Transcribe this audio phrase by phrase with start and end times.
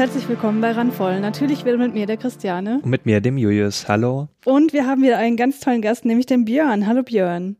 [0.00, 1.20] Herzlich willkommen bei Randvoll.
[1.20, 2.80] Natürlich wieder mit mir, der Christiane.
[2.82, 3.86] Und mit mir, dem Julius.
[3.86, 4.30] Hallo.
[4.46, 6.86] Und wir haben wieder einen ganz tollen Gast, nämlich den Björn.
[6.86, 7.56] Hallo Björn.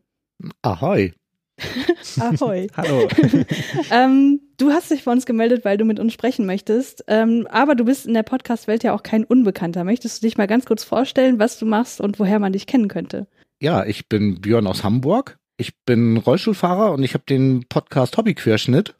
[0.62, 1.12] Ahoi.
[2.18, 2.68] Ahoi.
[2.78, 3.08] Hallo.
[3.90, 7.04] ähm, du hast dich bei uns gemeldet, weil du mit uns sprechen möchtest.
[7.08, 9.84] Ähm, aber du bist in der Podcast-Welt ja auch kein Unbekannter.
[9.84, 12.88] Möchtest du dich mal ganz kurz vorstellen, was du machst und woher man dich kennen
[12.88, 13.26] könnte?
[13.60, 15.36] Ja, ich bin Björn aus Hamburg.
[15.58, 18.94] Ich bin Rollstuhlfahrer und ich habe den Podcast Hobbyquerschnitt.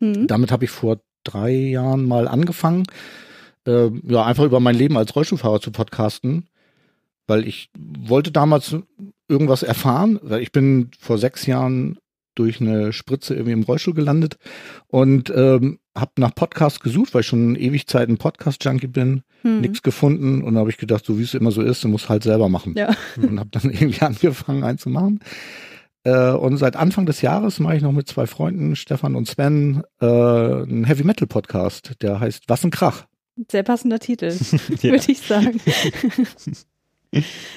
[0.00, 0.26] Mhm.
[0.26, 2.84] Damit habe ich vor drei Jahren mal angefangen,
[3.66, 6.48] äh, ja, einfach über mein Leben als Rollstuhlfahrer zu podcasten,
[7.26, 8.76] weil ich wollte damals
[9.28, 11.98] irgendwas erfahren, weil ich bin vor sechs Jahren
[12.34, 14.38] durch eine Spritze irgendwie im Rollstuhl gelandet
[14.88, 19.60] und ähm, habe nach Podcast gesucht, weil ich schon ewig Zeit ein Podcast-Junkie bin, hm.
[19.60, 22.22] nichts gefunden und habe ich gedacht, so wie es immer so ist, du musst halt
[22.22, 22.74] selber machen.
[22.76, 22.94] Ja.
[23.16, 25.20] Und habe dann irgendwie angefangen einzumachen.
[26.04, 29.82] Äh, und seit Anfang des Jahres mache ich noch mit zwei Freunden, Stefan und Sven,
[30.00, 33.06] äh, einen Heavy Metal Podcast, der heißt Was ein Krach.
[33.50, 34.30] Sehr passender Titel,
[34.82, 35.60] würde ich sagen.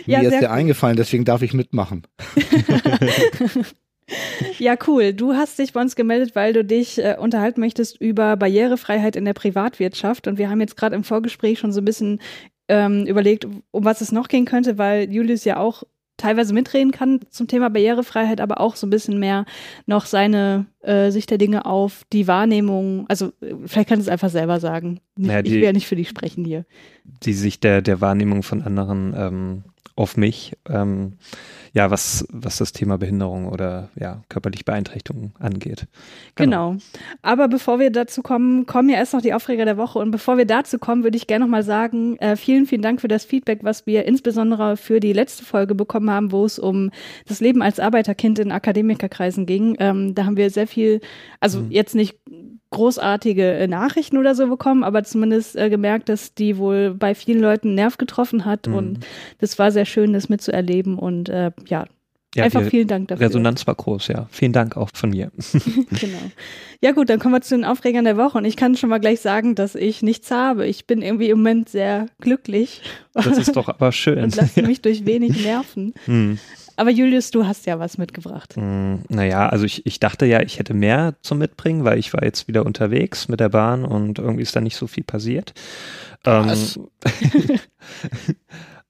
[0.06, 0.58] ja, Mir ist der cool.
[0.58, 2.04] eingefallen, deswegen darf ich mitmachen.
[4.60, 5.14] ja, cool.
[5.14, 9.26] Du hast dich bei uns gemeldet, weil du dich äh, unterhalten möchtest über Barrierefreiheit in
[9.26, 10.28] der Privatwirtschaft.
[10.28, 12.20] Und wir haben jetzt gerade im Vorgespräch schon so ein bisschen
[12.68, 15.84] ähm, überlegt, um was es noch gehen könnte, weil Julius ja auch
[16.18, 19.46] teilweise mitreden kann zum Thema Barrierefreiheit, aber auch so ein bisschen mehr
[19.86, 23.06] noch seine äh, Sicht der Dinge auf die Wahrnehmung.
[23.08, 23.34] Also
[23.66, 25.00] vielleicht kann es einfach selber sagen.
[25.16, 26.66] Naja, die, ich will ja nicht für dich sprechen hier.
[27.04, 29.64] Die Sicht der, der Wahrnehmung von anderen ähm,
[29.96, 30.54] auf mich.
[30.70, 31.14] Ähm,
[31.74, 35.88] ja, was, was das Thema Behinderung oder ja, körperliche Beeinträchtigung angeht.
[36.36, 36.72] Genau.
[36.72, 36.84] genau.
[37.24, 39.98] Aber bevor wir dazu kommen, kommen ja erst noch die Aufreger der Woche.
[39.98, 43.08] Und bevor wir dazu kommen, würde ich gerne nochmal sagen, äh, vielen, vielen Dank für
[43.08, 46.92] das Feedback, was wir insbesondere für die letzte Folge bekommen haben, wo es um
[47.28, 49.76] das Leben als Arbeiterkind in Akademikerkreisen ging.
[49.80, 51.02] Ähm, da haben wir sehr viel,
[51.40, 51.72] also mhm.
[51.72, 52.20] jetzt nicht
[52.74, 57.42] großartige äh, Nachrichten oder so bekommen, aber zumindest äh, gemerkt, dass die wohl bei vielen
[57.42, 58.76] Leuten Nerv getroffen hat mhm.
[58.76, 59.00] und
[59.40, 61.86] das war sehr schön, das mitzuerleben und äh, ja,
[62.36, 63.28] ja, Einfach vielen Dank dafür.
[63.28, 64.28] Resonanz war groß, ja.
[64.32, 65.32] Vielen Dank auch von mir.
[65.52, 66.32] genau.
[66.82, 69.00] Ja gut, dann kommen wir zu den Aufregern der Woche und ich kann schon mal
[69.00, 70.66] gleich sagen, dass ich nichts habe.
[70.66, 72.82] Ich bin irgendwie im Moment sehr glücklich.
[73.14, 74.24] Das ist doch aber schön.
[74.24, 75.94] und lasse mich durch wenig nerven.
[76.06, 76.40] Hm.
[76.76, 78.56] Aber Julius, du hast ja was mitgebracht.
[78.58, 82.24] Mm, naja, also ich, ich dachte ja, ich hätte mehr zum Mitbringen, weil ich war
[82.24, 85.54] jetzt wieder unterwegs mit der Bahn und irgendwie ist da nicht so viel passiert.
[86.26, 86.52] Ähm,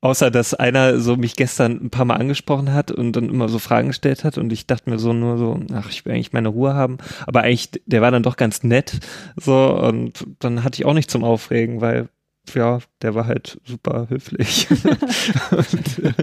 [0.01, 3.57] außer dass einer so mich gestern ein paar Mal angesprochen hat und dann immer so
[3.57, 6.49] Fragen gestellt hat und ich dachte mir so nur so, ach, ich will eigentlich meine
[6.49, 8.99] Ruhe haben, aber eigentlich, der war dann doch ganz nett,
[9.37, 12.09] so und dann hatte ich auch nicht zum Aufregen, weil
[12.53, 14.67] ja, der war halt super höflich.
[15.51, 16.15] und,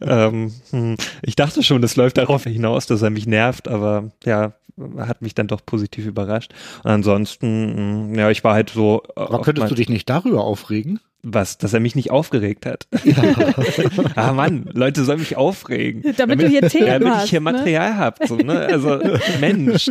[0.00, 4.54] ähm, hm, ich dachte schon, das läuft darauf hinaus, dass er mich nervt, aber ja,
[4.98, 6.52] hat mich dann doch positiv überrascht.
[6.82, 9.02] Und ansonsten, hm, ja, ich war halt so.
[9.14, 11.00] Aber könntest du dich nicht darüber aufregen?
[11.26, 12.86] Was, dass er mich nicht aufgeregt hat?
[13.02, 13.16] Ja.
[14.14, 16.02] ah Mann, Leute sollen mich aufregen.
[16.02, 17.52] Damit, damit du hier Themen damit hast, ich hier ne?
[17.52, 17.98] Material ne?
[17.98, 18.66] habt, so, ne?
[18.66, 19.00] Also
[19.40, 19.90] Mensch.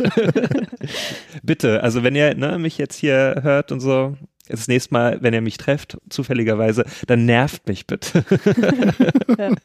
[1.42, 4.16] Bitte, also wenn ihr ne, mich jetzt hier hört und so,
[4.48, 8.24] das nächste Mal, wenn ihr mich trefft, zufälligerweise, dann nervt mich bitte.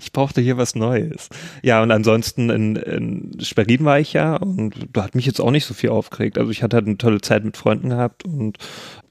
[0.00, 1.30] ich brauchte hier was Neues.
[1.62, 5.50] Ja, und ansonsten in, in Schwerin war ich ja und da hat mich jetzt auch
[5.50, 6.38] nicht so viel aufgeregt.
[6.38, 8.58] Also ich hatte halt eine tolle Zeit mit Freunden gehabt und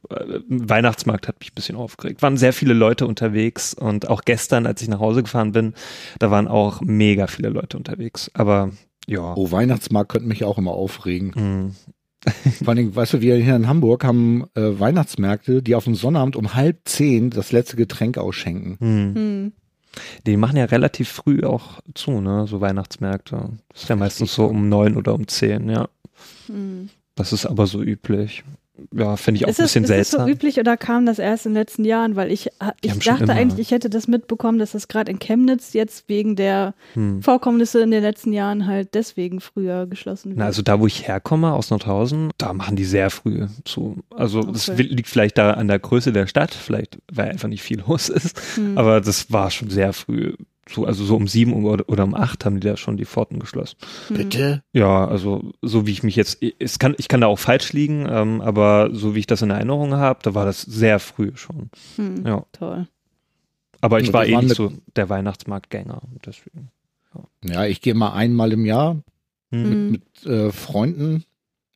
[0.09, 2.21] äh, Weihnachtsmarkt hat mich ein bisschen aufgeregt.
[2.21, 5.73] Waren sehr viele Leute unterwegs und auch gestern, als ich nach Hause gefahren bin,
[6.19, 8.29] da waren auch mega viele Leute unterwegs.
[8.35, 8.71] Aber
[9.07, 9.33] ja.
[9.35, 11.75] Oh, Weihnachtsmarkt könnte mich auch immer aufregen.
[12.59, 15.95] Vor allen Dingen, weißt du, wir hier in Hamburg haben äh, Weihnachtsmärkte, die auf dem
[15.95, 18.77] Sonnabend um halb zehn das letzte Getränk ausschenken.
[18.79, 19.15] Hm.
[19.15, 19.53] Hm.
[20.25, 23.49] Die machen ja relativ früh auch zu, ne, so Weihnachtsmärkte.
[23.69, 25.87] Das ist ja meistens so um neun oder um zehn, ja.
[26.47, 26.89] Hm.
[27.15, 28.43] Das ist aber so üblich
[28.91, 30.01] ja, finde ich auch ist ein bisschen es, seltsam.
[30.01, 32.15] Ist das so üblich oder kam das erst in den letzten Jahren?
[32.15, 32.49] Weil ich,
[32.81, 36.73] ich dachte eigentlich, ich hätte das mitbekommen, dass das gerade in Chemnitz jetzt wegen der
[36.93, 37.21] hm.
[37.21, 40.39] Vorkommnisse in den letzten Jahren halt deswegen früher geschlossen wird.
[40.39, 43.97] Na, also da, wo ich herkomme, aus Nordhausen, da machen die sehr früh zu.
[44.09, 44.51] Also okay.
[44.53, 48.09] das liegt vielleicht da an der Größe der Stadt, vielleicht, weil einfach nicht viel los
[48.09, 48.39] ist.
[48.55, 48.77] Hm.
[48.77, 50.33] Aber das war schon sehr früh
[50.69, 53.39] so, also so um sieben oder, oder um acht haben die da schon die Pforten
[53.39, 53.77] geschlossen.
[54.07, 54.17] Hm.
[54.17, 54.63] Bitte?
[54.71, 58.07] Ja, also so wie ich mich jetzt, es kann, ich kann da auch falsch liegen,
[58.09, 61.69] ähm, aber so wie ich das in Erinnerung habe, da war das sehr früh schon.
[61.97, 62.45] Hm, ja.
[62.53, 62.87] Toll.
[63.81, 66.69] Aber ich war eh nicht so der Weihnachtsmarktgänger, deswegen.
[67.43, 68.97] Ja, ja ich gehe mal einmal im Jahr
[69.51, 69.91] hm.
[69.91, 71.25] mit, mit äh, Freunden,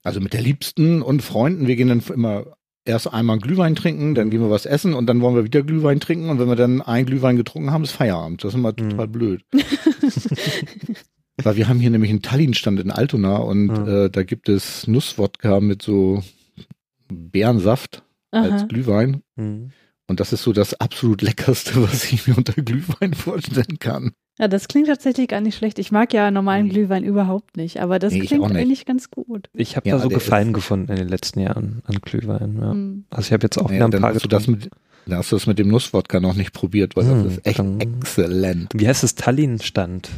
[0.03, 1.67] also mit der Liebsten und Freunden.
[1.67, 2.57] Wir gehen dann immer
[2.87, 5.99] erst einmal Glühwein trinken, dann gehen wir was essen und dann wollen wir wieder Glühwein
[5.99, 8.43] trinken und wenn wir dann ein Glühwein getrunken haben, ist Feierabend.
[8.43, 8.89] Das ist immer mhm.
[8.89, 9.43] total blöd.
[11.43, 13.87] Weil wir haben hier nämlich einen Tallinn-Stand in Altona und mhm.
[13.87, 16.23] äh, da gibt es Nusswodka mit so
[17.07, 18.43] Bärensaft Aha.
[18.43, 19.21] als Glühwein.
[19.35, 19.71] Mhm.
[20.09, 24.11] Und das ist so das absolut leckerste, was ich mir unter Glühwein vorstellen kann.
[24.39, 25.79] Ja, das klingt tatsächlich gar nicht schlecht.
[25.79, 29.49] Ich mag ja normalen Glühwein überhaupt nicht, aber das Nee, klingt eigentlich ganz gut.
[29.53, 32.57] Ich habe Ja, da so Gefallen gefunden in den letzten Jahren an Glühwein.
[32.61, 32.71] Ja.
[32.71, 33.05] Hm.
[33.09, 34.65] Also ich habe jetzt auch Ja, wieder ein paar hast du das getrunken.
[34.65, 34.71] mit,
[35.07, 37.59] dann hast du das mit dem Nusswodka noch nicht probiert, weil Hm, das ist echt
[37.79, 38.69] exzellent.
[38.75, 39.15] Wie heißt es?
[39.15, 40.09] Tallinn-Stand?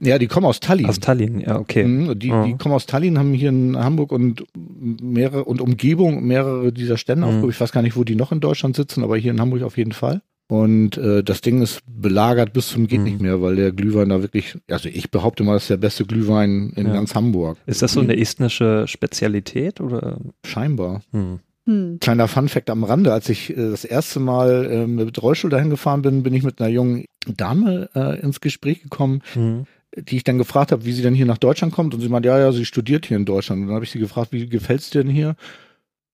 [0.00, 0.86] Ja, die kommen aus Tallinn.
[0.86, 1.84] Aus Tallinn, ja, okay.
[1.84, 2.44] Mhm, Die, Ja.
[2.44, 7.22] die kommen aus Tallinn, haben hier in Hamburg und mehrere und Umgebung mehrere dieser Stände
[7.24, 7.28] Mhm.
[7.28, 7.50] aufgehoben.
[7.50, 9.76] Ich weiß gar nicht, wo die noch in Deutschland sitzen, aber hier in Hamburg auf
[9.78, 10.22] jeden Fall.
[10.50, 13.04] Und äh, das Ding ist belagert bis zum geht Mhm.
[13.04, 16.06] nicht mehr, weil der Glühwein da wirklich, also ich behaupte mal, das ist der beste
[16.06, 16.94] Glühwein in Ja.
[16.94, 17.58] ganz Hamburg.
[17.66, 20.18] Ist das so eine estnische Spezialität oder?
[20.46, 21.02] Scheinbar.
[21.12, 21.40] Hm.
[21.68, 21.98] Hm.
[22.00, 26.00] Kleiner Funfact am Rande, als ich äh, das erste Mal äh, mit Rollstuhl dahin gefahren
[26.00, 29.66] bin, bin ich mit einer jungen Dame äh, ins Gespräch gekommen, Hm.
[29.94, 31.92] die ich dann gefragt habe, wie sie denn hier nach Deutschland kommt.
[31.92, 33.60] Und sie meinte, ja, ja, sie studiert hier in Deutschland.
[33.60, 35.36] Und dann habe ich sie gefragt, wie gefällt's dir denn hier?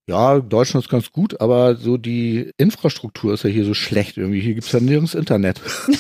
[0.07, 4.41] Ja, Deutschland ist ganz gut, aber so die Infrastruktur ist ja hier so schlecht irgendwie.
[4.41, 5.61] Hier gibt's ja nirgends Internet.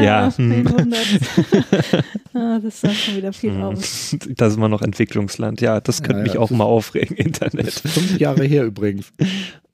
[0.00, 0.50] Ja, hm.
[0.50, 1.18] wen wundert's?
[2.34, 4.12] ah, das sagt schon wieder viel aus.
[4.12, 4.34] Hm.
[4.36, 5.60] Da sind wir noch Entwicklungsland.
[5.60, 7.66] Ja, das könnte Ja, mich ja, auch das mal aufregen, Das Internet.
[7.66, 9.12] ist fünf Jahre her übrigens.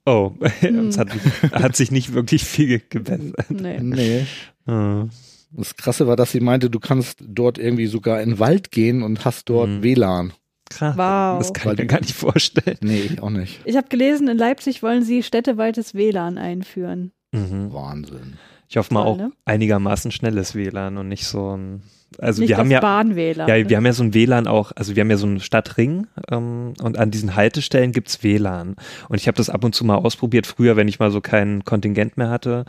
[0.05, 0.31] Oh,
[0.61, 0.87] Hm.
[0.87, 1.09] es hat,
[1.51, 3.35] hat sich nicht wirklich viel gebessert.
[3.49, 3.79] Nee.
[3.81, 4.25] Nee.
[4.65, 5.09] Hm.
[5.51, 9.03] Das Krasse war, dass sie meinte, du kannst dort irgendwie sogar in den Wald gehen
[9.03, 9.83] und hast dort Mhm.
[9.83, 10.33] WLAN.
[10.71, 10.95] Krass.
[10.97, 11.39] Wow.
[11.39, 12.77] Das kann ich mir gar nicht vorstellen.
[12.81, 13.59] Nee, ich auch nicht.
[13.65, 17.11] Ich habe gelesen, in Leipzig wollen sie städteweites WLAN einführen.
[17.33, 17.73] Mhm.
[17.73, 18.37] Wahnsinn.
[18.69, 19.33] Ich hoffe mal auch ne?
[19.43, 21.83] einigermaßen schnelles WLAN und nicht so ein.
[22.17, 22.81] Also Nicht wir haben ja.
[22.81, 23.47] Bahn-WLAN.
[23.47, 23.69] Ja, ne?
[23.69, 26.73] wir haben ja so ein WLAN auch, also wir haben ja so einen Stadtring ähm,
[26.81, 28.75] und an diesen Haltestellen gibt's WLAN.
[29.07, 31.63] Und ich habe das ab und zu mal ausprobiert, früher, wenn ich mal so kein
[31.63, 32.65] Kontingent mehr hatte.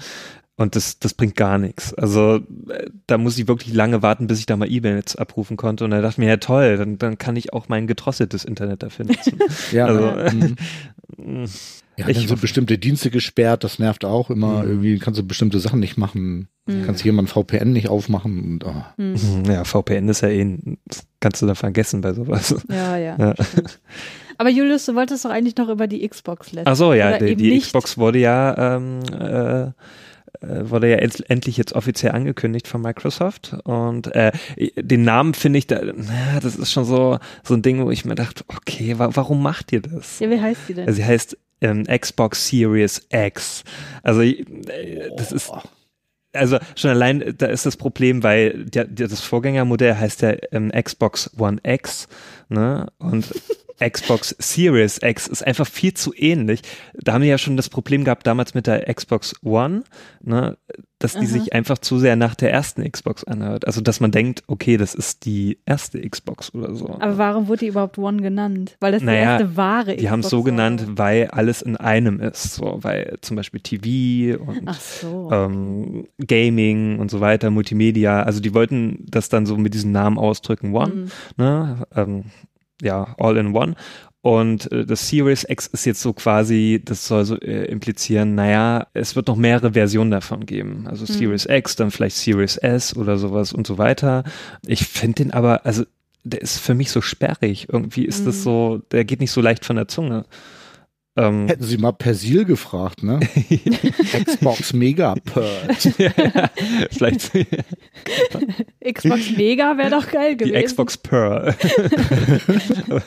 [0.57, 1.95] Und das, das bringt gar nichts.
[1.95, 5.85] Also äh, da muss ich wirklich lange warten, bis ich da mal E-Mails abrufen konnte.
[5.85, 8.83] Und da dachte ich mir, ja toll, dann, dann kann ich auch mein gedrosseltes Internet
[8.83, 9.39] dafür nutzen.
[9.73, 10.57] Ja, Also, mhm.
[11.99, 14.63] Ja Ich dann sind bestimmte Dienste gesperrt, das nervt auch immer.
[14.63, 14.69] Mhm.
[14.71, 16.49] Irgendwie kannst du bestimmte Sachen nicht machen.
[16.67, 16.85] Mhm.
[16.87, 18.41] Kannst jemand VPN nicht aufmachen.
[18.43, 18.85] Und, oh.
[18.97, 19.13] Hm.
[19.13, 22.55] mm, ja, VPN ist ja eh, ein- das kannst du da vergessen bei sowas.
[22.71, 23.17] Ja, ja.
[23.19, 23.35] Ja.
[24.39, 26.73] Aber Julius, du wolltest doch eigentlich noch über die Xbox lästern.
[26.73, 27.59] Ach so, ja, Oder die, die.
[27.61, 29.71] Xbox wurde ja ähm, äh, äh,
[30.41, 34.33] wurde ja end, endlich jetzt offiziell angekündigt von Microsoft und äh,
[34.77, 38.05] den Namen finde ich da, na, das ist schon so so ein Ding, wo ich
[38.05, 40.19] mir dachte, okay, wa warum macht ihr das?
[40.21, 40.87] Ja, wie heißt die denn?
[40.87, 43.65] Also sie heißt ähm, Xbox Series X.
[44.03, 44.45] Also äh,
[45.17, 45.53] das ist
[46.35, 50.35] also schon allein, äh, da ist das Problem, weil der, der, das Vorgängermodell heißt ja
[50.51, 52.09] ähm, Xbox One X,
[52.49, 52.87] ne?
[52.99, 53.29] Und
[53.89, 56.63] Xbox Series X ist einfach viel zu ähnlich.
[56.95, 59.83] Da haben die ja schon das Problem gehabt damals mit der Xbox One,
[60.23, 60.57] ne?
[60.99, 61.27] Dass die Aha.
[61.27, 63.67] sich einfach zu sehr nach der ersten Xbox anhört.
[63.67, 66.91] Also dass man denkt, okay, das ist die erste Xbox oder so.
[67.01, 68.77] Aber warum wurde die überhaupt One genannt?
[68.79, 70.51] Weil das Naja, die erste wahre die haben es so Xbox war.
[70.69, 72.55] genannt, weil alles in einem ist.
[72.55, 75.29] So, weil zum Beispiel TV und so.
[75.33, 78.23] ähm, Gaming und so weiter, Multimedia.
[78.23, 81.11] Also die wollten das dann so mit diesem Namen ausdrücken, One, Mhm.
[81.37, 81.87] ne?
[81.97, 82.25] Ähm,
[82.83, 83.75] ja, all in one.
[84.21, 88.87] Und äh, das Series X ist jetzt so quasi, das soll so äh, implizieren, naja,
[88.95, 90.87] es wird noch mehrere Versionen davon geben.
[90.87, 91.19] Also Mhm.
[91.19, 94.23] Series X, dann vielleicht Series S oder sowas und so weiter.
[94.67, 95.85] Ich finde den aber, also
[96.23, 97.67] der ist für mich so sperrig.
[97.73, 98.43] Irgendwie ist das Mhm.
[98.43, 100.25] so, der geht nicht so leicht von der Zunge.
[101.15, 103.21] Ähm, Hätten sie mal Persil gefragt, ne?
[104.25, 105.15] Xbox Mega
[105.99, 106.11] ja,
[106.91, 107.31] vielleicht
[108.83, 110.65] Xbox Mega wäre doch geil die gewesen.
[110.65, 111.55] Xbox Pearl.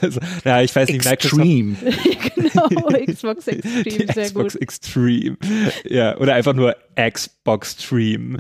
[0.01, 1.75] also, ja, ich weiß nicht, Microsoft, Extreme.
[2.35, 4.62] genau, Xbox Extreme, die sehr Xbox gut.
[4.62, 5.38] Extreme.
[5.85, 8.38] Ja, oder einfach nur Xbox Stream.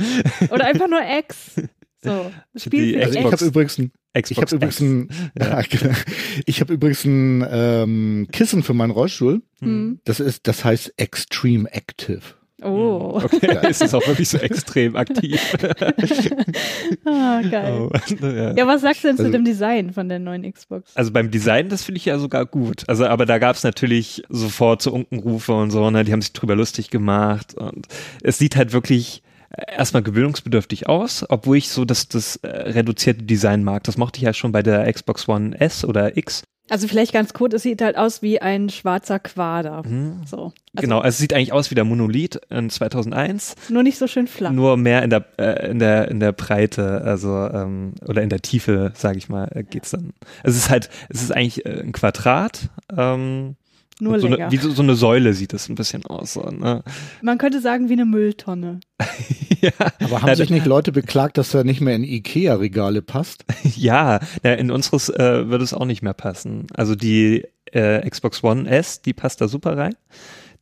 [0.51, 1.55] Oder einfach nur X.
[2.03, 5.09] So, Spiel Die für Also ich Xbox- habe übrigens ein, ich Xbox habe übrigens ein,
[5.39, 5.61] Ja.
[6.45, 9.41] ich habe übrigens ein ähm, Kissen für meinen Rollstuhl.
[9.61, 9.99] Mhm.
[10.05, 12.21] Das ist, das heißt Extreme Active.
[12.63, 15.39] Oh, Okay, ist es auch wirklich so extrem aktiv.
[17.05, 17.73] ah, geil.
[17.73, 17.89] Oh,
[18.25, 18.53] ja.
[18.55, 20.95] Ja, was sagst du denn zu Also- dem Design von der neuen Xbox?
[20.95, 22.83] Also beim Design, das finde ich ja sogar gut.
[22.87, 26.03] Also, aber da gab es natürlich sofort so Unkenrufe und so, ne?
[26.05, 27.87] Die haben sich drüber lustig gemacht und
[28.23, 29.21] es sieht halt wirklich
[29.67, 33.83] erstmal gewöhnungsbedürftig aus, obwohl ich so das, das äh, reduzierte Design mag.
[33.83, 36.43] Das mochte ich ja schon bei der Xbox One S oder X.
[36.67, 39.83] Also vielleicht ganz kurz, es sieht halt aus wie ein schwarzer Quader.
[39.85, 40.21] Mhm.
[40.25, 40.37] So.
[40.37, 44.07] Also genau, also es sieht eigentlich aus wie der Monolith in 2001, Nur nicht so
[44.07, 44.51] schön flach.
[44.51, 48.41] nur mehr in der äh, in der in der Breite, also ähm, oder in der
[48.41, 50.13] Tiefe, sage ich mal, äh, geht's dann.
[50.43, 52.69] Also es ist halt, es ist eigentlich äh, ein Quadrat.
[52.97, 53.57] Ähm,
[53.99, 54.47] Nur so länger.
[54.47, 56.33] eine, wie so, so eine Säule sieht es ein bisschen aus.
[56.33, 56.83] So, ne?
[57.21, 58.81] Man könnte sagen wie eine Mülltonne.
[59.61, 63.45] ja, Aber haben Na, sich nicht Leute beklagt, dass er nicht mehr in Ikea-Regale passt?
[63.75, 66.67] ja, na, in unseres äh, würde es auch nicht mehr passen.
[66.73, 69.95] Also die äh, Xbox One S, die passt da super rein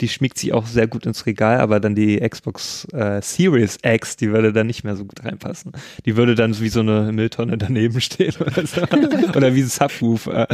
[0.02, 4.16] die schmiegt sich auch sehr gut ins Regal, aber dann die Xbox äh, Series X,
[4.16, 5.72] die würde da nicht mehr so gut reinpassen.
[6.06, 8.82] Die würde dann wie so eine Mülltonne daneben stehen oder so.
[9.36, 10.48] oder wie ein Subwoofer.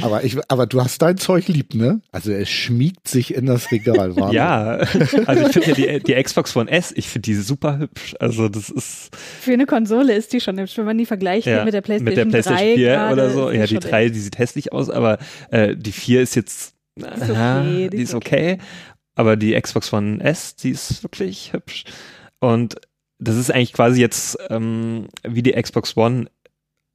[0.00, 2.00] aber ich, aber du hast dein Zeug lieb, ne?
[2.12, 4.16] Also es schmiegt sich in das Regal.
[4.16, 4.34] Wahnsinn.
[4.34, 4.78] ja,
[5.26, 8.14] also ich finde ja die, die Xbox One S, ich finde die super hübsch.
[8.20, 11.64] Also das ist für eine Konsole ist die schon hübsch, wenn man die vergleicht ja,
[11.64, 13.50] mit der PlayStation, mit der PlayStation 4 oder so.
[13.50, 15.18] Ja, die 3, die sieht hässlich aus, aber
[15.50, 18.54] äh, die 4 ist jetzt ist okay, die, die ist okay.
[18.54, 18.64] okay.
[19.16, 21.84] Aber die Xbox One S, die ist wirklich hübsch.
[22.40, 22.76] Und
[23.18, 26.26] das ist eigentlich quasi jetzt ähm, wie die Xbox One,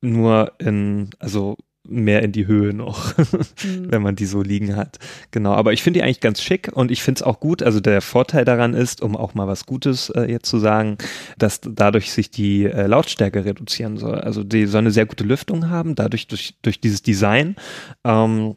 [0.01, 3.17] nur in, also mehr in die Höhe noch,
[3.63, 3.91] mhm.
[3.91, 4.99] wenn man die so liegen hat.
[5.31, 7.63] Genau, aber ich finde die eigentlich ganz schick und ich finde es auch gut.
[7.63, 10.97] Also der Vorteil daran ist, um auch mal was Gutes äh, jetzt zu sagen,
[11.37, 14.15] dass dadurch sich die äh, Lautstärke reduzieren soll.
[14.15, 17.55] Also die soll eine sehr gute Lüftung haben, dadurch durch, durch dieses Design.
[18.03, 18.55] Ähm,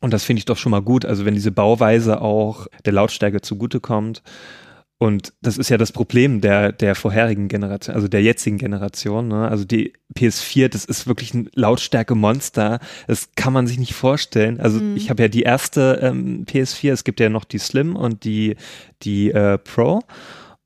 [0.00, 1.04] und das finde ich doch schon mal gut.
[1.04, 4.22] Also wenn diese Bauweise auch der Lautstärke zugutekommt.
[5.02, 9.28] Und das ist ja das Problem der, der vorherigen Generation, also der jetzigen Generation.
[9.28, 9.48] Ne?
[9.48, 12.80] Also die PS4, das ist wirklich ein Lautstärke-Monster.
[13.06, 14.60] Das kann man sich nicht vorstellen.
[14.60, 14.96] Also mhm.
[14.96, 18.56] ich habe ja die erste ähm, PS4, es gibt ja noch die Slim und die,
[19.02, 20.00] die äh, Pro.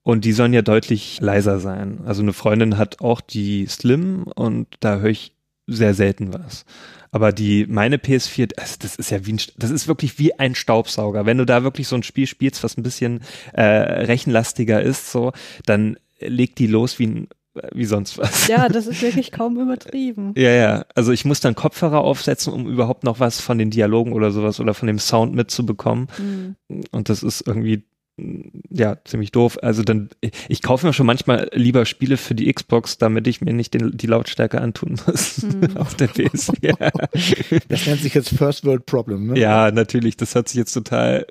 [0.03, 2.01] Und die sollen ja deutlich leiser sein.
[2.05, 5.33] Also eine Freundin hat auch die Slim und da höre ich
[5.67, 6.67] sehr selten was.
[7.15, 10.57] Aber die, meine PS4, also das ist ja wie ein, das ist wirklich wie ein
[10.57, 11.27] Staubsauger.
[11.27, 13.21] Wenn du da wirklich so ein Spiel spielst, was ein bisschen
[13.53, 15.31] äh, rechenlastiger ist, so,
[15.65, 17.29] dann legt die los wie ein
[17.73, 18.49] wie sonst was.
[18.49, 20.33] Ja, das ist wirklich kaum übertrieben.
[20.37, 20.87] ja, ja.
[20.97, 24.59] Also ich muss dann Kopfhörer aufsetzen, um überhaupt noch was von den Dialogen oder sowas
[24.59, 26.09] oder von dem Sound mitzubekommen.
[26.19, 26.57] Mhm.
[26.91, 27.85] Und das ist irgendwie
[28.17, 29.59] ja, ziemlich doof.
[29.61, 30.09] Also dann,
[30.49, 33.97] ich kaufe mir schon manchmal lieber Spiele für die Xbox, damit ich mir nicht den,
[33.97, 35.77] die Lautstärke antun muss hm.
[35.77, 37.63] auf der PS4.
[37.69, 39.39] Das nennt sich jetzt First World Problem, ne?
[39.39, 40.17] Ja, natürlich.
[40.17, 41.27] Das hat sich jetzt total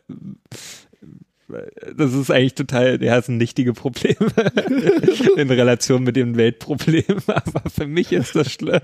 [1.96, 4.16] das ist eigentlich total, der hat ein nichtige Problem
[5.38, 8.82] in Relation mit dem Weltproblem, aber für mich ist das schlimm.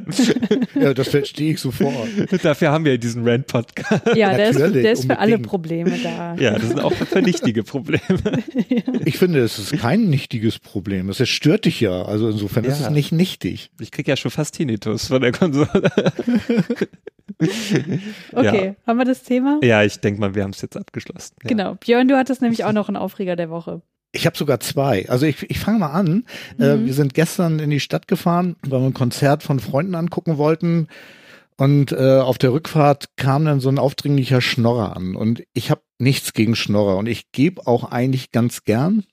[0.76, 2.08] Ja, das verstehe ich sofort.
[2.44, 4.16] Dafür haben wir diesen Rant-Podcast.
[4.16, 6.36] Ja, der ist, der ist, für alle Probleme da.
[6.36, 8.00] Ja, das sind auch für nichtige Probleme.
[8.70, 8.82] Ja.
[9.06, 11.10] Ich finde, es ist kein nichtiges Problem.
[11.10, 12.04] Es stört dich ja.
[12.04, 12.72] Also insofern ja.
[12.72, 13.72] ist es nicht nichtig.
[13.80, 15.92] Ich krieg ja schon fast Tinnitus von der Konsole.
[18.34, 18.76] okay, ja.
[18.88, 19.60] haben wir das Thema?
[19.64, 21.36] Ja, ich denke mal, wir haben es jetzt abgeschlossen.
[21.44, 21.50] Ja.
[21.50, 21.76] Genau.
[21.76, 23.82] Björn, du hattest nämlich auch noch einen Aufreger der Woche.
[24.12, 25.08] Ich habe sogar zwei.
[25.08, 26.26] Also ich, ich fange mal an.
[26.60, 26.84] Äh, mhm.
[26.84, 30.38] Äh, wir sind gestern in die Stadt gefahren, weil wir ein Konzert von Freunden angucken
[30.38, 30.88] wollten.
[31.58, 35.16] Und äh, auf der Rückfahrt kam dann so ein aufdringlicher Schnorrer an.
[35.16, 36.98] Und ich habe nichts gegen Schnorrer.
[36.98, 39.04] Und ich gebe auch eigentlich ganz gern.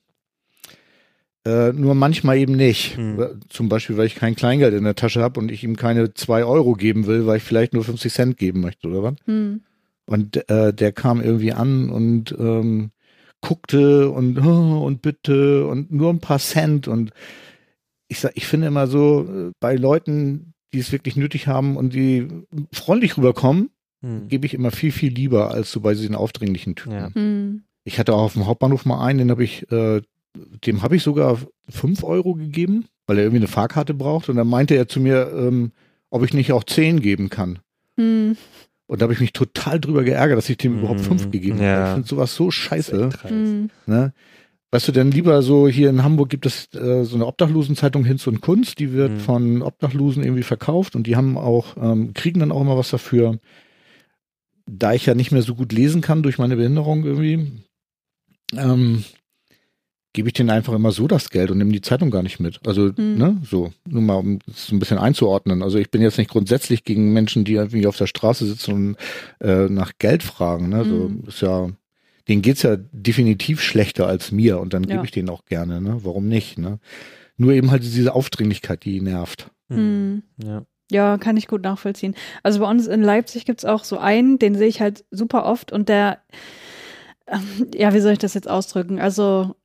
[1.47, 2.97] Äh, nur manchmal eben nicht.
[2.97, 3.39] Hm.
[3.47, 6.43] Zum Beispiel, weil ich kein Kleingeld in der Tasche habe und ich ihm keine zwei
[6.43, 9.15] Euro geben will, weil ich vielleicht nur 50 Cent geben möchte, oder was?
[9.25, 9.61] Hm.
[10.05, 12.91] Und äh, der kam irgendwie an und ähm,
[13.39, 17.11] guckte und oh, und bitte und nur ein paar Cent und
[18.09, 21.93] ich sag, ich finde immer so äh, bei Leuten, die es wirklich nötig haben und
[21.93, 22.27] die
[22.73, 23.69] freundlich rüberkommen,
[24.01, 24.27] hm.
[24.27, 26.93] gebe ich immer viel viel lieber als so bei diesen aufdringlichen Typen.
[26.93, 27.13] Ja.
[27.13, 27.63] Hm.
[27.85, 30.01] Ich hatte auch auf dem Hauptbahnhof mal einen, den habe ich äh,
[30.65, 31.39] dem habe ich sogar
[31.69, 34.29] fünf Euro gegeben, weil er irgendwie eine Fahrkarte braucht.
[34.29, 35.71] Und dann meinte er zu mir, ähm,
[36.09, 37.59] ob ich nicht auch zehn geben kann.
[37.97, 38.37] Hm.
[38.87, 40.79] Und da habe ich mich total drüber geärgert, dass ich dem hm.
[40.79, 41.75] überhaupt fünf gegeben ja.
[41.75, 41.87] habe.
[41.87, 43.09] Ich finde sowas so scheiße.
[43.23, 43.69] Hm.
[43.85, 44.13] Ne?
[44.71, 48.27] Weißt du denn lieber so, hier in Hamburg gibt es äh, so eine Obdachlosenzeitung Hinz
[48.27, 49.19] und Kunst, die wird hm.
[49.19, 53.39] von Obdachlosen irgendwie verkauft und die haben auch, ähm, kriegen dann auch immer was dafür.
[54.69, 57.63] Da ich ja nicht mehr so gut lesen kann durch meine Behinderung irgendwie,
[58.53, 59.03] ähm,
[60.13, 62.59] gebe ich denen einfach immer so das Geld und nehme die Zeitung gar nicht mit.
[62.65, 63.17] Also, mhm.
[63.17, 65.61] ne, so, nur mal, um es ein bisschen einzuordnen.
[65.61, 68.97] Also ich bin jetzt nicht grundsätzlich gegen Menschen, die irgendwie auf der Straße sitzen und
[69.39, 70.69] äh, nach Geld fragen.
[70.69, 70.85] Ne?
[70.85, 71.23] So mhm.
[71.27, 71.69] ist ja,
[72.27, 74.95] denen geht's ja definitiv schlechter als mir und dann ja.
[74.95, 75.99] gebe ich denen auch gerne, ne?
[76.03, 76.57] Warum nicht?
[76.57, 76.79] Ne?
[77.37, 79.51] Nur eben halt diese Aufdringlichkeit, die nervt.
[79.69, 80.23] Mhm.
[80.43, 80.63] Ja.
[80.89, 82.15] Ja, kann ich gut nachvollziehen.
[82.43, 85.73] Also bei uns in Leipzig gibt's auch so einen, den sehe ich halt super oft
[85.73, 86.21] und der,
[87.27, 88.99] ähm, ja, wie soll ich das jetzt ausdrücken?
[88.99, 89.55] Also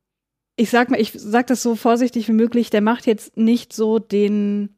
[0.55, 3.99] ich sag mal, ich sag das so vorsichtig wie möglich, der macht jetzt nicht so
[3.99, 4.77] den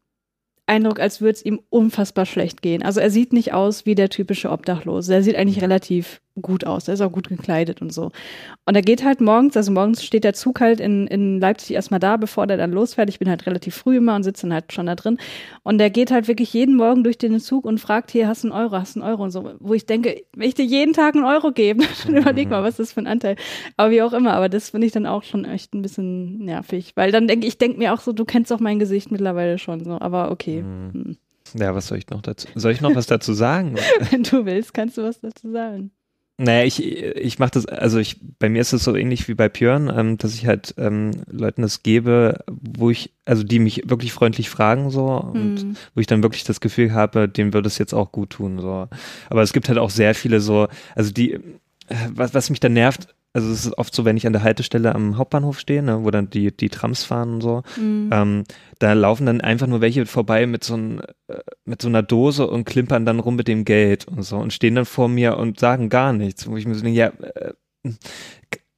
[0.68, 2.82] Eindruck, als würde es ihm unfassbar schlecht gehen.
[2.82, 5.14] Also er sieht nicht aus wie der typische Obdachlose.
[5.14, 6.88] Er sieht eigentlich relativ gut aus.
[6.88, 8.12] Er ist auch gut gekleidet und so.
[8.66, 12.00] Und er geht halt morgens, also morgens steht der Zug halt in, in Leipzig erstmal
[12.00, 13.10] da, bevor der dann losfährt.
[13.10, 15.18] Ich bin halt relativ früh immer und sitze dann halt schon da drin.
[15.64, 18.52] Und der geht halt wirklich jeden Morgen durch den Zug und fragt hier, hast du
[18.52, 19.52] einen Euro, hast du einen Euro und so.
[19.60, 22.72] Wo ich denke, wenn ich dir jeden Tag einen Euro gebe, dann überleg mal, was
[22.72, 23.38] ist das für ein Anteil.
[23.78, 26.94] Aber wie auch immer, aber das finde ich dann auch schon echt ein bisschen nervig.
[26.96, 29.84] Weil dann denke ich, denke mir auch so, du kennst doch mein Gesicht mittlerweile schon
[29.84, 30.00] so.
[30.00, 30.64] Aber okay.
[30.64, 30.92] Mhm.
[30.94, 31.18] Hm.
[31.54, 32.48] Ja, was soll ich noch dazu?
[32.56, 33.76] Soll ich noch was dazu sagen?
[34.12, 35.92] Wenn du willst, kannst du was dazu sagen.
[36.38, 39.48] Naja, ich, ich mache das, also ich, bei mir ist es so ähnlich wie bei
[39.48, 44.12] Björn, ähm, dass ich halt ähm, Leuten das gebe, wo ich, also die mich wirklich
[44.12, 45.78] freundlich fragen so und Hm.
[45.94, 48.60] wo ich dann wirklich das Gefühl habe, dem würde es jetzt auch gut tun.
[48.60, 48.90] So.
[49.30, 51.40] Aber es gibt halt auch sehr viele so, also die, äh,
[52.10, 54.96] was, was mich dann nervt, also es ist oft so, wenn ich an der Haltestelle
[54.96, 58.10] am Hauptbahnhof stehe, ne, wo dann die, die Trams fahren und so, Hm.
[58.14, 58.44] ähm,
[58.80, 62.48] da laufen dann einfach nur welche vorbei mit so, ein, äh, mit so einer Dose
[62.48, 65.60] und klimpern dann rum mit dem Geld und so und stehen dann vor mir und
[65.60, 67.54] sagen gar nichts, wo ich mir so denke, ja, äh,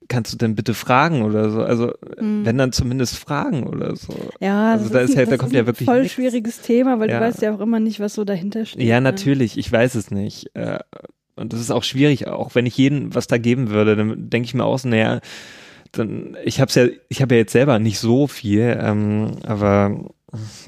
[0.09, 1.61] kannst du denn bitte fragen oder so?
[1.61, 2.45] Also Hm.
[2.45, 4.13] wenn dann zumindest fragen oder so.
[4.39, 6.13] Ja, Also das da ist, ein- halt- da kommt ist ja ein wirklich voll nix.
[6.13, 7.19] schwieriges Thema, weil Ja.
[7.19, 8.81] du weißt ja auch immer nicht, was so dahinter steht.
[8.83, 9.01] Ja, ne?
[9.01, 10.49] natürlich, ich weiß es nicht.
[10.55, 10.79] Äh,
[11.37, 14.45] Und das ist auch schwierig, auch wenn ich jeden was da geben würde, dann denke
[14.45, 15.19] ich mir aus, naja,
[15.91, 20.11] dann, ich hab's ja, ich habe ja jetzt selber nicht so viel, ähm, aber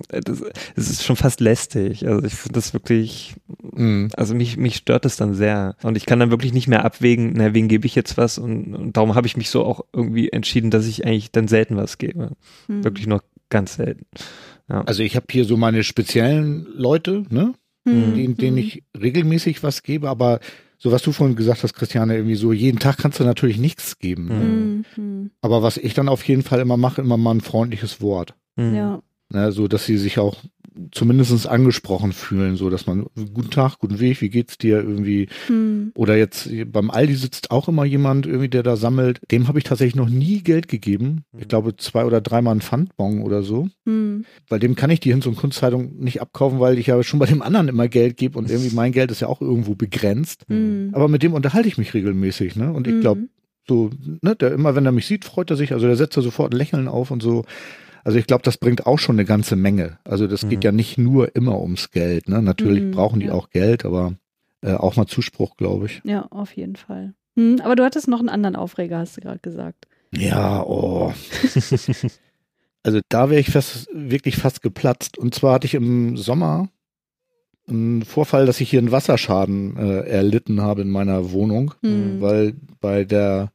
[0.10, 0.42] das,
[0.76, 2.08] das ist schon fast lästig.
[2.08, 3.36] Also ich finde das wirklich,
[3.80, 4.10] Mhm.
[4.16, 5.76] also mich, mich stört das dann sehr.
[5.84, 8.38] Und ich kann dann wirklich nicht mehr abwägen, na, wen gebe ich jetzt was?
[8.38, 11.78] Und, und darum habe ich mich so auch irgendwie entschieden, dass ich eigentlich dann selten
[11.78, 12.32] was gebe.
[12.68, 12.84] Hm.
[12.84, 14.06] Wirklich nur ganz selten.
[14.68, 17.54] Also ich habe hier so meine speziellen Leute, ne,
[17.88, 18.16] Hm.
[18.16, 20.40] denen, denen ich regelmäßig was gebe, aber
[20.78, 24.00] so was du vorhin gesagt hast, Christiane, irgendwie so jeden Tag kannst du natürlich nichts
[24.00, 24.28] geben.
[24.28, 24.40] Ne?
[24.40, 25.32] Hm, hm.
[25.42, 28.34] Aber was ich dann auf jeden Fall immer mache, immer mal ein freundliches Wort.
[28.56, 28.76] Mhm.
[28.76, 29.02] Ja.
[29.32, 30.38] Ne, so dass sie sich auch
[30.92, 35.28] zumindest angesprochen fühlen, so dass man, guten Tag, guten Weg, wie geht's dir irgendwie?
[35.48, 35.92] Hm.
[35.96, 39.22] Oder jetzt beim Aldi sitzt auch immer jemand irgendwie, der da sammelt.
[39.32, 41.24] Dem habe ich tatsächlich noch nie Geld gegeben.
[41.38, 43.70] Ich glaube zwei oder dreimal ein Pfandbon oder so.
[43.86, 44.26] Hm.
[44.48, 47.26] Weil dem kann ich die Hinz- und Kunstzeitung nicht abkaufen, weil ich ja schon bei
[47.26, 50.44] dem anderen immer Geld gebe und irgendwie mein Geld ist ja auch irgendwo begrenzt.
[50.48, 50.90] Hm.
[50.94, 52.72] Aber mit dem unterhalte ich mich regelmäßig, ne?
[52.72, 53.30] Und ich glaube, Hm.
[53.68, 53.90] so,
[54.22, 55.74] ne, der immer, wenn er mich sieht, freut er sich.
[55.74, 57.46] Also der setzt da sofort ein Lächeln auf und so.
[58.04, 60.00] Also ich glaube, das bringt auch schon eine ganze Menge.
[60.04, 60.50] Also das Mhm.
[60.50, 62.30] geht ja nicht nur immer ums Geld.
[62.30, 62.42] Ne?
[62.42, 63.34] Natürlich Mhm, brauchen die ja.
[63.34, 64.14] auch Geld, aber
[64.62, 66.02] äh, auch mal Zuspruch, glaube ich.
[66.04, 67.14] Ja, auf jeden Fall.
[67.38, 67.62] Hm.
[67.64, 69.88] Aber du hattest noch einen anderen Aufreger, hast du gerade gesagt.
[70.14, 71.14] Ja, oh.
[72.84, 75.18] also da wäre ich fast, wirklich fast geplatzt.
[75.18, 76.70] Und zwar hatte ich im Sommer
[77.68, 82.20] einen Vorfall, dass ich hier einen Wasserschaden äh, erlitten habe in meiner Wohnung, Hm.
[82.20, 83.52] weil bei der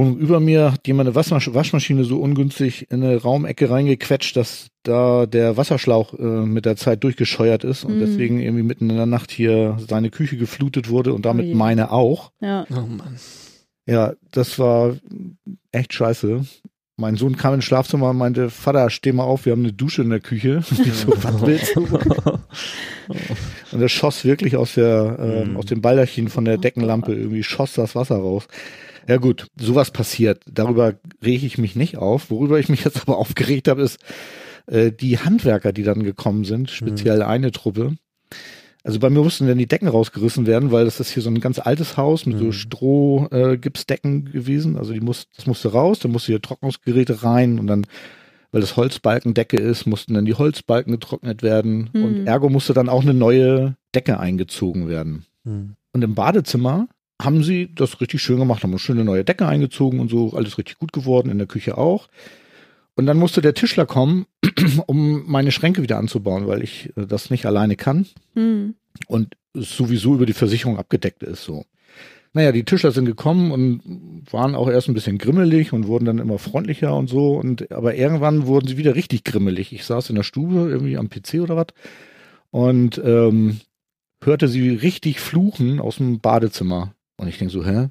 [0.00, 4.68] Wohnung über mir hat jemand eine Waschmasch Waschmaschine so ungünstig in eine Raumecke reingequetscht, dass
[4.82, 8.00] da der Wasserschlauch äh, mit der Zeit durchgescheuert ist und Mhm.
[8.00, 11.90] deswegen irgendwie mitten in der Nacht hier seine Küche geflutet wurde und damit Oh meine
[11.92, 12.32] auch.
[12.40, 12.66] Ja.
[12.70, 13.16] Oh Mann.
[13.86, 14.96] Ja, das war
[15.72, 16.44] echt scheiße.
[16.96, 20.02] Mein Sohn kam ins Schlafzimmer und meinte, Vater, steh mal auf, wir haben eine Dusche
[20.02, 20.62] in der Küche.
[20.70, 21.86] Ich so, was willst du?
[23.72, 25.56] Und das schoss wirklich aus der, ähm, Mhm.
[25.56, 28.46] aus dem Baldachin von der Oh Deckenlampe irgendwie schoss das Wasser raus.
[29.08, 30.42] Ja gut, sowas passiert.
[30.50, 32.30] Darüber rege ich mich nicht auf.
[32.30, 33.98] Worüber ich mich jetzt aber aufgeregt habe, ist
[34.66, 37.96] äh, die Handwerker, die dann gekommen sind, speziell eine Truppe.
[38.82, 41.40] Also bei mir mussten dann die Decken rausgerissen werden, weil das ist hier so ein
[41.40, 42.52] ganz altes Haus mit so Mhm.
[42.52, 44.76] Stroh-Gipsdecken gewesen.
[44.78, 47.86] Also die muss, das musste raus, dann musste hier Trocknungsgeräte rein und dann,
[48.52, 52.04] weil das Holzbalkendecke ist, mussten dann die Holzbalken getrocknet werden Mhm.
[52.04, 55.26] und ergo musste dann auch eine neue Decke eingezogen werden.
[55.44, 55.74] Mhm.
[55.92, 56.88] Und im Badezimmer
[57.20, 60.58] haben sie das richtig schön gemacht, haben eine schöne neue Decke eingezogen und so, alles
[60.58, 62.08] richtig gut geworden, in der Küche auch.
[62.96, 64.26] Und dann musste der Tischler kommen,
[64.86, 68.74] um meine Schränke wieder anzubauen, weil ich äh, das nicht alleine kann Hm.
[69.06, 71.64] und es sowieso über die Versicherung abgedeckt ist so.
[72.32, 76.18] Naja, die Tischler sind gekommen und waren auch erst ein bisschen grimmelig und wurden dann
[76.18, 77.34] immer freundlicher und so.
[77.36, 79.72] Und aber irgendwann wurden sie wieder richtig grimmelig.
[79.72, 81.66] Ich saß in der Stube irgendwie am PC oder was
[82.52, 83.60] und ähm,
[84.22, 86.94] hörte sie richtig fluchen aus dem Badezimmer.
[87.20, 87.88] Und ich denke so, hä?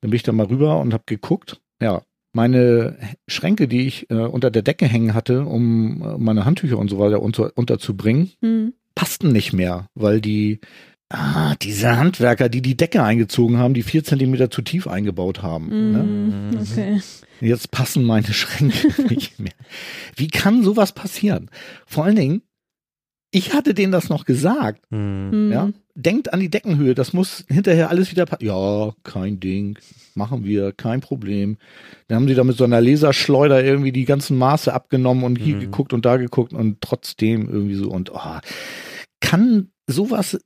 [0.00, 1.60] Dann bin ich da mal rüber und habe geguckt.
[1.80, 2.96] Ja, meine
[3.28, 6.98] Schränke, die ich äh, unter der Decke hängen hatte, um äh, meine Handtücher und so
[6.98, 8.72] weiter unter, unterzubringen, Hm.
[8.94, 10.60] passten nicht mehr, weil die,
[11.10, 15.68] ah, diese Handwerker, die die Decke eingezogen haben, die vier Zentimeter zu tief eingebaut haben.
[15.92, 16.00] Ne?
[16.00, 16.60] Hm.
[16.60, 17.00] Okay.
[17.40, 19.52] Jetzt passen meine Schränke nicht mehr.
[20.16, 21.50] Wie kann sowas passieren?
[21.86, 22.42] Vor allen Dingen,
[23.30, 24.90] ich hatte denen das noch gesagt.
[24.90, 25.30] Mhm.
[25.30, 25.52] Hm.
[25.52, 28.44] Ja, denkt an die Deckenhöhe, das muss hinterher alles wieder passen.
[28.44, 29.78] Ja, kein Ding,
[30.14, 31.56] machen wir, kein Problem.
[32.08, 35.56] Dann haben sie da mit so einer Laserschleuder irgendwie die ganzen Maße abgenommen und hier
[35.56, 35.60] Mhm.
[35.60, 38.38] geguckt und da geguckt und trotzdem irgendwie so und oh,
[39.20, 40.38] kann sowas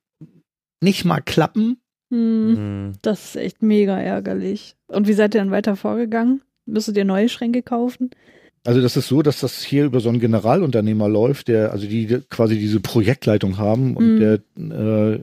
[0.83, 1.79] nicht mal klappen?
[2.13, 2.53] Hm.
[2.89, 2.93] Mhm.
[3.03, 4.77] Das ist echt mega ärgerlich.
[4.89, 6.43] Und wie seid ihr dann weiter vorgegangen?
[6.67, 8.11] Müsstet ihr neue Schränke kaufen?
[8.67, 12.07] Also das ist so, dass das hier über so einen Generalunternehmer läuft, der also die
[12.29, 14.19] quasi diese Projektleitung haben und Mhm.
[14.19, 15.21] der äh,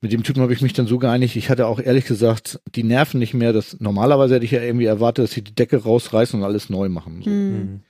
[0.00, 1.36] mit dem Typen habe ich mich dann so geeinigt.
[1.36, 3.52] Ich hatte auch ehrlich gesagt die Nerven nicht mehr.
[3.52, 6.88] Das normalerweise hätte ich ja irgendwie erwartet, dass sie die Decke rausreißen und alles neu
[6.88, 7.22] machen.
[7.22, 7.30] So.
[7.30, 7.58] Hm.
[7.58, 7.80] Mhm.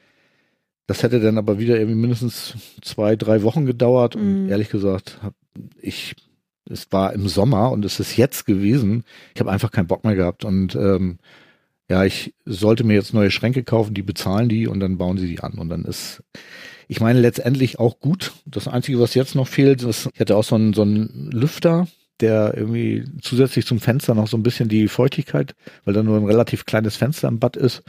[0.89, 4.17] Das hätte dann aber wieder irgendwie mindestens zwei, drei Wochen gedauert.
[4.17, 4.49] Und mm.
[4.49, 5.35] ehrlich gesagt, hab
[5.83, 6.17] ich,
[6.69, 9.05] es war im Sommer und es ist jetzt gewesen.
[9.35, 10.47] Ich habe einfach keinen Bock mehr gehabt.
[10.47, 11.19] Und ähm,
[11.91, 15.29] ja, ich sollte mir jetzt neue Schränke kaufen, die bezahlen die und dann bauen sie
[15.29, 15.59] die an.
[15.59, 16.23] Und dann ist,
[16.89, 18.33] ich meine, letztendlich auch gut.
[18.47, 21.87] Das Einzige, was jetzt noch fehlt, ist, ich hatte auch so einen, so einen Lüfter,
[22.21, 25.55] der irgendwie zusätzlich zum Fenster noch so ein bisschen die Feuchtigkeit,
[25.85, 27.83] weil da nur ein relativ kleines Fenster im Bad ist,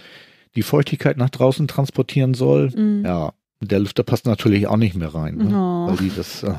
[0.55, 2.71] die Feuchtigkeit nach draußen transportieren soll.
[2.75, 3.05] Mhm.
[3.05, 5.49] Ja, der Lüfter passt natürlich auch nicht mehr rein, ne?
[5.53, 5.89] oh.
[5.89, 6.43] weil die das.
[6.43, 6.55] Oh.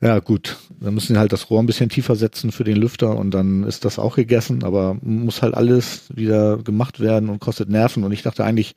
[0.00, 0.56] Ja, gut.
[0.78, 3.64] Dann müssen sie halt das Rohr ein bisschen tiefer setzen für den Lüfter und dann
[3.64, 8.04] ist das auch gegessen, aber muss halt alles wieder gemacht werden und kostet Nerven.
[8.04, 8.76] Und ich dachte eigentlich,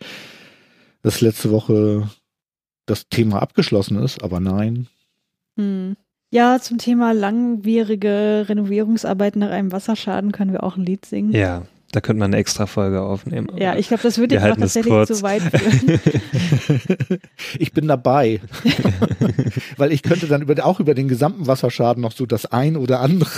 [1.04, 2.10] dass letzte Woche
[2.88, 4.88] das Thema abgeschlossen ist, aber nein.
[5.58, 5.96] Hm.
[6.34, 11.34] Ja, zum Thema langwierige Renovierungsarbeiten nach einem Wasserschaden können wir auch ein Lied singen.
[11.34, 13.48] Ja, da könnte man eine extra Folge aufnehmen.
[13.58, 16.00] Ja, ich glaube, das würde jetzt auch tatsächlich zu weit führen.
[17.60, 18.40] ich bin dabei.
[19.78, 23.00] Weil ich könnte dann über, auch über den gesamten Wasserschaden noch so das ein oder
[23.00, 23.30] andere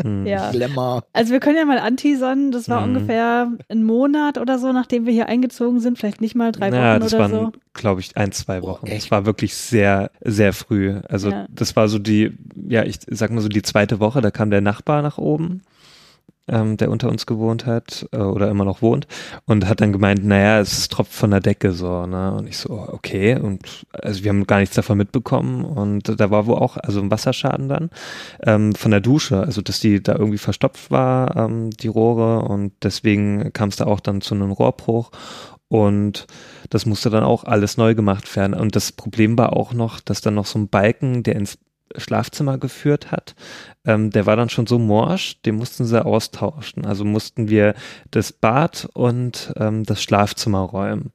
[0.00, 0.26] hm.
[0.26, 0.50] ja.
[0.50, 1.02] Dilemma.
[1.12, 2.94] Also wir können ja mal anteasern, das war hm.
[2.94, 6.94] ungefähr ein Monat oder so, nachdem wir hier eingezogen sind, vielleicht nicht mal drei naja,
[6.94, 7.52] Wochen das oder waren, so.
[7.74, 8.86] glaube ich, ein, zwei Wochen.
[8.86, 10.96] Es oh, war wirklich sehr, sehr früh.
[11.08, 11.46] Also ja.
[11.50, 12.32] das war so die,
[12.68, 15.62] ja, ich sag mal so die zweite Woche, da kam der Nachbar nach oben
[16.48, 19.06] ähm, der unter uns gewohnt hat äh, oder immer noch wohnt
[19.44, 22.32] und hat dann gemeint, naja, es tropft von der Decke so, ne?
[22.34, 23.38] Und ich so, okay.
[23.38, 27.10] Und also wir haben gar nichts davon mitbekommen und da war wohl auch, also ein
[27.10, 27.90] Wasserschaden dann
[28.42, 32.72] ähm, von der Dusche, also dass die da irgendwie verstopft war, ähm, die Rohre und
[32.82, 35.10] deswegen kam es da auch dann zu einem Rohrbruch
[35.68, 36.26] und
[36.70, 38.54] das musste dann auch alles neu gemacht werden.
[38.54, 41.58] Und das Problem war auch noch, dass dann noch so ein Balken, der ins
[41.98, 43.34] Schlafzimmer geführt hat,
[43.84, 46.84] ähm, der war dann schon so morsch, den mussten sie austauschen.
[46.86, 47.74] Also mussten wir
[48.10, 51.12] das Bad und ähm, das Schlafzimmer räumen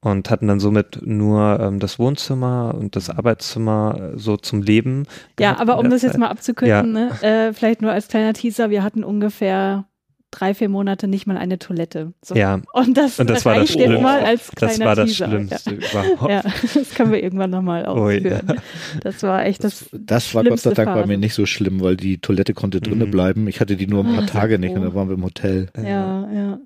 [0.00, 5.06] und hatten dann somit nur ähm, das Wohnzimmer und das Arbeitszimmer äh, so zum Leben.
[5.38, 6.10] Ja, aber um das Zeit.
[6.10, 6.82] jetzt mal abzukürzen, ja.
[6.82, 9.84] ne, äh, vielleicht nur als kleiner Teaser, wir hatten ungefähr
[10.30, 12.12] drei, vier Monate nicht mal eine Toilette.
[12.22, 12.34] So.
[12.34, 12.60] Ja.
[12.72, 14.00] Und das, und das war das Schlimmste.
[14.00, 15.28] mal als kleiner Das war das Teaser.
[15.28, 16.04] Schlimmste ja.
[16.04, 16.30] überhaupt.
[16.30, 16.42] Ja,
[16.74, 18.42] das können wir irgendwann nochmal ausführen.
[18.48, 18.60] Oh, ja.
[19.02, 21.00] Das war echt das Das, das war Gott sei Dank Phase.
[21.00, 23.12] bei mir nicht so schlimm, weil die Toilette konnte drinnen mhm.
[23.12, 23.48] bleiben.
[23.48, 25.68] Ich hatte die nur ein paar Ach, Tage nicht und dann waren wir im Hotel.
[25.76, 26.58] Ja, ja.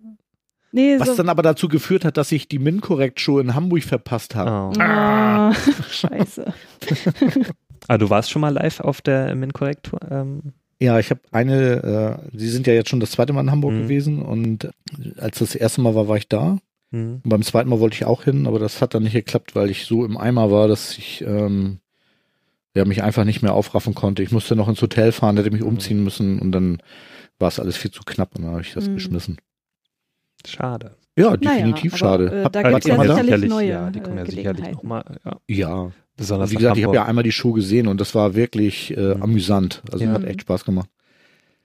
[0.73, 4.35] Nee, Was so dann aber dazu geführt hat, dass ich die Min-Korrekt-Show in Hamburg verpasst
[4.35, 4.77] habe.
[4.77, 4.81] Oh.
[4.81, 5.55] Ah.
[5.91, 6.53] Scheiße.
[7.89, 10.01] ah, du warst schon mal live auf der Min-Korrektur?
[10.11, 10.53] Ähm
[10.85, 13.73] ja, ich habe eine, äh, Sie sind ja jetzt schon das zweite Mal in Hamburg
[13.73, 13.83] mhm.
[13.83, 14.71] gewesen und
[15.19, 16.59] als das erste Mal war, war ich da.
[16.91, 17.21] Mhm.
[17.25, 19.71] Und beim zweiten Mal wollte ich auch hin, aber das hat dann nicht geklappt, weil
[19.71, 21.79] ich so im Eimer war, dass ich ähm,
[22.75, 24.23] ja, mich einfach nicht mehr aufraffen konnte.
[24.23, 25.69] Ich musste noch ins Hotel fahren, hätte mich mhm.
[25.69, 26.83] umziehen müssen und dann
[27.39, 28.95] war es alles viel zu knapp und dann habe ich das mhm.
[28.95, 29.39] geschmissen.
[30.47, 30.97] Schade.
[31.17, 32.27] Ja, definitiv naja, schade.
[32.45, 35.05] Aber, äh, da gibt es ja sicherlich neue ja, die kommen ja sicherlich nochmal.
[35.25, 35.37] Ja.
[35.47, 35.93] ja.
[36.17, 39.15] Besonders Wie gesagt, ich habe ja einmal die Show gesehen und das war wirklich äh,
[39.15, 39.23] mhm.
[39.23, 39.83] amüsant.
[39.93, 40.13] Also ja.
[40.13, 40.89] hat echt Spaß gemacht.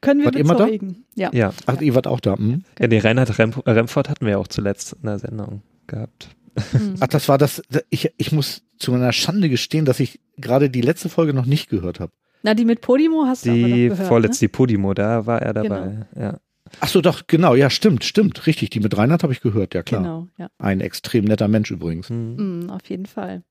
[0.01, 0.67] Können wir wart immer da?
[1.15, 1.29] Ja.
[1.33, 1.53] ja.
[1.65, 2.37] Ach, ihr wart auch da.
[2.37, 2.63] Hm?
[2.79, 6.29] Ja, den Reinhard Rem Remford hatten wir ja auch zuletzt in der Sendung gehabt.
[6.73, 6.95] Mhm.
[6.99, 7.61] Ach, das war das.
[7.89, 11.69] Ich, ich muss zu meiner Schande gestehen, dass ich gerade die letzte Folge noch nicht
[11.69, 12.11] gehört habe.
[12.43, 13.99] Na, die mit Podimo hast du die aber noch gehört.
[13.99, 14.47] Die vorletzte, ne?
[14.47, 16.05] die Podimo, da war er dabei.
[16.13, 16.27] Genau.
[16.27, 16.39] Ja.
[16.79, 18.69] Ach so, doch, genau, ja, stimmt, stimmt, richtig.
[18.69, 20.01] Die mit Reinhard habe ich gehört, ja klar.
[20.01, 20.49] Genau, ja.
[20.57, 22.09] Ein extrem netter Mensch übrigens.
[22.09, 22.61] Mhm.
[22.63, 23.43] Mhm, auf jeden Fall.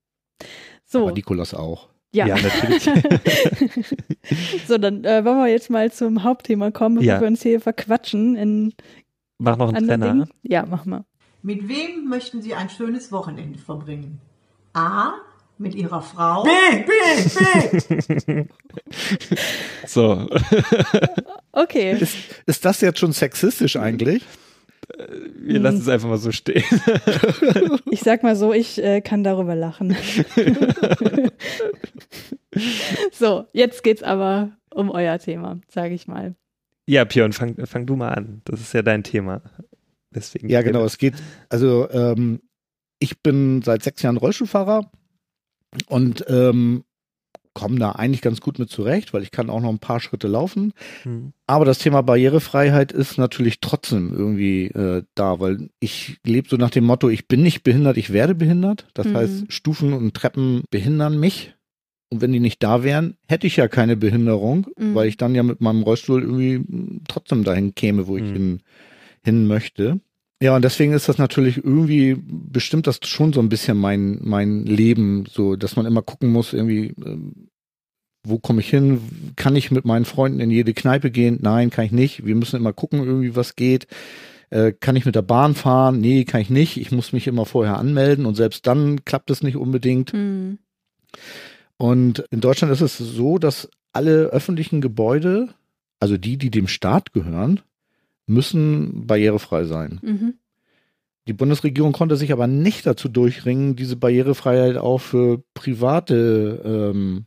[0.85, 1.03] So.
[1.03, 1.89] Aber Nikolas auch.
[2.13, 2.85] Ja, ja natürlich.
[4.67, 7.21] so, dann äh, wollen wir jetzt mal zum Hauptthema kommen, bevor ja.
[7.21, 8.35] wir uns hier verquatschen.
[8.35, 8.75] In
[9.39, 10.07] mach noch einen Trenner.
[10.07, 10.31] Dingen.
[10.43, 11.05] Ja, mach mal.
[11.43, 14.21] Mit wem möchten Sie ein schönes Wochenende verbringen?
[14.73, 15.13] A.
[15.59, 16.44] Mit Ihrer Frau.
[16.44, 16.51] B,
[16.85, 16.92] B,
[18.27, 18.44] B.
[19.87, 20.29] so.
[21.53, 21.99] okay.
[21.99, 22.16] Ist,
[22.47, 24.25] ist das jetzt schon sexistisch eigentlich?
[24.97, 25.62] Wir hm.
[25.62, 26.64] lassen es einfach mal so stehen.
[27.90, 29.97] Ich sag mal so, ich äh, kann darüber lachen.
[33.12, 36.37] so, jetzt geht's aber um euer Thema, sage ich mal.
[36.87, 38.42] Ja, Björn, fang, fang du mal an.
[38.44, 39.42] Das ist ja dein Thema.
[40.14, 40.85] Deswegen ja, genau.
[40.85, 41.14] Es geht,
[41.49, 42.40] also ähm,
[42.99, 44.90] ich bin seit sechs Jahren Rollstuhlfahrer
[45.89, 46.85] und ähm,
[47.59, 50.29] komme da eigentlich ganz gut mit zurecht, weil ich kann auch noch ein paar Schritte
[50.29, 50.73] laufen.
[51.05, 51.33] Mhm.
[51.49, 56.71] Aber das Thema Barrierefreiheit ist natürlich trotzdem irgendwie äh, da, weil ich lebe so nach
[56.71, 58.87] dem Motto, ich bin nicht behindert, ich werde behindert.
[58.95, 59.17] Das mhm.
[59.17, 61.55] heißt, Stufen und Treppen behindern mich.
[62.11, 64.95] Und wenn die nicht da wären, hätte ich ja keine Behinderung, mhm.
[64.95, 66.65] weil ich dann ja mit meinem Rollstuhl irgendwie
[67.09, 68.33] trotzdem dahin käme, wo ich mhm.
[68.33, 68.61] hin,
[69.25, 70.01] hin möchte.
[70.40, 74.64] Ja, und deswegen ist das natürlich irgendwie, bestimmt das schon so ein bisschen mein, mein
[74.66, 77.18] Leben, so, dass man immer gucken muss, irgendwie, äh,
[78.22, 79.01] wo komme ich hin?
[79.37, 81.38] Kann ich mit meinen Freunden in jede Kneipe gehen?
[81.42, 82.24] Nein, kann ich nicht.
[82.24, 83.88] Wir müssen immer gucken, irgendwie, was geht.
[84.51, 86.01] Äh, kann ich mit der Bahn fahren?
[86.01, 86.77] Nee, kann ich nicht.
[86.77, 90.12] Ich muss mich immer vorher anmelden und selbst dann klappt es nicht unbedingt.
[90.12, 90.59] Mhm.
[91.77, 95.48] Und in Deutschland ist es so, dass alle öffentlichen Gebäude,
[96.01, 97.61] also die, die dem Staat gehören,
[98.29, 100.01] müssen barrierefrei sein.
[100.03, 100.35] Mhm.
[101.27, 107.27] Die Bundesregierung konnte sich aber nicht dazu durchringen, diese Barrierefreiheit auch für private, ähm,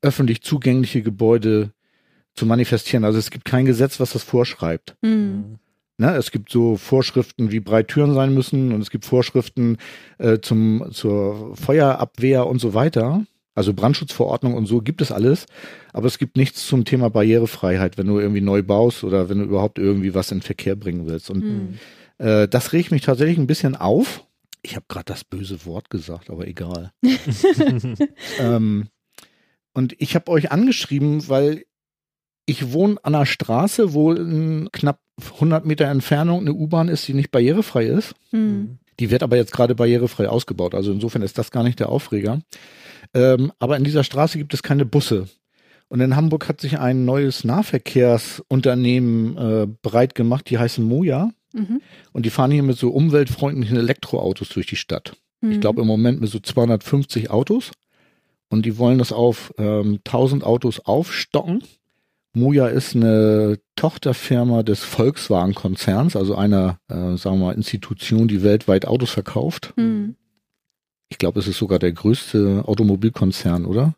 [0.00, 1.72] öffentlich zugängliche Gebäude
[2.34, 3.04] zu manifestieren.
[3.04, 4.96] Also es gibt kein Gesetz, was das vorschreibt.
[5.02, 5.58] Mhm.
[5.98, 9.76] Ne, es gibt so Vorschriften, wie breit Türen sein müssen und es gibt Vorschriften
[10.18, 13.24] äh, zum, zur Feuerabwehr und so weiter.
[13.54, 15.46] Also Brandschutzverordnung und so gibt es alles,
[15.92, 19.44] aber es gibt nichts zum Thema Barrierefreiheit, wenn du irgendwie neu baust oder wenn du
[19.44, 21.28] überhaupt irgendwie was in Verkehr bringen willst.
[21.28, 21.78] Und mhm.
[22.18, 24.24] äh, das regt mich tatsächlich ein bisschen auf.
[24.62, 26.92] Ich habe gerade das böse Wort gesagt, aber egal.
[28.38, 28.88] ähm,
[29.74, 31.64] und ich habe euch angeschrieben, weil
[32.46, 35.00] ich wohne an einer Straße, wo in knapp
[35.34, 38.14] 100 Meter Entfernung eine U-Bahn ist, die nicht barrierefrei ist.
[38.30, 38.78] Mhm.
[38.98, 40.74] Die wird aber jetzt gerade barrierefrei ausgebaut.
[40.74, 42.40] Also insofern ist das gar nicht der Aufreger.
[43.14, 45.28] Ähm, aber in dieser Straße gibt es keine Busse.
[45.88, 51.30] Und in Hamburg hat sich ein neues Nahverkehrsunternehmen äh, breit gemacht, die heißen Moja.
[51.52, 51.82] Mhm.
[52.12, 55.16] Und die fahren hier mit so umweltfreundlichen Elektroautos durch die Stadt.
[55.42, 55.52] Mhm.
[55.52, 57.72] Ich glaube im Moment mit so 250 Autos.
[58.48, 61.62] Und die wollen das auf ähm, 1000 Autos aufstocken.
[62.34, 68.86] Moja ist eine Tochterfirma des Volkswagen-Konzerns, also einer, äh, sagen wir mal, Institution, die weltweit
[68.86, 69.74] Autos verkauft.
[69.76, 70.16] Mhm.
[71.12, 73.94] Ich glaube, es ist sogar der größte Automobilkonzern, oder?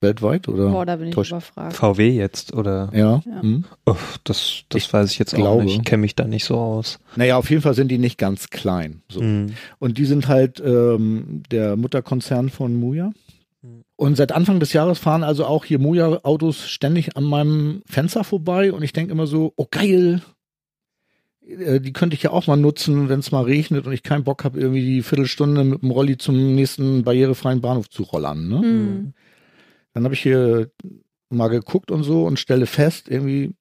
[0.00, 0.70] Weltweit oder?
[0.70, 1.76] Boah, da bin ich überfragt.
[1.76, 2.90] VW jetzt oder?
[2.94, 3.22] Ja.
[3.26, 3.42] ja.
[3.42, 3.64] Hm?
[3.84, 5.60] Oh, das das ich weiß ich jetzt glaube.
[5.60, 5.76] auch nicht.
[5.76, 7.00] Ich kenne mich da nicht so aus.
[7.16, 9.02] Naja, auf jeden Fall sind die nicht ganz klein.
[9.10, 9.20] So.
[9.20, 9.52] Mhm.
[9.78, 13.12] Und die sind halt ähm, der Mutterkonzern von Muja.
[13.96, 18.72] Und seit Anfang des Jahres fahren also auch hier Muja-Autos ständig an meinem Fenster vorbei
[18.72, 20.22] und ich denke immer so, oh geil,
[21.46, 24.44] die könnte ich ja auch mal nutzen, wenn es mal regnet und ich keinen Bock
[24.44, 28.48] habe, irgendwie die Viertelstunde mit dem Rolli zum nächsten barrierefreien Bahnhof zu rollern.
[28.48, 28.60] Ne?
[28.60, 29.14] Mhm.
[29.92, 30.70] Dann habe ich hier
[31.28, 33.54] mal geguckt und so und stelle fest, irgendwie,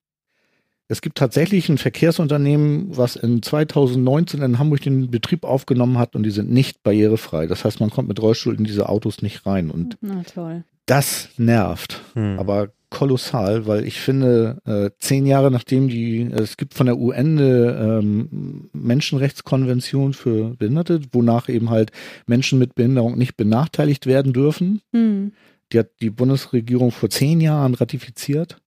[0.88, 6.24] es gibt tatsächlich ein Verkehrsunternehmen, was in 2019 in Hamburg den Betrieb aufgenommen hat und
[6.24, 7.48] die sind nicht barrierefrei.
[7.48, 9.72] Das heißt, man kommt mit Rollstuhl in diese Autos nicht rein.
[9.72, 10.63] Und Na toll.
[10.86, 12.02] Das nervt.
[12.13, 12.38] Hm.
[12.39, 17.39] Aber kolossal, weil ich finde, äh, zehn Jahre nachdem die, es gibt von der UN
[17.39, 21.91] eine ähm, Menschenrechtskonvention für Behinderte, wonach eben halt
[22.27, 24.82] Menschen mit Behinderung nicht benachteiligt werden dürfen.
[24.91, 25.34] Mhm.
[25.71, 28.62] Die hat die Bundesregierung vor zehn Jahren ratifiziert.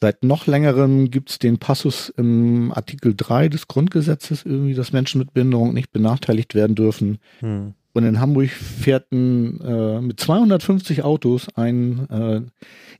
[0.00, 5.18] Seit noch längerem gibt es den Passus im Artikel 3 des Grundgesetzes irgendwie, dass Menschen
[5.18, 7.18] mit Behinderung nicht benachteiligt werden dürfen.
[7.42, 7.74] Mhm.
[7.96, 12.42] Und in Hamburg fährt ein, äh, mit 250 Autos ein, äh,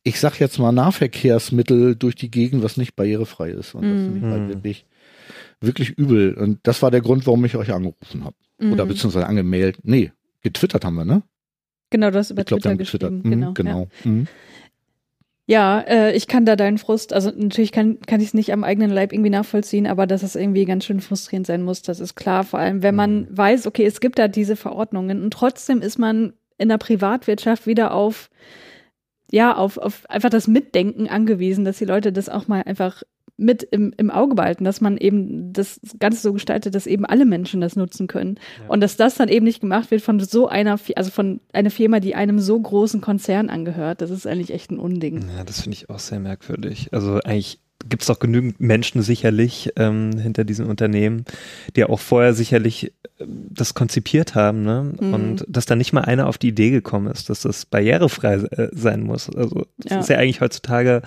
[0.04, 3.74] ich sag jetzt mal, Nahverkehrsmittel durch die Gegend, was nicht barrierefrei ist.
[3.74, 4.48] Und das finde ich halt mhm.
[4.48, 4.86] wirklich,
[5.60, 6.32] wirklich übel.
[6.32, 8.36] Und das war der Grund, warum ich euch angerufen habe.
[8.58, 8.72] Mhm.
[8.72, 9.82] Oder beziehungsweise angemeldet.
[9.82, 11.22] Nee, getwittert haben wir, ne?
[11.90, 13.20] Genau, du hast über ich glaub, Twitter geschrieben.
[13.22, 13.52] Mhm, genau.
[13.52, 13.88] genau.
[14.02, 14.10] Ja.
[14.10, 14.28] Mhm.
[15.48, 18.64] Ja, äh, ich kann da deinen Frust, also natürlich kann, kann ich es nicht am
[18.64, 22.16] eigenen Leib irgendwie nachvollziehen, aber dass es irgendwie ganz schön frustrierend sein muss, das ist
[22.16, 22.42] klar.
[22.42, 23.38] Vor allem, wenn man mhm.
[23.38, 27.94] weiß, okay, es gibt da diese Verordnungen und trotzdem ist man in der Privatwirtschaft wieder
[27.94, 28.28] auf,
[29.30, 33.04] ja, auf, auf einfach das Mitdenken angewiesen, dass die Leute das auch mal einfach
[33.36, 37.26] mit im, im Auge behalten, dass man eben das Ganze so gestaltet, dass eben alle
[37.26, 38.38] Menschen das nutzen können.
[38.60, 38.68] Ja.
[38.68, 42.00] Und dass das dann eben nicht gemacht wird von so einer, also von einer Firma,
[42.00, 44.00] die einem so großen Konzern angehört.
[44.00, 45.26] Das ist eigentlich echt ein Unding.
[45.36, 46.88] Ja, das finde ich auch sehr merkwürdig.
[46.92, 51.24] Also eigentlich gibt es doch genügend Menschen sicherlich ähm, hinter diesen Unternehmen,
[51.74, 54.92] die auch vorher sicherlich äh, das konzipiert haben, ne?
[55.00, 55.14] Mhm.
[55.14, 58.68] Und dass da nicht mal einer auf die Idee gekommen ist, dass das barrierefrei äh,
[58.72, 59.28] sein muss.
[59.34, 60.00] Also das ja.
[60.00, 61.02] ist ja eigentlich heutzutage,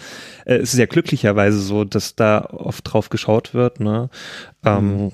[0.45, 4.09] äh, es ist ja glücklicherweise so, dass da oft drauf geschaut wird, ne?
[4.65, 5.11] Ähm, mhm.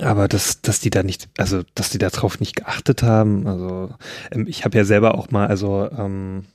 [0.00, 3.46] Aber dass, dass die da nicht, also dass die da drauf nicht geachtet haben.
[3.46, 3.94] Also
[4.32, 6.46] ähm, ich habe ja selber auch mal, also ähm,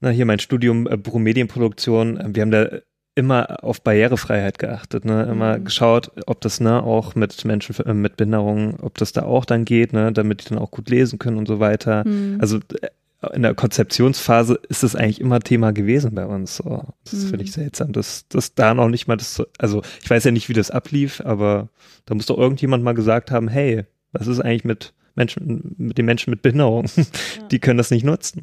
[0.00, 2.68] na, hier mein Studium äh, Medienproduktion, äh, wir haben da
[3.14, 5.24] immer auf Barrierefreiheit geachtet, ne?
[5.24, 5.64] Immer mhm.
[5.64, 9.64] geschaut, ob das ne auch mit Menschen äh, mit Behinderungen, ob das da auch dann
[9.64, 12.06] geht, ne, damit die dann auch gut lesen können und so weiter.
[12.06, 12.38] Mhm.
[12.40, 12.88] Also äh,
[13.32, 16.56] in der Konzeptionsphase ist es eigentlich immer Thema gewesen bei uns.
[16.56, 16.84] So.
[17.04, 17.28] Das mhm.
[17.28, 20.48] finde ich seltsam, dass, dass da noch nicht mal das, also ich weiß ja nicht,
[20.48, 21.68] wie das ablief, aber
[22.06, 26.06] da muss doch irgendjemand mal gesagt haben, hey, was ist eigentlich mit Menschen, mit den
[26.06, 26.86] Menschen mit Behinderung?
[26.96, 27.04] Ja.
[27.50, 28.42] Die können das nicht nutzen.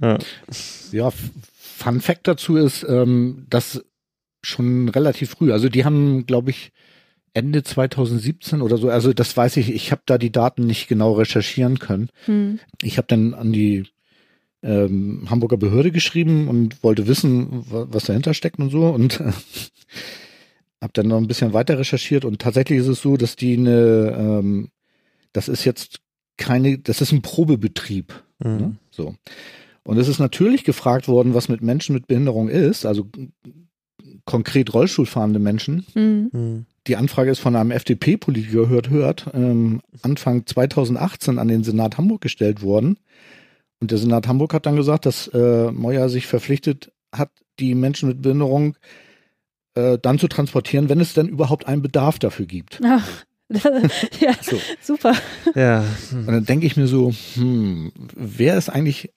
[0.00, 0.18] Ja,
[0.90, 3.84] ja Fun Fact dazu ist, ähm, dass
[4.46, 5.52] schon relativ früh.
[5.52, 6.72] Also die haben, glaube ich,
[7.34, 11.12] Ende 2017 oder so, also das weiß ich, ich habe da die Daten nicht genau
[11.12, 12.08] recherchieren können.
[12.24, 12.60] Hm.
[12.82, 13.84] Ich habe dann an die
[14.62, 18.88] ähm, Hamburger Behörde geschrieben und wollte wissen, was dahinter steckt und so.
[18.88, 19.20] Und
[20.80, 24.16] habe dann noch ein bisschen weiter recherchiert und tatsächlich ist es so, dass die eine,
[24.18, 24.68] ähm,
[25.32, 26.00] das ist jetzt
[26.38, 28.14] keine, das ist ein Probebetrieb.
[28.38, 28.56] Mhm.
[28.56, 28.76] Ne?
[28.90, 29.14] So.
[29.84, 33.08] Und es ist natürlich gefragt worden, was mit Menschen mit Behinderung ist, also
[34.26, 35.86] konkret Rollstuhlfahrende Menschen.
[35.94, 36.66] Mhm.
[36.86, 42.20] Die Anfrage ist von einem FDP-Politiker, hört, hört, ähm, Anfang 2018 an den Senat Hamburg
[42.20, 42.98] gestellt worden.
[43.80, 48.08] Und der Senat Hamburg hat dann gesagt, dass äh, Moyer sich verpflichtet hat, die Menschen
[48.08, 48.76] mit Behinderung
[49.74, 52.80] äh, dann zu transportieren, wenn es denn überhaupt einen Bedarf dafür gibt.
[52.84, 53.24] Ach.
[54.20, 54.58] ja, so.
[54.82, 55.14] super.
[55.54, 55.84] Ja.
[56.10, 59.12] Und dann denke ich mir so, hm, wer ist eigentlich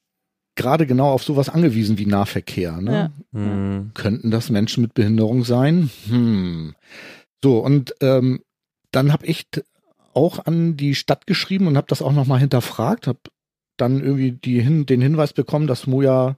[0.59, 2.81] gerade genau auf sowas angewiesen wie Nahverkehr?
[2.81, 3.11] Ne?
[3.33, 3.39] Ja.
[3.39, 3.91] Hm.
[3.93, 5.89] Könnten das Menschen mit Behinderung sein?
[6.09, 6.75] Hm.
[7.41, 8.41] So, und ähm,
[8.91, 9.47] dann habe ich
[10.13, 13.19] auch an die Stadt geschrieben und habe das auch nochmal hinterfragt, habe
[13.77, 16.35] dann irgendwie die hin, den Hinweis bekommen, dass Moja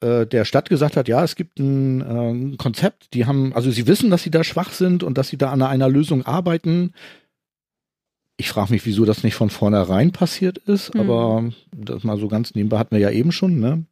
[0.00, 3.70] äh, der Stadt gesagt hat, ja, es gibt ein, äh, ein, Konzept, die haben, also
[3.70, 6.92] sie wissen, dass sie da schwach sind und dass sie da an einer Lösung arbeiten.
[8.36, 11.00] Ich frage mich, wieso das nicht von vornherein passiert ist, mhm.
[11.00, 13.84] aber das mal so ganz nebenbei hatten wir ja eben schon, ne?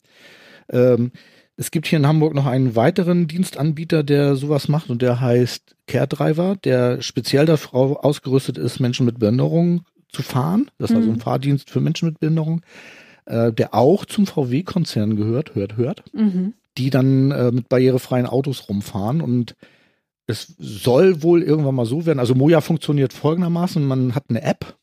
[0.71, 1.13] Ähm,
[1.57, 5.77] es gibt hier in Hamburg noch einen weiteren Dienstanbieter, der sowas macht und der heißt
[5.87, 10.71] CareDriver, der speziell dafür ausgerüstet ist, Menschen mit Behinderung zu fahren.
[10.79, 10.97] Das ist mhm.
[10.97, 11.21] also ein mhm.
[11.21, 12.63] Fahrdienst für Menschen mit Behinderung,
[13.27, 16.55] äh, der auch zum VW-Konzern gehört, hört, hört, mhm.
[16.77, 19.55] die dann äh, mit barrierefreien Autos rumfahren und
[20.27, 22.19] es soll wohl irgendwann mal so werden.
[22.19, 24.77] Also Moja funktioniert folgendermaßen: Man hat eine App.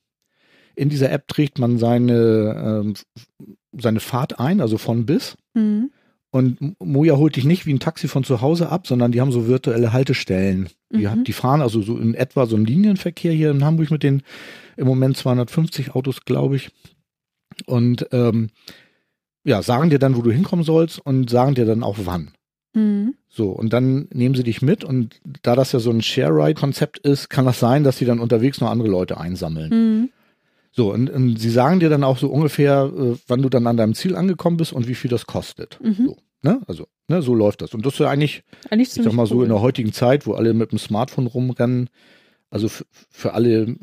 [0.76, 3.46] In dieser App trägt man seine, äh,
[3.78, 5.36] seine Fahrt ein, also von bis.
[5.54, 5.92] Mhm.
[6.34, 9.34] Und Moja holt dich nicht wie ein Taxi von zu Hause ab, sondern die haben
[9.34, 10.70] so virtuelle Haltestellen.
[10.90, 11.26] Die, mhm.
[11.26, 14.24] die fahren also so in etwa so einen Linienverkehr hier in Hamburg mit den
[14.78, 16.72] im Moment 250 Autos, glaube ich.
[17.66, 18.50] Und ähm,
[19.44, 22.32] ja, sagen dir dann, wo du hinkommen sollst und sagen dir dann auch wann.
[22.74, 23.16] Mhm.
[23.28, 27.30] So, und dann nehmen sie dich mit und da das ja so ein Share-Ride-Konzept ist,
[27.30, 29.70] kann das sein, dass sie dann unterwegs noch andere Leute einsammeln.
[29.70, 30.10] Mhm.
[30.74, 33.78] So, und, und, sie sagen dir dann auch so ungefähr, äh, wann du dann an
[33.78, 35.80] deinem Ziel angekommen bist und wie viel das kostet.
[35.82, 36.06] Mhm.
[36.06, 36.62] So, ne?
[36.66, 37.74] Also, ne, so läuft das.
[37.74, 40.34] Und das ist ja eigentlich, eigentlich ich sag mal so, in der heutigen Zeit, wo
[40.34, 41.90] alle mit dem Smartphone rumrennen,
[42.50, 42.70] also
[43.10, 43.76] für alle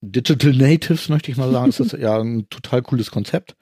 [0.00, 3.54] Digital Natives, möchte ich mal sagen, ist das ja ein total cooles Konzept.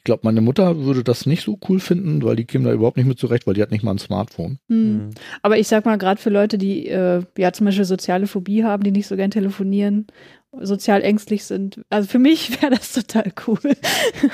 [0.00, 2.96] Ich glaube, meine Mutter würde das nicht so cool finden, weil die käme da überhaupt
[2.96, 4.58] nicht mit zurecht, weil die hat nicht mal ein Smartphone.
[4.68, 5.10] Mhm.
[5.42, 8.82] Aber ich sag mal, gerade für Leute, die äh, ja zum Beispiel soziale Phobie haben,
[8.82, 10.06] die nicht so gern telefonieren
[10.58, 11.82] sozial ängstlich sind.
[11.90, 13.60] Also für mich wäre das total cool.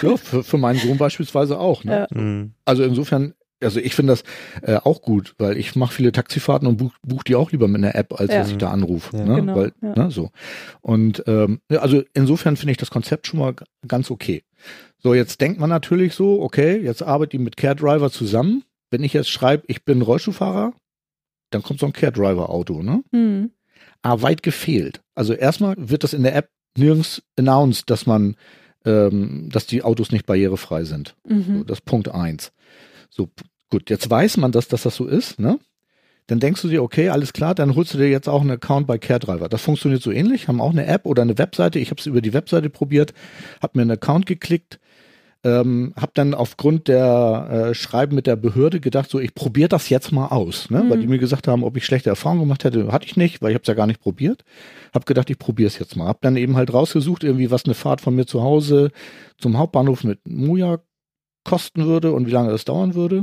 [0.01, 1.85] Ja, für, für meinen Sohn beispielsweise auch.
[1.85, 2.07] Ne?
[2.11, 2.19] Ja.
[2.19, 2.53] Mhm.
[2.65, 4.25] Also insofern, also ich finde das
[4.63, 7.83] äh, auch gut, weil ich mache viele Taxifahrten und buche buch die auch lieber mit
[7.83, 8.39] einer App, als ja.
[8.41, 9.17] dass ich da anrufe.
[9.17, 9.25] Ja.
[9.25, 9.37] Ne?
[9.37, 10.31] Genau, weil, ne, so.
[10.81, 13.55] Und ähm, also insofern finde ich das Konzept schon mal
[13.87, 14.43] ganz okay.
[14.99, 18.65] So, jetzt denkt man natürlich so, okay, jetzt arbeitet die mit Care Driver zusammen.
[18.91, 20.73] Wenn ich jetzt schreibe, ich bin Rollstuhlfahrer,
[21.51, 23.03] dann kommt so ein Care Driver Auto, ne?
[23.13, 23.51] Mhm
[24.07, 25.01] aber weit gefehlt.
[25.15, 28.37] Also erstmal wird das in der App nirgends announced, dass man,
[28.85, 31.17] ähm, dass die Autos nicht barrierefrei sind.
[31.29, 31.59] Mhm.
[31.59, 32.53] So, das ist Punkt eins.
[33.17, 33.31] So,
[33.71, 35.59] gut, jetzt weiß man, dass, dass das so ist, ne?
[36.27, 38.87] Dann denkst du dir, okay, alles klar, dann holst du dir jetzt auch einen Account
[38.89, 39.49] bei CareDriver.
[39.49, 41.79] Das funktioniert so ähnlich, haben auch eine App oder eine Webseite.
[41.79, 43.15] Ich habe es über die Webseite probiert,
[43.63, 44.81] habe mir einen Account geklickt,
[45.45, 49.89] ähm, habe dann aufgrund der äh, Schreiben mit der Behörde gedacht, so ich probiere das
[49.89, 50.83] jetzt mal aus, ne?
[50.83, 50.91] Mhm.
[50.91, 53.53] weil die mir gesagt haben, ob ich schlechte Erfahrungen gemacht hätte, hatte ich nicht, weil
[53.53, 54.45] ich habe es ja gar nicht probiert.
[54.93, 56.09] Habe gedacht, ich probiere es jetzt mal.
[56.09, 58.91] Habe dann eben halt rausgesucht, irgendwie was eine Fahrt von mir zu Hause
[59.39, 60.81] zum Hauptbahnhof mit Muja
[61.47, 63.23] kosten würde und wie lange das dauern würde.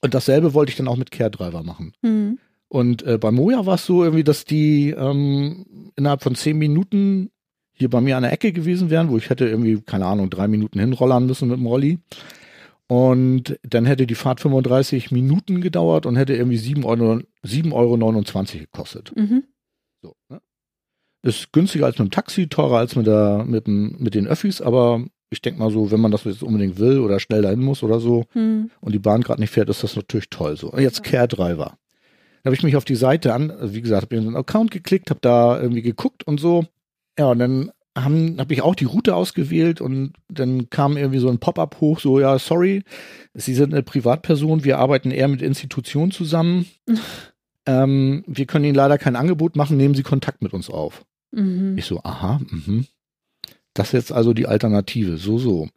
[0.00, 1.92] Und dasselbe wollte ich dann auch mit Care Driver machen.
[2.02, 2.38] Mhm.
[2.68, 7.30] Und äh, bei Moja war es so irgendwie, dass die ähm, innerhalb von zehn Minuten
[7.72, 10.48] hier bei mir an der Ecke gewesen wären, wo ich hätte irgendwie, keine Ahnung, drei
[10.48, 11.98] Minuten hinrollern müssen mit dem Rolli.
[12.86, 18.22] Und dann hätte die Fahrt 35 Minuten gedauert und hätte irgendwie 7,29 Euro, 7 Euro
[18.58, 19.12] gekostet.
[19.16, 19.44] Mhm.
[20.02, 20.40] So, ne?
[21.22, 24.60] Ist günstiger als mit dem Taxi, teurer als mit, der, mit, dem, mit den Öffis,
[24.60, 27.82] aber ich denke mal so, wenn man das jetzt unbedingt will oder schnell dahin muss
[27.82, 28.70] oder so mhm.
[28.80, 30.56] und die Bahn gerade nicht fährt, ist das natürlich toll.
[30.56, 31.76] So, und jetzt Care Driver.
[32.42, 34.36] Da habe ich mich auf die Seite an, also wie gesagt, habe in so einen
[34.36, 36.64] Account geklickt, habe da irgendwie geguckt und so
[37.18, 41.28] ja, und dann habe hab ich auch die Route ausgewählt und dann kam irgendwie so
[41.28, 42.84] ein Pop-up hoch, so, ja, sorry,
[43.34, 46.66] Sie sind eine Privatperson, wir arbeiten eher mit Institutionen zusammen.
[47.66, 51.04] ähm, wir können Ihnen leider kein Angebot machen, nehmen Sie Kontakt mit uns auf.
[51.32, 51.76] Mhm.
[51.76, 52.86] Ich so, aha, mhm.
[53.78, 55.68] Das ist jetzt also die Alternative, so, so.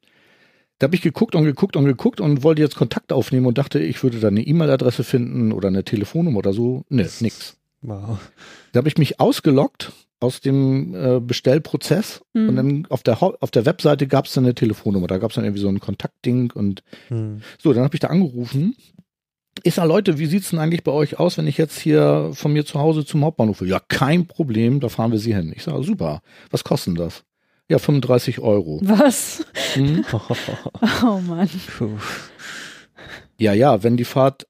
[0.80, 3.80] Da habe ich geguckt und geguckt und geguckt und wollte jetzt Kontakt aufnehmen und dachte,
[3.80, 6.84] ich würde da eine E-Mail-Adresse finden oder eine Telefonnummer oder so.
[6.90, 7.58] Ne, nix.
[7.84, 8.20] Wow.
[8.72, 12.50] Da habe ich mich ausgelockt aus dem äh, Bestellprozess mhm.
[12.50, 15.36] und dann auf der auf der Webseite gab es dann eine Telefonnummer, da gab es
[15.36, 17.42] dann irgendwie so ein Kontaktding und mhm.
[17.60, 18.76] so, dann habe ich da angerufen
[19.64, 22.54] Ich sag, Leute, wie sieht's denn eigentlich bei euch aus, wenn ich jetzt hier von
[22.54, 23.70] mir zu Hause zum Hauptbahnhof will?
[23.70, 25.54] Ja, kein Problem, da fahren wir sie hin.
[25.56, 26.22] Ich sage, super.
[26.52, 27.24] Was kostet das?
[27.72, 28.82] Ja, 35 Euro.
[28.84, 29.46] Was?
[29.76, 30.04] Hm?
[31.04, 31.50] Oh Mann.
[31.78, 31.98] Puh.
[33.38, 34.46] Ja, ja, wenn die Fahrt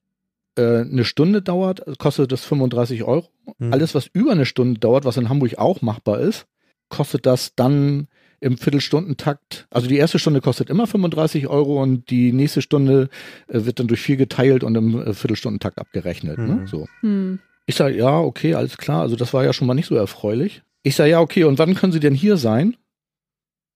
[0.56, 3.28] äh, eine Stunde dauert, kostet das 35 Euro.
[3.58, 3.72] Hm.
[3.72, 6.46] Alles, was über eine Stunde dauert, was in Hamburg auch machbar ist,
[6.88, 8.08] kostet das dann
[8.40, 9.68] im Viertelstundentakt.
[9.70, 13.08] Also die erste Stunde kostet immer 35 Euro und die nächste Stunde
[13.46, 16.38] äh, wird dann durch vier geteilt und im äh, Viertelstundentakt abgerechnet.
[16.38, 16.54] Ne?
[16.54, 16.66] Mhm.
[16.66, 16.88] So.
[17.02, 17.38] Hm.
[17.66, 19.02] Ich sage, ja, okay, alles klar.
[19.02, 20.62] Also das war ja schon mal nicht so erfreulich.
[20.82, 22.76] Ich sage, ja, okay, und wann können Sie denn hier sein?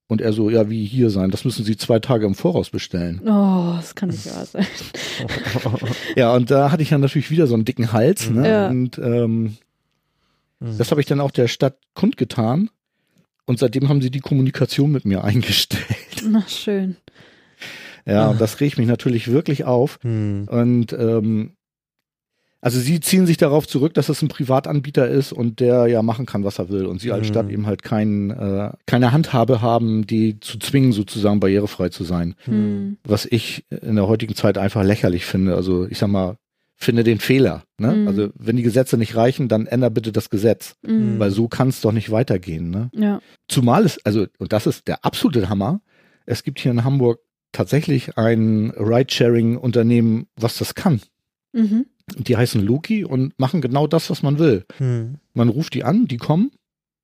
[0.08, 1.30] Und er so, ja, wie hier sein?
[1.32, 3.20] Das müssen Sie zwei Tage im Voraus bestellen.
[3.24, 4.66] Oh, das kann nicht wahr sein.
[6.16, 8.30] Ja, und da hatte ich ja natürlich wieder so einen dicken Hals.
[8.30, 8.48] Ne?
[8.48, 8.68] Ja.
[8.68, 9.56] Und ähm,
[10.58, 10.78] Mhm.
[10.78, 12.70] das habe ich dann auch der Stadt kundgetan.
[13.44, 15.84] Und seitdem haben sie die Kommunikation mit mir eingestellt.
[16.26, 16.96] Na, schön.
[18.06, 18.28] Ja, Ah.
[18.30, 19.98] und das regt mich natürlich wirklich auf.
[20.02, 20.46] Hm.
[20.50, 21.55] Und ähm,
[22.66, 26.26] also sie ziehen sich darauf zurück, dass es ein Privatanbieter ist und der ja machen
[26.26, 26.86] kann, was er will.
[26.86, 27.30] Und sie als Mhm.
[27.32, 32.34] Stadt eben halt kein, äh, keine Handhabe haben, die zu zwingen, sozusagen barrierefrei zu sein.
[32.44, 32.96] Hm.
[33.04, 35.54] Was ich in der heutigen Zeit einfach lächerlich finde.
[35.54, 36.38] Also ich sag mal,
[36.74, 37.62] finde den Fehler.
[37.78, 37.92] Ne?
[37.92, 38.08] Mhm.
[38.08, 40.74] Also wenn die Gesetze nicht reichen, dann änder bitte das Gesetz.
[40.84, 41.20] Hm.
[41.20, 42.70] Weil so kann es doch nicht weitergehen.
[42.70, 42.90] Ne?
[42.94, 43.20] Ja.
[43.46, 45.82] Zumal es, also, und das ist der absolute Hammer,
[46.24, 47.20] es gibt hier in Hamburg
[47.52, 51.00] tatsächlich ein Ride-Sharing-Unternehmen, was das kann.
[51.52, 51.86] Mhm.
[52.16, 54.64] Die heißen Loki und machen genau das, was man will.
[54.78, 55.16] Hm.
[55.34, 56.50] Man ruft die an, die kommen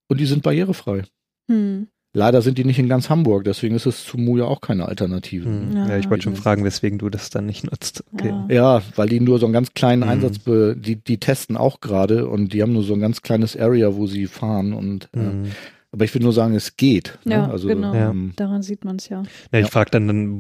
[0.09, 1.03] und die sind barrierefrei.
[1.51, 1.89] Hm.
[2.15, 4.87] Leider sind die nicht in ganz Hamburg, deswegen ist es zu Mu ja auch keine
[4.87, 5.47] Alternative.
[5.47, 5.73] Hm.
[5.75, 8.05] Ja, Ja, ich wollte schon fragen, weswegen du das dann nicht nutzt.
[8.13, 8.29] Okay.
[8.29, 8.47] Ja.
[8.79, 10.09] Ja, weil die nur so einen ganz kleinen Mhm.
[10.09, 13.57] Einsatz, be die, die testen auch gerade und die haben nur so ein ganz kleines
[13.57, 15.45] Area, wo sie fahren und äh, Hm.
[15.93, 17.19] Aber ich will nur sagen, es geht.
[17.25, 17.53] Ja, ne?
[17.53, 17.93] also, genau.
[17.95, 19.23] ähm, Daran sieht man es ja.
[19.53, 19.71] Ja, ich Ja.
[19.71, 20.39] frage dann, dann,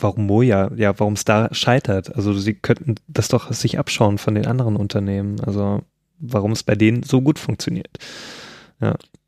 [0.00, 2.14] warum Moja, ja, warum es da scheitert.
[2.16, 5.38] Also sie könnten das doch sich abschauen von den anderen Unternehmen.
[5.40, 5.82] Also
[6.18, 7.98] warum es bei denen so gut funktioniert.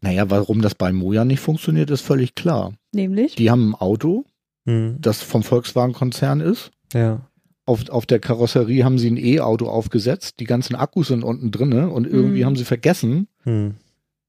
[0.00, 2.72] Naja, warum das bei Moja nicht funktioniert, ist völlig klar.
[2.92, 3.36] Nämlich?
[3.36, 4.24] Die haben ein Auto,
[4.66, 4.96] Hm.
[5.00, 6.70] das vom Volkswagen-Konzern ist.
[6.92, 7.20] Ja.
[7.66, 10.40] Auf, auf der Karosserie haben sie ein E-Auto aufgesetzt.
[10.40, 12.46] Die ganzen Akkus sind unten drinne und irgendwie Mhm.
[12.46, 13.74] haben sie vergessen, Hm.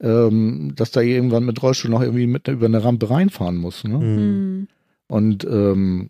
[0.01, 3.83] Ähm, dass da irgendwann mit Rollstuhl noch irgendwie mit über eine Rampe reinfahren muss.
[3.83, 3.99] Ne?
[3.99, 4.17] Hm.
[4.17, 4.67] Hm.
[5.07, 6.09] Und ähm,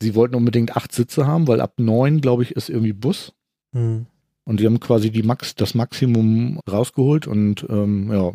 [0.00, 3.32] sie wollten unbedingt acht Sitze haben, weil ab neun, glaube ich, ist irgendwie Bus.
[3.72, 4.06] Hm.
[4.44, 8.32] Und die haben quasi die Max, das Maximum rausgeholt und ähm, ja,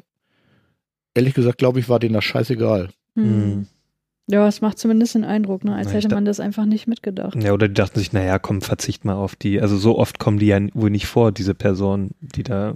[1.14, 2.90] ehrlich gesagt, glaube ich, war denen das scheißegal.
[3.16, 3.24] Hm.
[3.24, 3.66] Hm.
[4.28, 7.36] Ja, es macht zumindest den Eindruck, ne, als Na, hätte man das einfach nicht mitgedacht.
[7.44, 9.62] Ja, oder die dachten sich, naja, komm, verzicht mal auf die.
[9.62, 12.76] Also so oft kommen die ja wohl nicht vor, diese Personen, die da.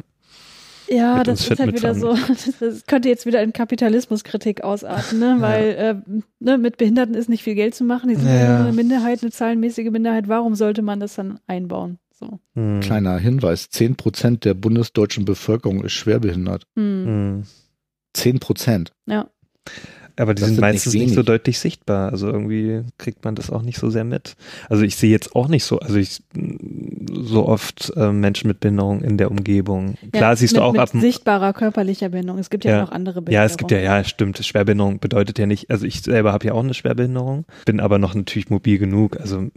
[0.90, 2.16] Ja, mit das ist halt wieder so,
[2.60, 5.38] das könnte jetzt wieder in Kapitalismuskritik ausarten, ne?
[5.40, 8.62] weil äh, ne, mit Behinderten ist nicht viel Geld zu machen, die sind Ja.
[8.62, 12.00] eine Minderheit, eine zahlenmäßige Minderheit, warum sollte man das dann einbauen?
[12.12, 12.40] So.
[12.56, 12.80] Hm.
[12.82, 16.64] Kleiner Hinweis, 10 Prozent der bundesdeutschen Bevölkerung ist schwerbehindert.
[16.76, 17.06] Hm.
[17.06, 17.44] Hm.
[18.14, 18.92] 10 Prozent.
[19.06, 19.30] Ja.
[20.20, 22.12] Aber die Das sind meistens nicht nicht, so deutlich sichtbar.
[22.12, 24.36] Also irgendwie kriegt man das auch nicht so sehr mit.
[24.68, 26.22] Also ich sehe jetzt auch nicht so, also ich
[27.14, 29.96] so oft äh, Menschen mit Behinderung in der Umgebung.
[30.12, 32.40] Klar ja, siehst mit, du auch mit ab sichtbarer körperlicher Behinderung.
[32.40, 32.82] Es gibt ja, Ja.
[32.82, 33.34] noch andere Behinderungen.
[33.34, 34.38] Ja, es gibt ja, ja, stimmt.
[34.38, 38.14] Schwerbehinderung bedeutet ja nicht, also ich selber habe ja auch eine Schwerbehinderung, bin aber noch
[38.14, 39.20] natürlich mobil genug.
[39.20, 39.48] Also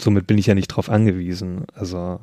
[0.00, 1.64] somit bin ich ja nicht drauf angewiesen.
[1.74, 2.20] Also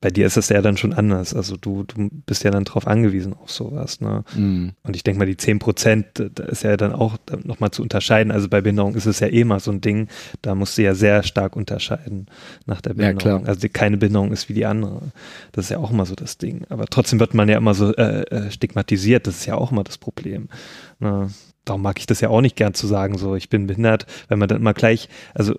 [0.00, 1.34] bei dir ist es ja dann schon anders.
[1.34, 4.00] Also du, du bist ja dann drauf angewiesen auf sowas.
[4.00, 4.22] Ne?
[4.36, 4.72] Mhm.
[4.84, 8.30] Und ich denke mal, die 10 Prozent, da ist ja dann auch nochmal zu unterscheiden.
[8.30, 10.06] Also bei Behinderung ist es ja eh mal so ein Ding,
[10.40, 12.26] da musst du ja sehr stark unterscheiden
[12.64, 13.40] nach der Ja, Behinderung.
[13.40, 13.48] klar.
[13.48, 15.02] Also die, keine Behinderung ist wie die andere.
[15.50, 16.64] Das ist ja auch immer so das Ding.
[16.68, 19.26] Aber trotzdem wird man ja immer so äh, äh, stigmatisiert.
[19.26, 20.48] Das ist ja auch immer das Problem.
[21.00, 21.28] Ne?
[21.64, 24.38] Darum mag ich das ja auch nicht gern zu sagen, so ich bin behindert, weil
[24.38, 25.56] man dann immer gleich, also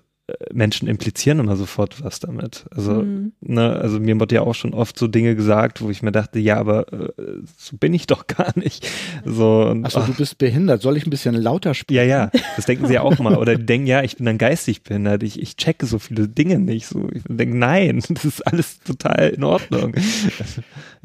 [0.52, 2.66] Menschen implizieren immer sofort was damit.
[2.70, 3.32] Also Hm.
[3.40, 6.38] Ne, also mir wurde ja auch schon oft so Dinge gesagt, wo ich mir dachte,
[6.38, 7.08] ja, aber äh,
[7.56, 8.86] so bin ich doch gar nicht.
[9.24, 10.82] So, und, Achso, du bist behindert.
[10.82, 11.96] Soll ich ein bisschen lauter sprechen?
[11.96, 13.36] ja, ja, das denken sie ja auch mal.
[13.36, 16.58] Oder die denken, ja, ich bin dann geistig behindert, ich, ich checke so viele Dinge
[16.58, 16.86] nicht.
[16.86, 19.94] So, ich denke, nein, das ist alles total in Ordnung.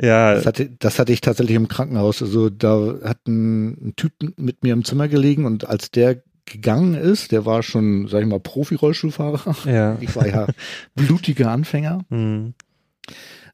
[0.02, 2.22] ja, Das hatte, das hatte ich tatsächlich im Krankenhaus.
[2.22, 6.94] Also da hat ein, ein Typ mit mir im Zimmer gelegen und als der gegangen
[6.96, 9.56] ist, der war schon, sag ich mal, Profi-Rollstuhlfahrer.
[9.66, 9.98] ja.
[10.02, 10.48] Ich war ja
[10.96, 12.06] blutiger Anfänger.
[12.10, 12.54] Hm,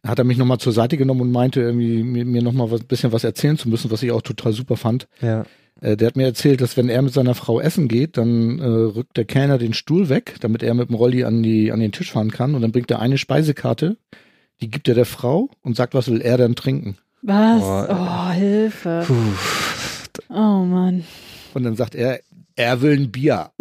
[0.06, 3.12] Hat er mich nochmal zur Seite genommen und meinte, irgendwie mir, mir nochmal ein bisschen
[3.12, 5.08] was erzählen zu müssen, was ich auch total super fand.
[5.22, 5.46] ja.
[5.80, 8.66] Äh, der hat mir erzählt, dass wenn er mit seiner Frau essen geht, dann äh,
[8.66, 11.92] rückt der Kellner den Stuhl weg, damit er mit dem Rolli an, die, an den
[11.94, 12.54] Tisch fahren kann.
[12.56, 13.96] Und dann bringt er eine Speisekarte,
[14.60, 16.98] die gibt er der Frau und sagt, was will er dann trinken.
[17.24, 17.62] Was?
[17.62, 19.04] Boah, Oh, Hilfe.
[19.08, 19.16] Puh.
[20.30, 21.04] Oh Mann.
[21.54, 22.20] Und dann sagt er,
[22.56, 23.52] Er will ein Bier.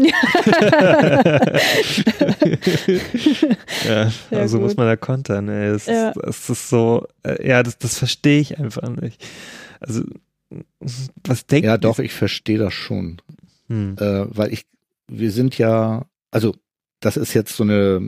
[3.86, 4.66] ja, also gut.
[4.66, 5.49] muss man da kontern.
[5.49, 5.68] Ey.
[5.68, 6.11] Es, Ja.
[6.11, 9.24] ist, es ist so, äh, ja, das, das verstehe ich einfach nicht.
[9.80, 10.03] Also,
[11.24, 13.22] was denkt Ja, doch, ich verstehe das schon.
[13.68, 13.97] Hm.
[13.99, 14.66] Äh, weil ich,
[15.07, 16.55] wir sind ja, also
[17.01, 18.01] das ist jetzt so eine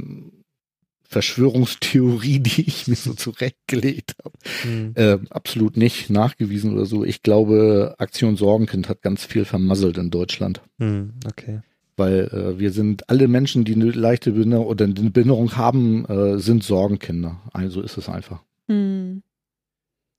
[1.13, 4.35] Verschwörungstheorie, die ich mir so zurechtgelegt habe.
[4.63, 4.93] Hm.
[4.95, 7.05] Äh, absolut nicht nachgewiesen oder so.
[7.05, 10.63] Ich glaube, Aktion Sorgenkind hat ganz viel vermasselt in Deutschland.
[10.79, 11.13] Hm.
[11.27, 11.61] Okay.
[11.97, 16.39] Weil äh, wir sind alle Menschen, die eine leichte Behinderung oder eine Behinderung haben, äh,
[16.39, 17.43] sind Sorgenkinder.
[17.53, 18.41] Also ist es einfach.
[18.69, 19.23] Hm.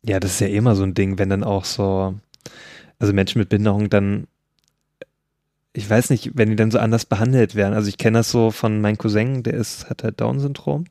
[0.05, 2.13] Ja, das ist ja immer so ein Ding, wenn dann auch so,
[2.99, 4.27] also Menschen mit Behinderung dann,
[5.73, 7.73] ich weiß nicht, wenn die dann so anders behandelt werden.
[7.73, 10.85] Also ich kenne das so von meinem Cousin, der ist, hat halt Down-Syndrom.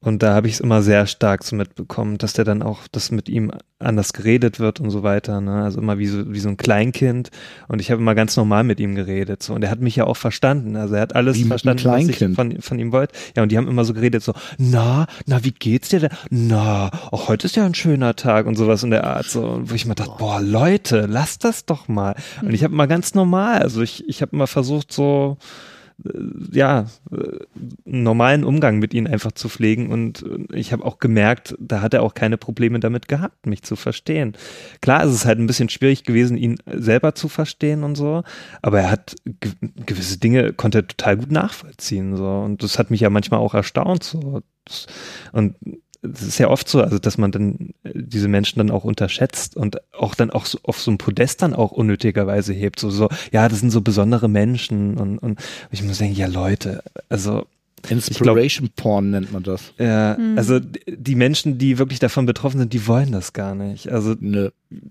[0.00, 3.10] Und da habe ich es immer sehr stark so mitbekommen, dass der dann auch, dass
[3.10, 5.40] mit ihm anders geredet wird und so weiter.
[5.40, 5.62] Ne?
[5.64, 7.30] Also immer wie so, wie so ein Kleinkind.
[7.66, 9.42] Und ich habe immer ganz normal mit ihm geredet.
[9.42, 9.54] So.
[9.54, 10.76] Und er hat mich ja auch verstanden.
[10.76, 13.14] Also er hat alles Wie verstanden, was ich von, von ihm wollte.
[13.36, 16.10] Ja, und die haben immer so geredet, so, na, na, wie geht's dir denn?
[16.30, 19.26] Na, auch heute ist ja ein schöner Tag und sowas in der Art.
[19.26, 22.14] So, Und wo ich mir dachte, boah, Leute, lasst das doch mal.
[22.40, 25.38] Und ich habe immer ganz normal, also ich, ich habe immer versucht, so,
[26.52, 27.16] ja, äh,
[27.86, 29.90] einen normalen Umgang mit ihnen einfach zu pflegen.
[29.90, 33.62] Und äh, ich habe auch gemerkt, da hat er auch keine Probleme damit gehabt, mich
[33.62, 34.36] zu verstehen.
[34.80, 38.22] Klar, es ist halt ein bisschen schwierig gewesen, ihn selber zu verstehen und so,
[38.62, 39.52] aber er hat ge
[39.86, 42.28] gewisse Dinge konnte er total gut nachvollziehen so.
[42.28, 44.42] Und das hat mich ja manchmal auch erstaunt so.
[45.32, 45.56] Und
[46.02, 49.56] es ist ja oft so, also dass man dann äh, diese Menschen dann auch unterschätzt
[49.56, 53.08] und auch dann auch so auf so ein Podest dann auch unnötigerweise hebt, so so
[53.32, 55.40] ja, das sind so besondere Menschen und und
[55.70, 57.46] ich muss denken, ja Leute, also
[57.88, 59.72] Inspiration Porn nennt man das.
[59.78, 60.36] ja, Hm.
[60.36, 63.90] also die Menschen, die wirklich davon betroffen sind, die wollen das gar nicht.
[63.90, 64.50] Also Nö.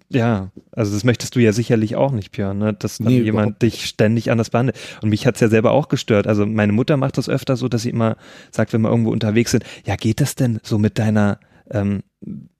[0.09, 2.73] ja, also das möchtest du ja sicherlich auch nicht, Björn, ne?
[2.73, 4.77] dass dann Nee, jemand dich ständig anders behandelt.
[5.01, 6.27] Und mich hat's ja selber auch gestört.
[6.27, 8.15] Also meine Mutter macht das öfter so, dass sie immer
[8.51, 11.39] sagt, wenn wir irgendwo unterwegs sind, ja, geht das denn so mit deiner
[11.71, 12.01] ähm,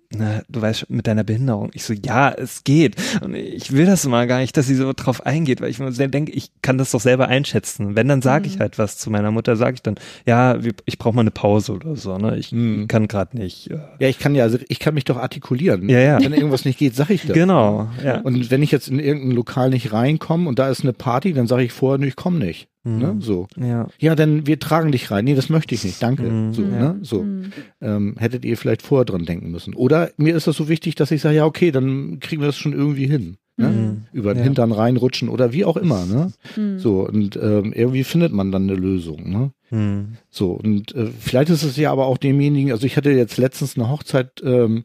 [0.10, 1.70] na, du weißt, mit deiner Behinderung.
[1.74, 2.95] Ich so, ja, es geht.
[3.22, 5.91] Und ich will das mal gar nicht, dass sie so drauf eingeht, weil ich mir
[5.91, 7.95] denke, ich kann das doch selber einschätzen.
[7.95, 8.60] Wenn, dann sage ich Mhm.
[8.62, 9.95] halt was zu meiner Mutter, sage ich dann,
[10.26, 12.18] ja, ich brauche mal eine Pause oder so.
[12.18, 12.38] Ne?
[12.38, 12.88] Ich Mhm.
[12.88, 13.70] kann gerade nicht.
[13.70, 15.89] äh, Ja, ich kann ja, also ich kann mich doch artikulieren.
[15.89, 16.20] Ja, ja.
[16.22, 17.34] Wenn irgendwas nicht geht, sag ich das.
[17.34, 18.22] Genau, ja.
[18.22, 21.47] Und wenn ich jetzt in irgendein Lokal nicht reinkomme und da ist eine Party, dann
[21.47, 22.70] sage ich vorher, nee, ich komme nicht.
[22.93, 22.99] Mhm.
[22.99, 23.15] Ne?
[23.19, 23.47] So.
[23.57, 23.88] Ja.
[23.99, 25.25] Ja, dann wir tragen dich rein.
[25.25, 26.01] Nee, das möchte ich nicht.
[26.01, 26.23] Danke.
[26.23, 26.53] Mhm.
[26.53, 26.67] So, Ja.
[26.93, 26.99] ne?
[27.01, 27.21] so.
[27.21, 27.51] Hm.
[27.81, 29.73] Ähm, hättet ihr vielleicht vorher dran denken müssen.
[29.73, 32.57] Oder mir ist das so wichtig, dass ich sage, ja, okay, dann kriegen wir das
[32.57, 33.38] schon irgendwie hin.
[33.59, 33.67] Ne?
[33.69, 34.01] Mhm.
[34.13, 34.43] Über den Ja.
[34.43, 36.05] Hintern reinrutschen oder wie auch immer.
[36.05, 36.31] Ne?
[36.55, 36.77] Hm.
[36.79, 39.29] So, und ähm, irgendwie findet man dann eine Lösung.
[39.31, 39.51] Ne?
[39.71, 40.17] Mhm.
[40.29, 43.75] So, und äh, vielleicht ist es ja aber auch demjenigen, also ich hatte jetzt letztens
[43.75, 44.83] eine Hochzeit ähm,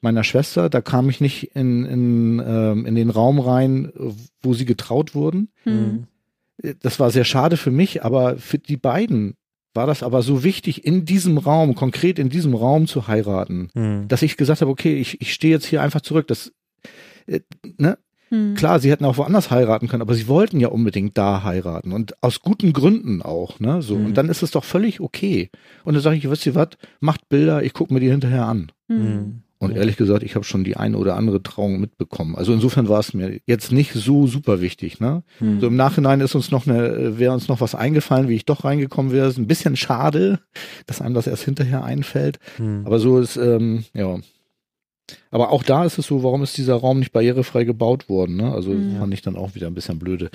[0.00, 3.92] meiner Schwester, da kam ich nicht in, in, ähm, in den Raum rein,
[4.42, 5.48] wo sie getraut wurden.
[5.64, 6.04] Hm.
[6.82, 9.34] Das war sehr schade für mich, aber für die beiden
[9.74, 14.06] war das aber so wichtig, in diesem Raum, konkret in diesem Raum zu heiraten, Mhm.
[14.08, 16.28] dass ich gesagt habe, okay, ich, ich stehe jetzt hier einfach zurück.
[16.28, 16.52] Das,
[17.26, 17.40] äh,
[17.78, 17.98] ne?
[18.30, 18.54] Hm.
[18.54, 22.14] Klar, sie hätten auch woanders heiraten können, aber sie wollten ja unbedingt da heiraten und
[22.22, 23.82] aus guten Gründen auch, ne?
[23.82, 24.06] So Mhm.
[24.06, 25.50] und dann ist es doch völlig okay.
[25.84, 26.68] Und dann sage ich, wisst ihr was?
[27.00, 28.72] Macht Bilder, ich gucke mir die hinterher an.
[28.88, 28.98] Hm.
[28.98, 29.42] Mhm.
[29.64, 29.78] Und Ja.
[29.78, 32.36] ehrlich gesagt, ich habe schon die eine oder andere Trauung mitbekommen.
[32.36, 35.22] Also insofern war es mir jetzt nicht so super wichtig, ne?
[35.38, 35.60] Hm.
[35.60, 38.64] So im Nachhinein ist uns noch eine, wäre uns noch was eingefallen, wie ich doch
[38.64, 39.26] reingekommen wäre.
[39.28, 40.38] Ist ein bisschen schade,
[40.86, 42.38] dass einem das erst hinterher einfällt.
[42.58, 42.82] Mhm.
[42.84, 44.18] Aber so ist, ähm, ja.
[45.30, 48.36] Aber auch da ist es so, warum ist dieser Raum nicht barrierefrei gebaut worden?
[48.36, 48.52] Ne?
[48.52, 48.98] Also Mhm.
[48.98, 50.30] fand ich dann auch wieder ein bisschen blöde.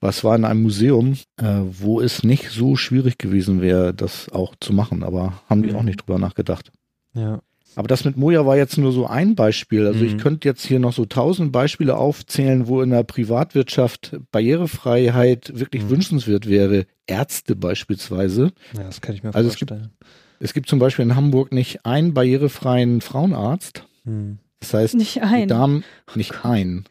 [0.00, 4.54] Was war in einem Museum, äh, wo es nicht so schwierig gewesen wäre, das auch
[4.60, 5.76] zu machen, aber haben die Mhm.
[5.76, 6.72] auch nicht drüber nachgedacht.
[7.14, 7.40] Ja.
[7.76, 9.86] Aber das mit Moja war jetzt nur so ein Beispiel.
[9.86, 10.18] Also ich Mhm.
[10.18, 15.90] könnte jetzt hier noch so tausend Beispiele aufzählen, wo in der Privatwirtschaft Barrierefreiheit wirklich Mhm.
[15.90, 16.86] wünschenswert wäre.
[17.06, 18.52] Ärzte beispielsweise.
[18.76, 19.92] ja, das kann ich mir Also es gibt- vorstellen.
[20.40, 23.84] Es gibt zum Beispiel in Hamburg nicht einen barrierefreien Frauenarzt.
[24.04, 24.38] Mhm.
[24.60, 25.48] Das heißt, Nicht die ein.
[25.48, 26.84] Damen nicht ein.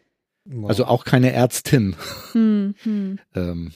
[0.45, 0.69] Wow.
[0.69, 1.95] Also auch keine Ärztin.
[2.33, 2.75] Hm.
[2.83, 3.19] Hm.
[3.35, 3.71] Ähm,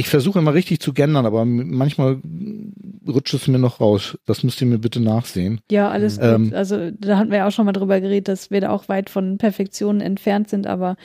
[0.00, 2.20] ich versuche immer richtig zu gendern, aber manchmal
[3.06, 4.16] rutscht es mir noch raus.
[4.24, 5.60] Das müsst ihr mir bitte nachsehen.
[5.70, 6.24] Ja, alles gut.
[6.24, 8.88] Ähm, also da hatten wir ja auch schon mal drüber geredet, dass wir da auch
[8.88, 10.96] weit von Perfektion entfernt sind, aber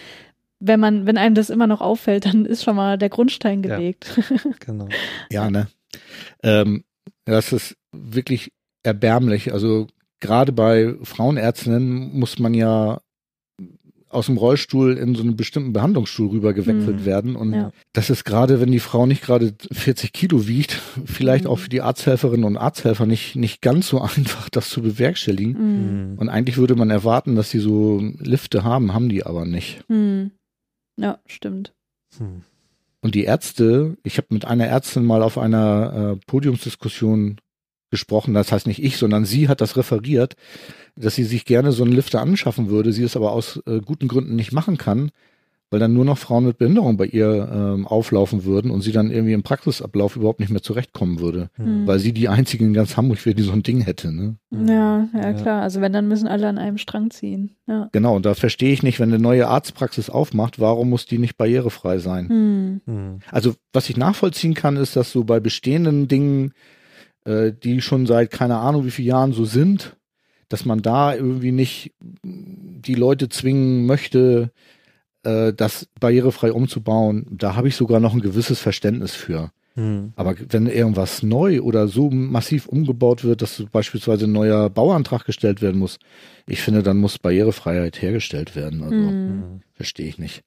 [0.62, 3.76] wenn man, wenn einem das immer noch auffällt, dann ist schon mal der Grundstein Ja.
[3.76, 4.18] gelegt.
[4.66, 4.88] genau.
[5.30, 5.68] Ja, ne?
[6.42, 6.86] Ähm,
[7.26, 9.52] das ist wirklich erbärmlich.
[9.52, 9.88] Also
[10.22, 13.02] gerade bei Frauenärztinnen muss man ja
[14.16, 17.06] aus dem Rollstuhl in so einen bestimmten Behandlungsstuhl rüber gewechselt Hm.
[17.06, 17.36] werden.
[17.36, 17.72] Und Ja.
[17.94, 21.50] das ist gerade, wenn die Frau nicht gerade 40 Kilo wiegt, vielleicht Mhm.
[21.52, 25.56] auch für die Arzthelferinnen und Arzthelfer nicht, nicht ganz so einfach, das zu bewerkstelligen.
[25.56, 26.12] Hm.
[26.14, 26.18] Mhm.
[26.18, 29.84] Und eigentlich würde man erwarten, dass sie so Lifte haben, haben die aber nicht.
[29.90, 30.32] Hm.
[30.98, 31.74] Ja, stimmt.
[32.18, 32.42] Hm.
[33.02, 37.38] Und die Ärzte, ich habe mit einer Ärztin mal auf einer äh, Podiumsdiskussion
[37.92, 40.36] gesprochen, das heißt nicht ich, sondern sie hat das referiert,
[40.96, 44.08] dass sie sich gerne so einen Lifter anschaffen würde, sie es aber aus äh, guten
[44.08, 45.12] Gründen nicht machen kann,
[45.72, 49.10] weil dann nur noch Frauen mit Behinderung bei ihr ähm, auflaufen würden und sie dann
[49.10, 51.88] irgendwie im Praxisablauf überhaupt nicht mehr zurechtkommen würde, mhm.
[51.88, 54.12] weil sie die einzige in ganz Hamburg wäre, die so ein Ding hätte.
[54.14, 54.36] Ne?
[54.52, 55.64] Ja, ja, klar.
[55.64, 57.56] Also wenn, dann müssen alle an einem Strang ziehen.
[57.68, 57.90] Ja.
[57.92, 61.36] Genau, und da verstehe ich nicht, wenn eine neue Arztpraxis aufmacht, warum muss die nicht
[61.36, 62.82] barrierefrei sein?
[62.86, 63.20] Mhm.
[63.32, 66.54] Also was ich nachvollziehen kann, ist, dass so bei bestehenden Dingen,
[67.26, 69.98] äh, die schon seit keine Ahnung wie vielen Jahren so sind,
[70.50, 74.52] dass man da irgendwie nicht die Leute zwingen möchte,
[75.24, 79.52] äh, das barrierefrei umzubauen, da habe ich sogar noch ein gewisses Verständnis für.
[79.74, 80.14] Hm.
[80.16, 85.62] Aber wenn irgendwas neu oder so massiv umgebaut wird, dass beispielsweise ein neuer Bauantrag gestellt
[85.62, 86.00] werden muss,
[86.48, 88.84] ich finde, dann muss Barrierefreiheit hergestellt werden.
[88.84, 89.62] Also hm.
[89.74, 90.44] verstehe ich nicht.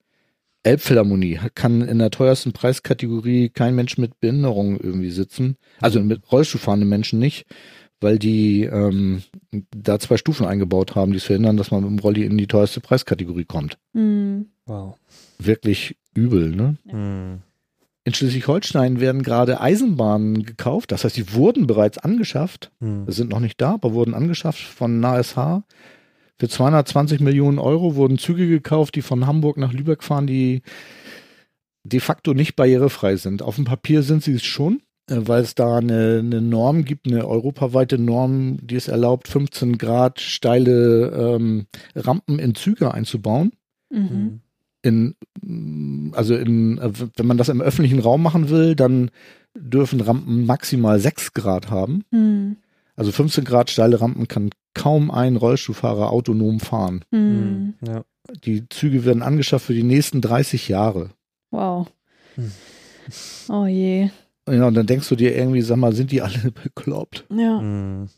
[0.68, 5.56] Elbphilharmonie kann in der teuersten Preiskategorie kein Mensch mit Behinderung irgendwie sitzen.
[5.80, 7.46] Also mit Rollstuhlfahrenden Menschen nicht,
[8.00, 9.22] weil die ähm,
[9.70, 12.46] da zwei Stufen eingebaut haben, die es verhindern, dass man mit dem Rolli in die
[12.46, 13.78] teuerste Preiskategorie kommt.
[13.94, 14.50] Mhm.
[14.66, 14.98] Wow.
[15.38, 16.76] Wirklich übel, ne?
[16.84, 17.38] Mhm.
[18.04, 20.92] In Schleswig-Holstein werden gerade Eisenbahnen gekauft.
[20.92, 22.70] Das heißt, sie wurden bereits angeschafft.
[22.80, 23.10] Mhm.
[23.10, 25.62] Sind noch nicht da, aber wurden angeschafft von NASH.
[26.38, 30.62] Für 220 Millionen Euro wurden Züge gekauft, die von Hamburg nach Lübeck fahren, die
[31.84, 33.42] de facto nicht barrierefrei sind.
[33.42, 37.06] Auf dem Papier sind sie es schon, äh, weil es da eine, eine Norm gibt,
[37.06, 43.52] eine europaweite Norm, die es erlaubt, 15 Grad steile ähm, Rampen in Züge einzubauen.
[43.90, 44.40] Mhm
[44.82, 45.14] in,
[46.14, 46.78] also in,
[47.16, 49.10] wenn man das im öffentlichen Raum machen will, dann
[49.56, 52.04] dürfen Rampen maximal 6 Grad haben.
[52.10, 52.56] Mhm.
[52.98, 57.04] Also 15 Grad steile Rampen kann kaum ein Rollstuhlfahrer autonom fahren.
[57.12, 57.74] Mhm.
[57.86, 58.04] Ja.
[58.44, 61.10] Die Züge werden angeschafft für die nächsten 30 Jahre.
[61.52, 61.86] Wow.
[62.36, 62.52] Mhm.
[63.48, 64.10] Oh je.
[64.48, 67.24] Ja, und dann denkst du dir irgendwie, sag mal, sind die alle bekloppt?
[67.30, 67.60] Ja.
[67.60, 68.08] Hm.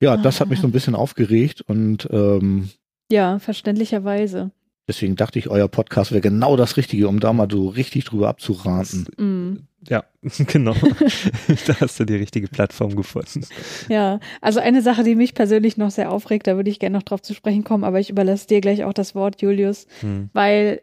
[0.00, 2.68] Ja, das hat mich so ein bisschen aufgeregt und ähm,
[3.10, 4.50] ja, verständlicherweise.
[4.86, 8.28] Deswegen dachte ich, euer Podcast wäre genau das Richtige, um da mal so richtig drüber
[8.28, 9.06] abzuraten.
[9.16, 9.66] Mm.
[9.88, 10.04] Ja,
[10.46, 10.74] genau.
[11.66, 13.46] da hast du die richtige Plattform gefunden.
[13.88, 17.02] Ja, also eine Sache, die mich persönlich noch sehr aufregt, da würde ich gerne noch
[17.02, 20.30] drauf zu sprechen kommen, aber ich überlasse dir gleich auch das Wort, Julius, hm.
[20.32, 20.82] weil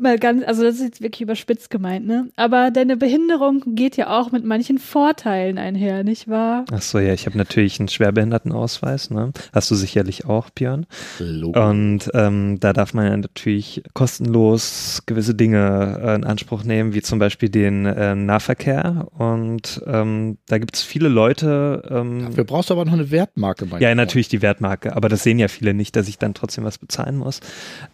[0.00, 2.28] mal ganz, also das ist jetzt wirklich überspitzt gemeint, ne?
[2.36, 6.64] Aber deine Behinderung geht ja auch mit manchen Vorteilen einher, nicht wahr?
[6.70, 9.32] Ach so, ja, ich habe natürlich einen Schwerbehindertenausweis, ne?
[9.52, 10.86] Hast du sicherlich auch, Björn.
[11.18, 11.68] Logo.
[11.68, 17.02] Und ähm, da darf man ja natürlich kostenlos gewisse Dinge äh, in Anspruch nehmen, wie
[17.02, 19.08] zum Beispiel den äh, Nahverkehr.
[19.16, 21.82] Und ähm, da gibt es viele Leute.
[21.90, 25.22] Ähm, Dafür brauchst du aber noch eine Wertmarke bei Ja, natürlich die Wertmarke, aber das
[25.22, 27.40] sehen ja viele nicht, dass ich dann trotzdem was bezahlen muss.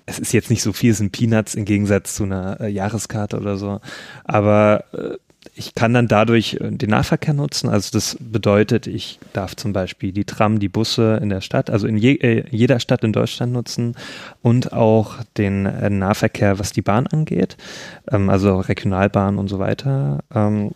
[0.07, 2.69] Es ist jetzt nicht so viel, es sind Peanuts im Gegensatz Gegensatz zu einer äh,
[2.69, 3.81] Jahreskarte oder so.
[4.25, 5.17] Aber äh,
[5.55, 7.69] ich kann dann dadurch äh, den Nahverkehr nutzen.
[7.69, 11.87] Also das bedeutet, ich darf zum Beispiel die Tram, die Busse in der Stadt, also
[11.87, 13.95] in je, äh, jeder Stadt in Deutschland nutzen
[14.41, 17.57] und auch den äh, Nahverkehr, was die Bahn angeht,
[18.11, 20.21] ähm, also Regionalbahn und so weiter.
[20.35, 20.73] Ähm,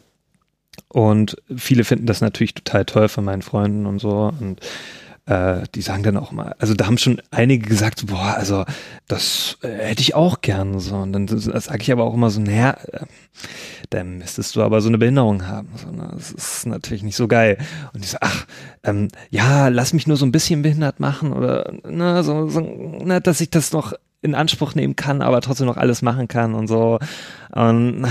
[0.89, 4.33] und viele finden das natürlich total toll von meinen Freunden und so.
[4.39, 4.61] Und
[5.27, 8.64] äh, die sagen dann auch mal, also da haben schon einige gesagt, boah, also
[9.09, 10.97] das äh, hätte ich auch gern so.
[10.97, 13.01] Und dann sage ich aber auch immer so, naja, äh,
[13.91, 15.68] dann müsstest du aber so eine Behinderung haben.
[15.77, 16.11] So, ne?
[16.12, 17.59] Das ist natürlich nicht so geil.
[17.93, 18.47] Und ich so, ach,
[18.85, 23.20] ähm, ja, lass mich nur so ein bisschen behindert machen oder ne, so, so ne,
[23.20, 23.95] dass ich das noch
[24.27, 26.99] in Anspruch nehmen kann, aber trotzdem noch alles machen kann und so.
[27.53, 28.05] Und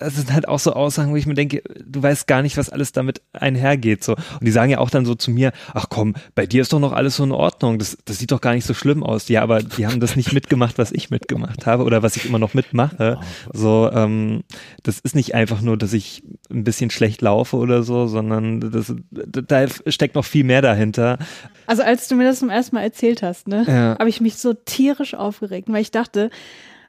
[0.00, 2.70] es sind halt auch so Aussagen, wo ich mir denke, du weißt gar nicht, was
[2.70, 4.02] alles damit einhergeht.
[4.02, 4.14] So.
[4.14, 6.80] Und die sagen ja auch dann so zu mir, ach komm, bei dir ist doch
[6.80, 7.78] noch alles so in Ordnung.
[7.78, 9.28] Das, das sieht doch gar nicht so schlimm aus.
[9.28, 12.38] Ja, aber die haben das nicht mitgemacht, was ich mitgemacht habe oder was ich immer
[12.38, 13.20] noch mitmache.
[13.52, 14.42] So, ähm,
[14.82, 18.92] das ist nicht einfach nur, dass ich ein bisschen schlecht laufe oder so, sondern das,
[19.10, 21.18] da steckt noch viel mehr dahinter.
[21.66, 23.98] Also als du mir das zum ersten Mal erzählt hast, ne, ja.
[23.98, 26.30] habe ich mich so tierisch aufgeregt, weil ich dachte,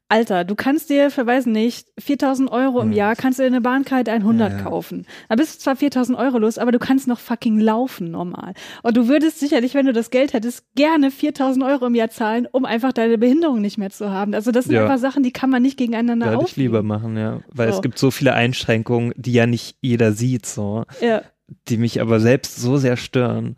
[0.07, 3.61] Alter, du kannst dir für, weiß nicht, 4000 Euro im Jahr, kannst du dir eine
[3.61, 4.63] Bahnkarte 100 ja, ja.
[4.63, 5.07] kaufen.
[5.29, 8.53] Da bist du zwar 4000 Euro los, aber du kannst noch fucking laufen normal.
[8.83, 12.47] Und du würdest sicherlich, wenn du das Geld hättest, gerne 4000 Euro im Jahr zahlen,
[12.51, 14.35] um einfach deine Behinderung nicht mehr zu haben.
[14.35, 14.83] Also das sind ja.
[14.83, 17.39] einfach Sachen, die kann man nicht gegeneinander Würde ich lieber machen, ja.
[17.51, 17.77] Weil so.
[17.77, 20.83] es gibt so viele Einschränkungen, die ja nicht jeder sieht, so.
[21.01, 21.23] Ja.
[21.67, 23.57] Die mich aber selbst so sehr stören.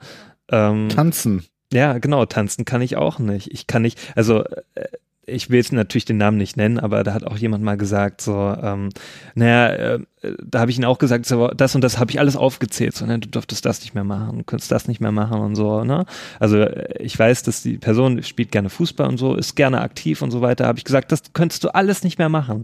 [0.50, 1.44] Ähm, Tanzen.
[1.74, 3.52] Ja, genau, tanzen kann ich auch nicht.
[3.52, 4.44] Ich kann nicht, also
[4.76, 4.88] äh,
[5.30, 8.22] ich will jetzt natürlich den Namen nicht nennen, aber da hat auch jemand mal gesagt,
[8.22, 8.90] so, ähm,
[9.36, 10.00] naja, äh,
[10.42, 13.06] da habe ich ihn auch gesagt, so, das und das habe ich alles aufgezählt, so,
[13.06, 15.84] ne, du durftest das nicht mehr machen, du könntest das nicht mehr machen und so,
[15.84, 16.06] ne?
[16.40, 20.22] Also äh, ich weiß, dass die Person spielt gerne Fußball und so, ist gerne aktiv
[20.22, 22.64] und so weiter, habe ich gesagt, das könntest du alles nicht mehr machen.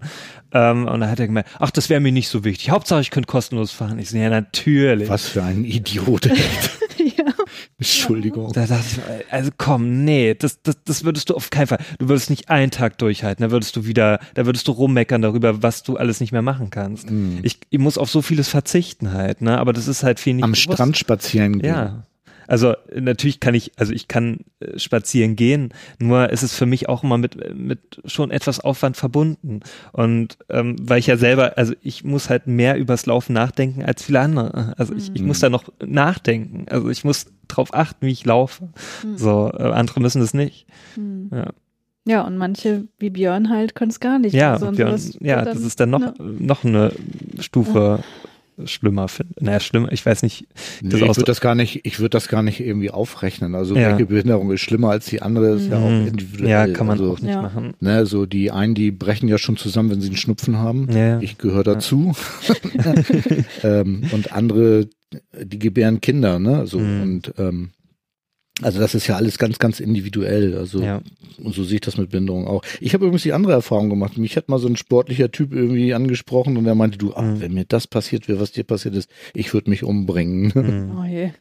[0.53, 2.69] Ähm, und dann hat er gemeint, ach, das wäre mir nicht so wichtig.
[2.69, 3.99] Hauptsache, ich könnte kostenlos fahren.
[3.99, 5.09] Ich so, ja, natürlich.
[5.09, 6.29] Was für ein Idiot.
[7.91, 8.51] Entschuldigung.
[8.53, 11.79] Da dachte ich, also komm, nee, das, das, das würdest du auf keinen Fall.
[11.99, 13.43] Du würdest nicht einen Tag durchhalten.
[13.43, 16.69] Da würdest du wieder, da würdest du rummeckern darüber, was du alles nicht mehr machen
[16.69, 17.09] kannst.
[17.09, 17.39] Mm.
[17.43, 19.57] Ich, ich muss auf so vieles verzichten halt, ne?
[19.57, 20.43] Aber das ist halt viel nicht.
[20.43, 20.73] Am bewusst.
[20.73, 21.73] Strand spazieren gehen.
[21.73, 22.03] Ja.
[22.47, 26.89] Also natürlich kann ich, also ich kann äh, spazieren gehen, nur ist es für mich
[26.89, 29.61] auch immer mit, mit schon etwas Aufwand verbunden.
[29.91, 34.03] Und ähm, weil ich ja selber, also ich muss halt mehr übers Laufen nachdenken als
[34.03, 34.73] viele andere.
[34.77, 35.41] Also ich, ich muss mhm.
[35.41, 36.65] da noch nachdenken.
[36.69, 38.69] Also ich muss drauf achten, wie ich laufe.
[39.05, 39.17] Mhm.
[39.17, 40.67] So, äh, andere müssen das nicht.
[40.95, 41.29] Mhm.
[41.31, 41.51] Ja.
[42.05, 44.33] Ja, und manche wie Björn halt können es gar nicht.
[44.33, 46.13] Ja, also, Björn, ja, das ist dann noch, ne?
[46.19, 46.91] noch eine
[47.39, 48.03] Stufe
[48.65, 49.33] schlimmer finde.
[49.39, 50.47] Naja, schlimmer, ich weiß nicht.
[50.81, 53.55] Nee, ich würde das gar nicht, ich würde das gar nicht irgendwie aufrechnen.
[53.55, 53.91] Also ja.
[53.91, 55.71] welche Behinderung ist schlimmer als die andere, ist mhm.
[55.71, 56.07] ja auch mhm.
[56.07, 56.49] individuell.
[56.49, 57.41] Ja, kann man also, auch nicht ja.
[57.41, 57.73] machen.
[57.79, 60.87] Ne, so die einen, die brechen ja schon zusammen, wenn sie einen Schnupfen haben.
[60.91, 61.19] Ja.
[61.19, 62.13] Ich gehöre dazu.
[63.63, 64.87] ähm, und andere,
[65.41, 66.67] die gebären Kinder, ne?
[66.67, 67.01] So mhm.
[67.01, 67.69] und ähm,
[68.61, 70.55] also das ist ja alles ganz, ganz individuell.
[70.55, 71.01] Also ja.
[71.41, 72.63] und so sehe ich das mit Behinderung auch.
[72.79, 74.15] Ich habe übrigens die andere Erfahrung gemacht.
[74.17, 77.41] Mich hat mal so ein sportlicher Typ irgendwie angesprochen und er meinte, du, ach, mhm.
[77.41, 80.51] wenn mir das passiert wäre, was dir passiert ist, ich würde mich umbringen.
[80.53, 80.83] Mhm.
[81.03, 81.31] Oh je.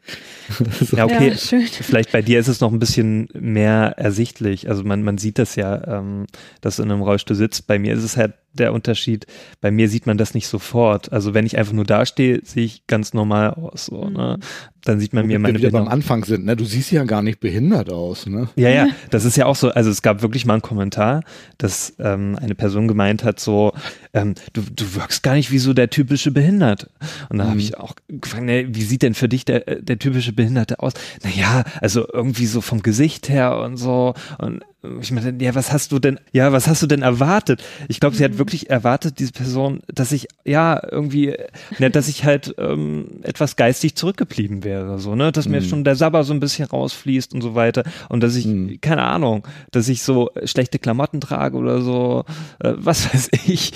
[0.81, 0.97] so.
[0.97, 1.29] Ja, okay.
[1.29, 4.67] Ja, Vielleicht bei dir ist es noch ein bisschen mehr ersichtlich.
[4.67, 6.25] Also man, man sieht das ja, ähm,
[6.61, 7.67] dass du in einem Rollstuhl sitzt.
[7.67, 9.25] Bei mir ist es halt der Unterschied.
[9.61, 11.11] Bei mir sieht man das nicht sofort.
[11.11, 13.87] Also wenn ich einfach nur dastehe, sehe ich ganz normal aus.
[13.87, 14.37] So, ne?
[14.39, 14.43] Mhm.
[14.85, 16.43] Dann sieht man mir meine wir wieder beim Anfang sind.
[16.43, 16.57] Ne?
[16.57, 18.25] Du siehst ja gar nicht behindert aus.
[18.25, 18.49] Ne?
[18.57, 18.87] Ja, ja.
[19.11, 19.69] Das ist ja auch so.
[19.69, 21.23] Also es gab wirklich mal einen Kommentar,
[21.57, 23.71] dass ähm, eine Person gemeint hat, so
[24.13, 26.89] ähm, du, du wirkst gar nicht wie so der typische Behinderte.
[27.29, 27.49] Und da mhm.
[27.51, 30.93] habe ich auch gefragt, ne, wie sieht denn für dich der, der typische Behinderte aus?
[31.23, 34.15] Naja, also irgendwie so vom Gesicht her und so.
[34.37, 34.63] Und
[34.99, 37.63] ich meine, ja, was hast du denn, ja, was hast du denn erwartet?
[37.87, 38.39] Ich glaube, sie hat mhm.
[38.43, 41.35] Wirklich erwartet, diese Person, dass ich, ja, irgendwie,
[41.79, 45.51] ne, dass ich halt ähm, etwas geistig zurückgeblieben wäre, so, ne, dass mhm.
[45.51, 48.79] mir schon der Sabber so ein bisschen rausfließt und so weiter und dass ich, mhm.
[48.81, 52.25] keine Ahnung, dass ich so schlechte Klamotten trage oder so,
[52.59, 53.71] äh, was weiß ich.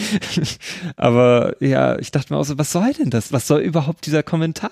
[0.95, 3.31] Aber ja, ich dachte mir auch so, was soll denn das?
[3.31, 4.71] Was soll überhaupt dieser Kommentar?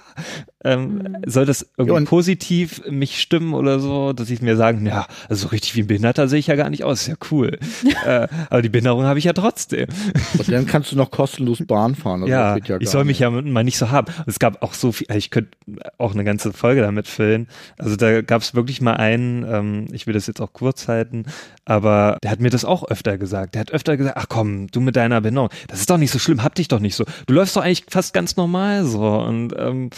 [0.64, 1.18] Ähm, mhm.
[1.28, 5.43] Soll das irgendwie ja, positiv mich stimmen oder so, dass ich mir sagen, ja, also
[5.43, 7.60] so richtig wie ein Behinderter sehe ich ja gar nicht aus, ist ja cool.
[8.06, 9.85] äh, aber die Behinderung habe ich ja trotzdem.
[10.38, 12.24] Und dann kannst du noch kostenlos Bahn fahren.
[12.24, 14.12] Also ja, ja ich soll mich ja mal nicht so haben.
[14.26, 15.52] Es gab auch so viel, ich könnte
[15.98, 17.48] auch eine ganze Folge damit füllen.
[17.78, 21.26] Also da gab es wirklich mal einen, ähm, ich will das jetzt auch kurz halten,
[21.66, 23.56] aber der hat mir das auch öfter gesagt.
[23.56, 26.20] Der hat öfter gesagt, ach komm, du mit deiner Behinderung, das ist doch nicht so
[26.20, 27.06] schlimm, hab dich doch nicht so.
[27.28, 29.06] Du läufst doch eigentlich fast ganz normal so.
[29.06, 29.90] Und ähm,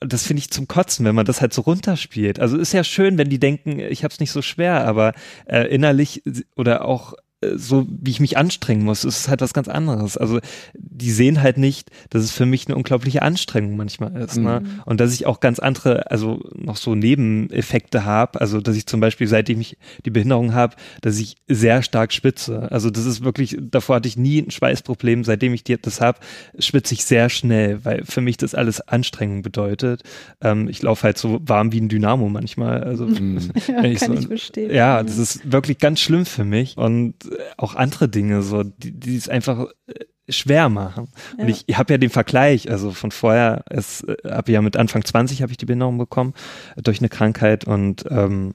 [0.00, 2.40] das finde ich zum Kotzen, wenn man das halt so runterspielt.
[2.40, 5.12] Also ist ja schön, wenn die denken, ich habe es nicht so schwer, aber
[5.46, 6.22] äh, innerlich
[6.56, 7.14] oder auch
[7.54, 10.16] so wie ich mich anstrengen muss, ist halt was ganz anderes.
[10.16, 10.40] Also
[10.74, 14.36] die sehen halt nicht, dass es für mich eine unglaubliche Anstrengung manchmal ist.
[14.36, 14.60] Ne?
[14.60, 14.66] Mhm.
[14.66, 14.82] Ne?
[14.84, 18.40] Und dass ich auch ganz andere, also noch so Nebeneffekte habe.
[18.40, 22.70] Also dass ich zum Beispiel, seitdem ich die Behinderung habe, dass ich sehr stark schwitze.
[22.70, 25.24] Also das ist wirklich, davor hatte ich nie ein Schweißproblem.
[25.24, 26.18] Seitdem ich das habe,
[26.58, 30.02] schwitze ich sehr schnell, weil für mich das alles Anstrengung bedeutet.
[30.40, 32.84] Ähm, ich laufe halt so warm wie ein Dynamo manchmal.
[32.84, 33.38] Also mhm.
[33.66, 34.74] ja, kann ich, so, ich verstehen.
[34.74, 36.76] Ja, das ist wirklich ganz schlimm für mich.
[36.76, 37.14] Und
[37.56, 41.08] auch andere Dinge, so, die, die es einfach äh, schwer machen.
[41.36, 41.44] Ja.
[41.44, 44.76] Und ich, ich habe ja den Vergleich, also von vorher, es äh, habe ja mit
[44.76, 46.34] Anfang 20 habe ich die Behinderung bekommen
[46.76, 48.54] durch eine Krankheit und ähm,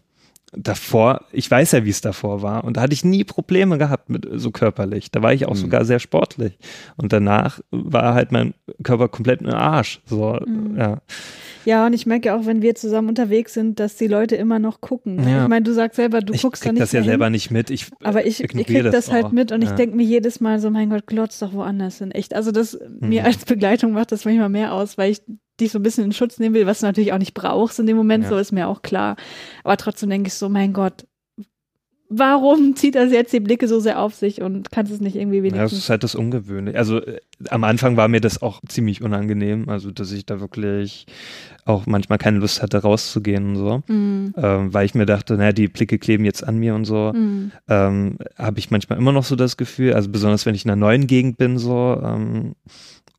[0.53, 4.09] davor, ich weiß ja, wie es davor war und da hatte ich nie Probleme gehabt
[4.09, 5.09] mit so körperlich.
[5.11, 5.59] Da war ich auch mhm.
[5.59, 6.57] sogar sehr sportlich
[6.97, 10.01] und danach war halt mein Körper komplett im Arsch.
[10.05, 10.77] So, mhm.
[10.77, 11.01] ja.
[11.63, 14.81] Ja, und ich merke auch, wenn wir zusammen unterwegs sind, dass die Leute immer noch
[14.81, 15.27] gucken.
[15.27, 15.43] Ja.
[15.43, 17.09] Ich meine, du sagst selber, du ich guckst da nicht das ja hin.
[17.09, 17.69] selber nicht mit.
[17.69, 19.69] Ich, aber ich, ich krieg das, das halt mit und ja.
[19.69, 22.11] ich denke mir jedes Mal so, mein Gott, glotz doch woanders hin.
[22.11, 22.33] Echt.
[22.33, 23.09] Also das mhm.
[23.09, 25.21] mir als Begleitung macht das manchmal mehr aus, weil ich
[25.59, 27.85] dich so ein bisschen in Schutz nehmen will, was du natürlich auch nicht brauchst in
[27.85, 28.29] dem Moment, ja.
[28.29, 29.15] so ist mir auch klar.
[29.63, 31.05] Aber trotzdem denke ich so, mein Gott,
[32.11, 35.43] warum zieht das jetzt die Blicke so sehr auf sich und kannst es nicht irgendwie
[35.43, 35.57] wenigstens.
[35.57, 36.77] Ja, das ist halt das Ungewöhnliche.
[36.77, 41.05] Also äh, am Anfang war mir das auch ziemlich unangenehm, also dass ich da wirklich
[41.65, 44.33] auch manchmal keine Lust hatte, rauszugehen und so, mhm.
[44.35, 47.51] ähm, weil ich mir dachte, naja, die Blicke kleben jetzt an mir und so, mhm.
[47.69, 50.79] ähm, habe ich manchmal immer noch so das Gefühl, also besonders wenn ich in einer
[50.79, 52.55] neuen Gegend bin, so, ähm,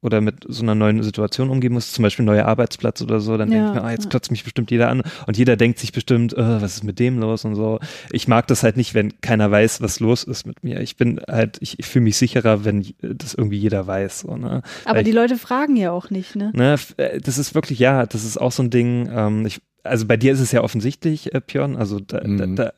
[0.03, 3.51] oder mit so einer neuen Situation umgehen muss, zum Beispiel neuer Arbeitsplatz oder so, dann
[3.51, 5.93] ja, denke ich mir, ah, jetzt klotzt mich bestimmt jeder an und jeder denkt sich
[5.93, 7.79] bestimmt, oh, was ist mit dem los und so.
[8.11, 10.81] Ich mag das halt nicht, wenn keiner weiß, was los ist mit mir.
[10.81, 14.21] Ich bin halt, ich, ich fühle mich sicherer, wenn das irgendwie jeder weiß.
[14.21, 14.63] So, ne?
[14.85, 16.51] Aber Weil die ich, Leute fragen ja auch nicht, ne?
[16.53, 16.77] ne?
[16.97, 20.17] Äh, das ist wirklich, ja, das ist auch so ein Ding, ähm, ich also bei
[20.17, 22.57] dir ist es ja offensichtlich, äh, Björn, also da, mhm.
[22.57, 22.73] da, da,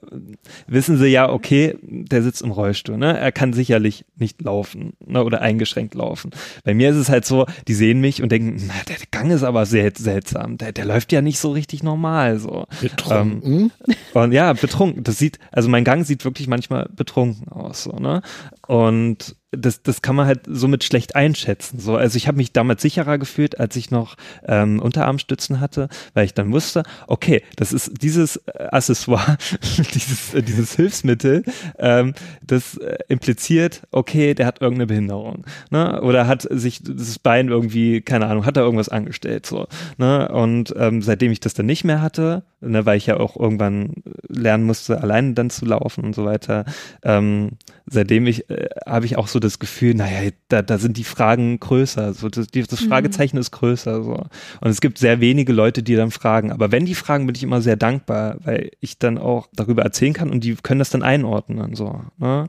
[0.66, 3.18] wissen sie ja, okay, der sitzt im Rollstuhl, ne?
[3.18, 5.22] Er kann sicherlich nicht laufen ne?
[5.22, 6.30] oder eingeschränkt laufen.
[6.64, 9.42] Bei mir ist es halt so, die sehen mich und denken, na, der Gang ist
[9.42, 10.58] aber sehr seltsam.
[10.58, 12.38] Der, der läuft ja nicht so richtig normal.
[12.38, 12.66] So.
[12.80, 13.70] Betrunken.
[13.86, 15.04] Ähm, und ja, betrunken.
[15.04, 17.84] Das sieht, also mein Gang sieht wirklich manchmal betrunken aus.
[17.84, 18.22] So, ne?
[18.66, 21.78] Und das, das kann man halt somit schlecht einschätzen.
[21.78, 26.24] So, also ich habe mich damals sicherer gefühlt, als ich noch ähm, Unterarmstützen hatte, weil
[26.24, 29.36] ich dann wusste, okay, das ist dieses äh, Accessoire,
[29.94, 31.44] dieses, äh, dieses Hilfsmittel,
[31.78, 32.14] ähm,
[32.46, 36.00] das äh, impliziert, okay, der hat irgendeine Behinderung, ne?
[36.02, 39.66] Oder hat sich das Bein irgendwie, keine Ahnung, hat er irgendwas angestellt, so,
[39.98, 40.28] ne?
[40.28, 44.02] Und ähm, seitdem ich das dann nicht mehr hatte, ne, weil ich ja auch irgendwann
[44.28, 46.64] lernen musste, alleine dann zu laufen und so weiter,
[47.02, 47.52] ähm,
[47.86, 51.60] seitdem ich, äh, habe ich auch so das Gefühl, naja, da, da sind die Fragen
[51.60, 52.88] größer, so das, das mhm.
[52.88, 53.40] Fragezeichen mhm.
[53.40, 54.26] ist größer, so.
[54.60, 56.52] Und es gibt sehr wenige Leute, die dann fragen.
[56.52, 60.12] Aber wenn die fragen, bin ich immer sehr dankbar, weil ich dann auch darüber erzählen
[60.12, 62.00] kann und die können das dann einordnen, so.
[62.18, 62.48] Ne?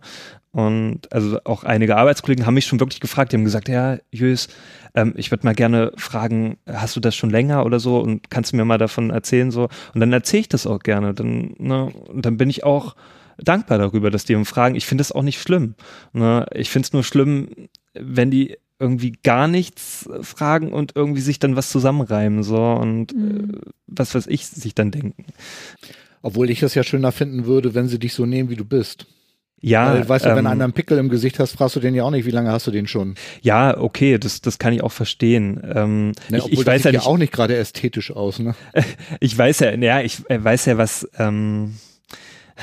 [0.55, 4.47] Und also auch einige Arbeitskollegen haben mich schon wirklich gefragt, die haben gesagt, ja, Jös,
[4.93, 8.53] ähm, ich würde mal gerne fragen, hast du das schon länger oder so und kannst
[8.53, 9.67] du mir mal davon erzählen so?
[9.93, 11.13] Und dann erzähle ich das auch gerne.
[11.13, 12.95] Dann, ne, und dann bin ich auch
[13.37, 14.75] dankbar darüber, dass die fragen.
[14.75, 15.75] Ich finde das auch nicht schlimm.
[16.13, 16.45] Ne?
[16.53, 17.49] Ich finde es nur schlimm,
[17.93, 23.55] wenn die irgendwie gar nichts fragen und irgendwie sich dann was zusammenreimen so und mhm.
[23.55, 25.25] äh, was weiß ich sich dann denken.
[26.21, 29.05] Obwohl ich es ja schöner finden würde, wenn sie dich so nehmen, wie du bist.
[29.61, 31.95] Ja, Weil, weißt du, ähm, wenn einer einen Pickel im Gesicht hast, fragst du den
[31.95, 33.15] ja auch nicht, wie lange hast du den schon?
[33.41, 35.61] Ja, okay, das, das kann ich auch verstehen.
[35.73, 38.53] Ähm, ne, ich, ich weiß ja, nicht, ja auch nicht gerade ästhetisch aus, ne?
[39.19, 41.75] ich weiß ja, ja, ich weiß ja, was, ähm,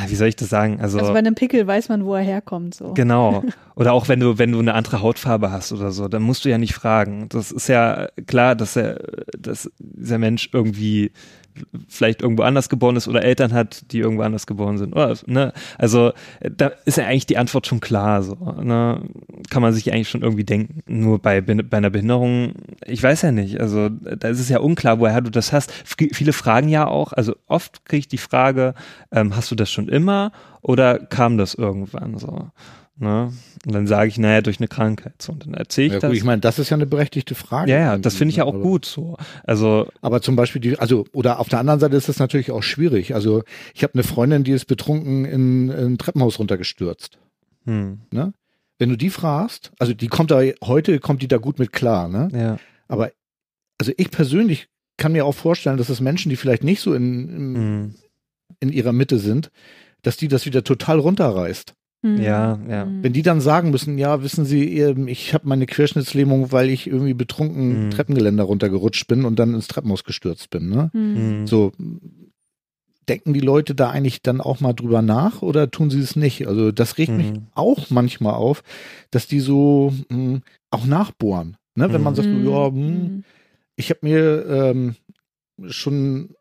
[0.06, 0.80] wie soll ich das sagen?
[0.80, 2.74] Also, also bei einem Pickel weiß man, wo er herkommt.
[2.74, 2.94] So.
[2.94, 3.44] Genau.
[3.74, 6.50] Oder auch wenn du, wenn du eine andere Hautfarbe hast oder so, dann musst du
[6.50, 7.28] ja nicht fragen.
[7.30, 9.00] Das ist ja klar, dass er,
[9.38, 11.12] dass dieser Mensch irgendwie
[11.88, 14.92] vielleicht irgendwo anders geboren ist oder Eltern hat, die irgendwo anders geboren sind.
[14.94, 15.52] Oder, ne?
[15.78, 18.22] Also da ist ja eigentlich die Antwort schon klar.
[18.22, 19.02] So, ne?
[19.50, 20.82] Kann man sich eigentlich schon irgendwie denken.
[20.86, 22.54] Nur bei, bei einer Behinderung,
[22.86, 23.60] ich weiß ja nicht.
[23.60, 25.72] Also da ist es ja unklar, woher du das hast.
[25.84, 28.74] Viele fragen ja auch, also oft kriege ich die Frage,
[29.10, 30.32] ähm, hast du das schon immer
[30.62, 32.50] oder kam das irgendwann so?
[33.02, 33.32] Ne?
[33.66, 35.20] Und dann sage ich, naja, durch eine Krankheit.
[35.20, 36.10] So, und dann erzähle ich ja, das.
[36.10, 37.68] Gut, ich meine, das ist ja eine berechtigte Frage.
[37.68, 39.16] Ja, ja, das finde ich ja auch aber, gut so.
[39.42, 42.62] Also, aber zum Beispiel die, also, oder auf der anderen Seite ist das natürlich auch
[42.62, 43.12] schwierig.
[43.12, 43.42] Also,
[43.74, 47.18] ich habe eine Freundin, die ist betrunken in, in ein Treppenhaus runtergestürzt.
[47.64, 48.02] Hm.
[48.12, 48.32] Ne?
[48.78, 52.06] Wenn du die fragst, also die kommt da, heute kommt die da gut mit klar,
[52.06, 52.28] ne?
[52.32, 52.58] Ja.
[52.86, 53.10] Aber,
[53.78, 57.28] also ich persönlich kann mir auch vorstellen, dass es Menschen, die vielleicht nicht so in,
[57.28, 57.94] in, hm.
[58.60, 59.50] in ihrer Mitte sind,
[60.02, 61.74] dass die das wieder total runterreißt.
[62.02, 62.20] Mhm.
[62.20, 62.84] Ja, ja.
[62.84, 63.02] Mhm.
[63.02, 67.14] Wenn die dann sagen müssen, ja, wissen Sie, ich habe meine Querschnittslähmung, weil ich irgendwie
[67.14, 67.90] betrunken mhm.
[67.90, 70.68] Treppengeländer runtergerutscht bin und dann ins Treppenhaus gestürzt bin.
[70.68, 70.90] Ne?
[70.92, 71.46] Mhm.
[71.46, 71.72] So
[73.08, 76.46] denken die Leute da eigentlich dann auch mal drüber nach oder tun sie es nicht?
[76.46, 77.46] Also das regt mich mhm.
[77.54, 78.62] auch manchmal auf,
[79.10, 81.56] dass die so mh, hm, auch nachbohren.
[81.74, 81.92] Ne?
[81.92, 82.48] Wenn man sagt, mhm.
[82.48, 83.24] ja, mh, hm,
[83.76, 84.94] ich habe mir ähm,
[85.68, 86.34] schon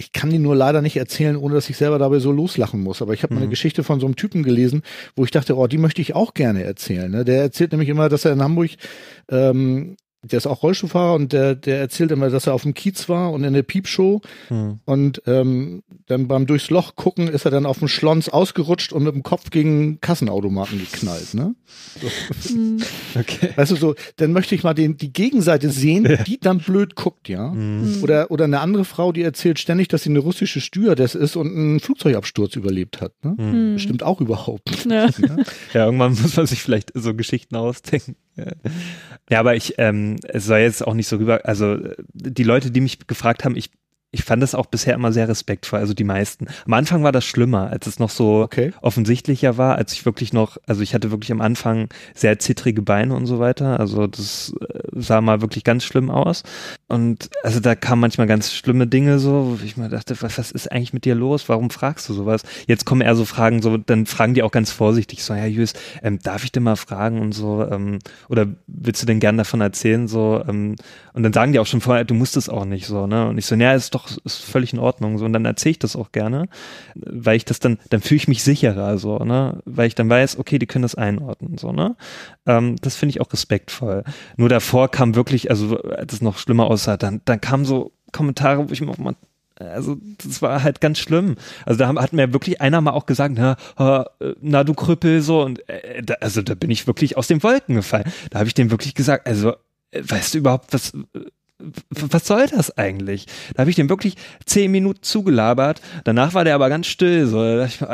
[0.00, 3.02] ich kann die nur leider nicht erzählen, ohne dass ich selber dabei so loslachen muss.
[3.02, 3.42] Aber ich habe mhm.
[3.42, 4.82] eine Geschichte von so einem Typen gelesen,
[5.14, 7.10] wo ich dachte, oh, die möchte ich auch gerne erzählen.
[7.10, 7.24] Ne?
[7.24, 8.70] Der erzählt nämlich immer, dass er in Hamburg
[9.30, 13.08] ähm, der ist auch Rollstuhlfahrer und der, der erzählt immer, dass er auf dem Kiez
[13.08, 14.80] war und in der Piepshow hm.
[14.84, 19.04] und ähm, dann beim durchs Loch gucken ist er dann auf dem Schlons ausgerutscht und
[19.04, 21.54] mit dem Kopf gegen Kassenautomaten geknallt, ne?
[22.00, 22.08] So.
[22.54, 22.82] Hm.
[23.18, 23.50] Okay.
[23.56, 26.16] Weißt du so, dann möchte ich mal den, die Gegenseite sehen, ja.
[26.22, 27.52] die dann blöd guckt, ja?
[27.52, 28.00] Hm.
[28.02, 31.48] Oder, oder eine andere Frau, die erzählt ständig, dass sie eine russische Stewardess ist und
[31.48, 33.34] einen Flugzeugabsturz überlebt hat, ne?
[33.38, 33.78] Hm.
[33.78, 34.86] Stimmt auch überhaupt nicht.
[34.86, 35.08] Ja.
[35.20, 35.44] Ne?
[35.74, 38.16] ja, irgendwann muss man sich vielleicht so Geschichten ausdenken.
[39.30, 41.78] Ja, aber ich, ähm, es soll jetzt auch nicht so rüber, also
[42.12, 43.70] die Leute, die mich gefragt haben, ich,
[44.10, 46.48] ich fand das auch bisher immer sehr respektvoll, also die meisten.
[46.66, 48.72] Am Anfang war das schlimmer, als es noch so okay.
[48.82, 53.14] offensichtlicher war, als ich wirklich noch, also ich hatte wirklich am Anfang sehr zittrige Beine
[53.14, 56.42] und so weiter, also das äh, sah mal wirklich ganz schlimm aus.
[56.88, 60.50] und also da kamen manchmal ganz schlimme Dinge so, wo ich mir dachte, was, was
[60.50, 61.48] ist eigentlich mit dir los?
[61.48, 62.42] Warum fragst du sowas?
[62.66, 65.72] Jetzt kommen eher so Fragen, so, dann fragen die auch ganz vorsichtig, so, ja, Jüs,
[66.02, 69.60] ähm, darf ich denn mal fragen und so, ähm, oder willst du denn gern davon
[69.60, 70.08] erzählen?
[70.08, 70.76] So, ähm,
[71.12, 73.28] und dann sagen die auch schon vorher, du musst es auch nicht so, ne?
[73.28, 75.18] Und ich so, ja, ist doch, ist völlig in Ordnung.
[75.18, 76.48] So, und dann erzähle ich das auch gerne,
[76.94, 79.60] weil ich das dann, dann fühle ich mich sicherer, so, ne?
[79.64, 81.96] Weil ich dann weiß, okay, die können das einordnen, so, ne?
[82.50, 84.02] Ähm, das finde ich auch respektvoll.
[84.36, 88.68] Nur davor kam wirklich, also als es noch schlimmer aussah, dann, dann kamen so Kommentare,
[88.68, 89.14] wo ich mir auch mal
[89.58, 91.36] also das war halt ganz schlimm.
[91.66, 93.56] Also da hat mir wirklich einer mal auch gesagt, na,
[94.40, 97.74] na du Krüppel so und äh, da, also da bin ich wirklich aus den Wolken
[97.74, 98.10] gefallen.
[98.30, 99.52] Da habe ich dem wirklich gesagt, also
[99.90, 100.94] äh, weißt du überhaupt was
[101.90, 103.26] was soll das eigentlich?
[103.54, 105.80] Da habe ich dem wirklich zehn Minuten zugelabert.
[106.04, 107.26] Danach war der aber ganz still.
[107.26, 107.38] So.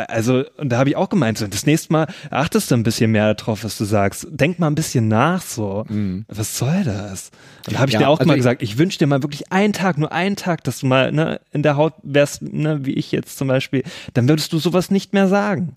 [0.08, 3.10] Also, und da habe ich auch gemeint, so, das nächste Mal achtest du ein bisschen
[3.10, 4.26] mehr darauf, was du sagst.
[4.30, 5.84] Denk mal ein bisschen nach, so.
[5.88, 6.24] Mhm.
[6.28, 7.30] Was soll das?
[7.66, 9.52] Und da habe ich ja, dir auch also mal gesagt, ich wünsche dir mal wirklich
[9.52, 12.94] einen Tag, nur einen Tag, dass du mal ne, in der Haut wärst, ne, wie
[12.94, 13.82] ich jetzt zum Beispiel.
[14.14, 15.76] Dann würdest du sowas nicht mehr sagen.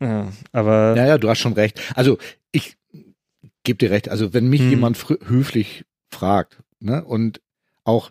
[0.00, 0.94] Ja, aber.
[0.96, 1.80] Ja, ja, du hast schon recht.
[1.94, 2.18] Also,
[2.52, 2.76] ich
[3.64, 4.08] gebe dir recht.
[4.08, 4.70] Also, wenn mich hm.
[4.70, 7.04] jemand höflich fragt, ne?
[7.04, 7.40] Und
[7.84, 8.10] auch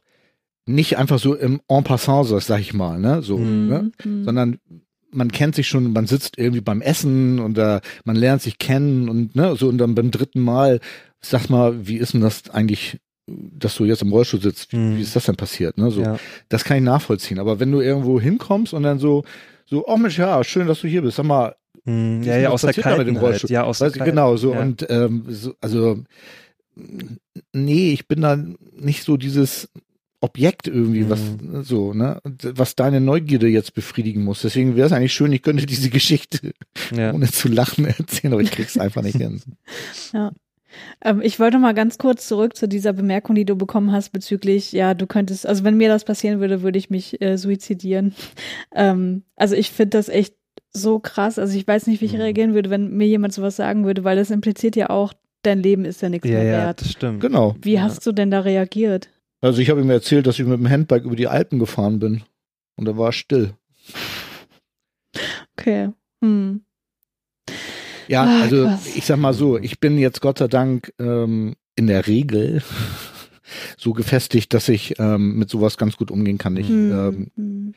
[0.66, 3.22] nicht einfach so im En passant, sag ich mal, ne?
[3.22, 3.68] So, mhm.
[3.68, 3.92] ne?
[4.04, 4.24] Mhm.
[4.24, 4.60] Sondern
[5.12, 9.10] man kennt sich schon, man sitzt irgendwie beim Essen und da, man lernt sich kennen
[9.10, 10.80] und ne, so und dann beim dritten Mal,
[11.22, 14.72] sag mal, wie ist denn das eigentlich, dass du jetzt im Rollstuhl sitzt?
[14.72, 14.98] Wie, mhm.
[14.98, 15.78] wie ist das denn passiert?
[15.78, 15.92] Ne?
[15.92, 16.18] So, ja.
[16.50, 17.40] das kann ich nachvollziehen.
[17.40, 19.24] Aber wenn du irgendwo hinkommst und dann so,
[19.66, 21.18] so, oh Mensch, ja, schön, dass du hier bist.
[21.18, 22.24] Sag mal, mhm.
[22.24, 23.50] ja, ja, aus der Kaltenheit.
[23.50, 24.62] Ja, aus der Genau, so ja.
[24.62, 26.04] und ähm, so, also
[27.54, 29.70] nee, ich bin da nicht so dieses
[30.20, 31.64] Objekt irgendwie, was mhm.
[31.64, 34.42] so, ne, was deine Neugierde jetzt befriedigen muss.
[34.42, 36.54] Deswegen wäre es eigentlich schön, ich könnte diese Geschichte
[36.96, 37.14] ja.
[37.14, 39.42] ohne zu lachen erzählen, aber ich krieg's einfach nicht hin.
[40.14, 40.32] Ja.
[41.02, 44.72] Ähm, ich wollte mal ganz kurz zurück zu dieser Bemerkung, die du bekommen hast bezüglich,
[44.72, 48.14] ja, du könntest, also wenn mir das passieren würde, würde ich mich äh, suizidieren.
[48.76, 50.36] Ähm, also ich finde das echt
[50.72, 51.40] so krass.
[51.40, 52.22] Also ich weiß nicht, wie ich mhm.
[52.22, 55.14] reagieren würde, wenn mir jemand sowas sagen würde, weil das impliziert ja auch,
[55.44, 56.82] dein Leben ist ja nichts ja, mehr ja, wert.
[56.82, 57.22] Das stimmt.
[57.22, 57.56] Genau.
[57.62, 57.82] Wie ja.
[57.82, 59.10] hast du denn da reagiert?
[59.42, 62.24] Also ich habe ihm erzählt, dass ich mit dem Handbike über die Alpen gefahren bin.
[62.76, 63.54] Und er war still.
[65.58, 65.90] Okay.
[66.24, 66.62] Hm.
[68.08, 68.96] Ja, Ach, also krass.
[68.96, 72.64] ich sag mal so, ich bin jetzt Gott sei Dank ähm, in der Regel
[73.78, 76.58] so gefestigt, dass ich ähm, mit sowas ganz gut umgehen kann.
[76.58, 76.92] Ich hm.
[76.92, 77.74] ähm, hm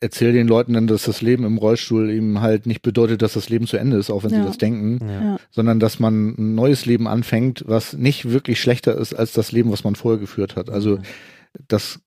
[0.00, 3.48] erzähle den Leuten dann, dass das Leben im Rollstuhl eben halt nicht bedeutet, dass das
[3.48, 4.40] Leben zu Ende ist, auch wenn ja.
[4.40, 5.38] sie das denken, ja.
[5.50, 9.72] sondern dass man ein neues Leben anfängt, was nicht wirklich schlechter ist als das Leben,
[9.72, 10.70] was man vorher geführt hat.
[10.70, 10.98] Also
[11.68, 12.00] das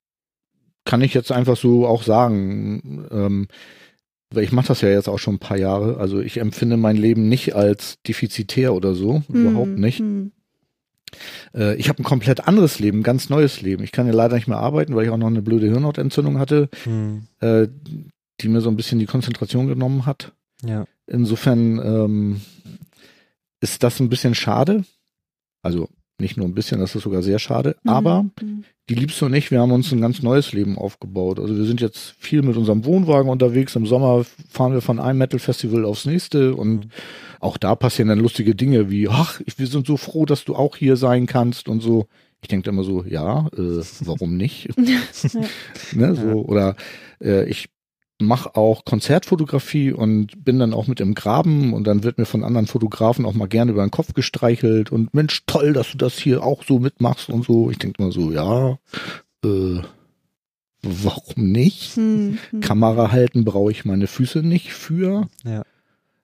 [0.86, 3.08] kann ich jetzt einfach so auch sagen.
[3.12, 3.48] Ähm,
[4.36, 5.98] weil ich mache das ja jetzt auch schon ein paar Jahre.
[5.98, 9.42] Also ich empfinde mein Leben nicht als defizitär oder so, mhm.
[9.48, 10.02] überhaupt nicht.
[10.02, 10.32] Mhm.
[11.54, 13.84] Äh, ich habe ein komplett anderes Leben, ganz neues Leben.
[13.84, 16.70] Ich kann ja leider nicht mehr arbeiten, weil ich auch noch eine blöde Hirnhautentzündung hatte,
[16.84, 17.28] hm.
[17.40, 17.68] äh,
[18.42, 20.34] die mir so ein bisschen die Konzentration genommen hat.
[20.64, 20.86] Ja.
[21.08, 22.42] Insofern ähm,
[23.62, 24.84] ist das ein bisschen schade.
[25.62, 25.90] Also
[26.20, 27.76] nicht nur ein bisschen, das ist sogar sehr schade.
[27.84, 27.90] Mhm.
[27.90, 28.64] Aber mhm.
[28.90, 31.40] die Liebste und ich, wir haben uns ein ganz neues Leben aufgebaut.
[31.40, 33.76] Also wir sind jetzt viel mit unserem Wohnwagen unterwegs.
[33.76, 36.92] Im Sommer fahren wir von einem Metal-Festival aufs nächste und mhm.
[37.40, 40.76] Auch da passieren dann lustige Dinge wie, ach, wir sind so froh, dass du auch
[40.76, 42.08] hier sein kannst und so.
[42.42, 44.70] Ich denke immer so, ja, äh, warum nicht?
[45.94, 46.76] ne, so, oder
[47.20, 47.70] äh, ich
[48.20, 52.44] mache auch Konzertfotografie und bin dann auch mit im Graben und dann wird mir von
[52.44, 56.18] anderen Fotografen auch mal gerne über den Kopf gestreichelt und Mensch, toll, dass du das
[56.18, 57.70] hier auch so mitmachst und so.
[57.72, 58.78] Ich denke mal so, ja,
[59.44, 59.82] äh,
[60.82, 61.96] warum nicht?
[61.96, 62.62] Hm, hm.
[62.62, 65.28] Kamera halten brauche ich meine Füße nicht für.
[65.44, 65.64] Ja.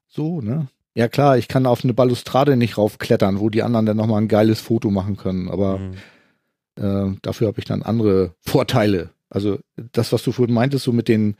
[0.08, 0.68] So, ne?
[0.94, 4.28] Ja klar, ich kann auf eine Balustrade nicht raufklettern, wo die anderen dann nochmal ein
[4.28, 5.94] geiles Foto machen können, aber mhm.
[6.76, 9.12] äh, dafür habe ich dann andere Vorteile.
[9.30, 9.60] Also
[9.94, 11.36] das, was du vorhin meintest, so mit den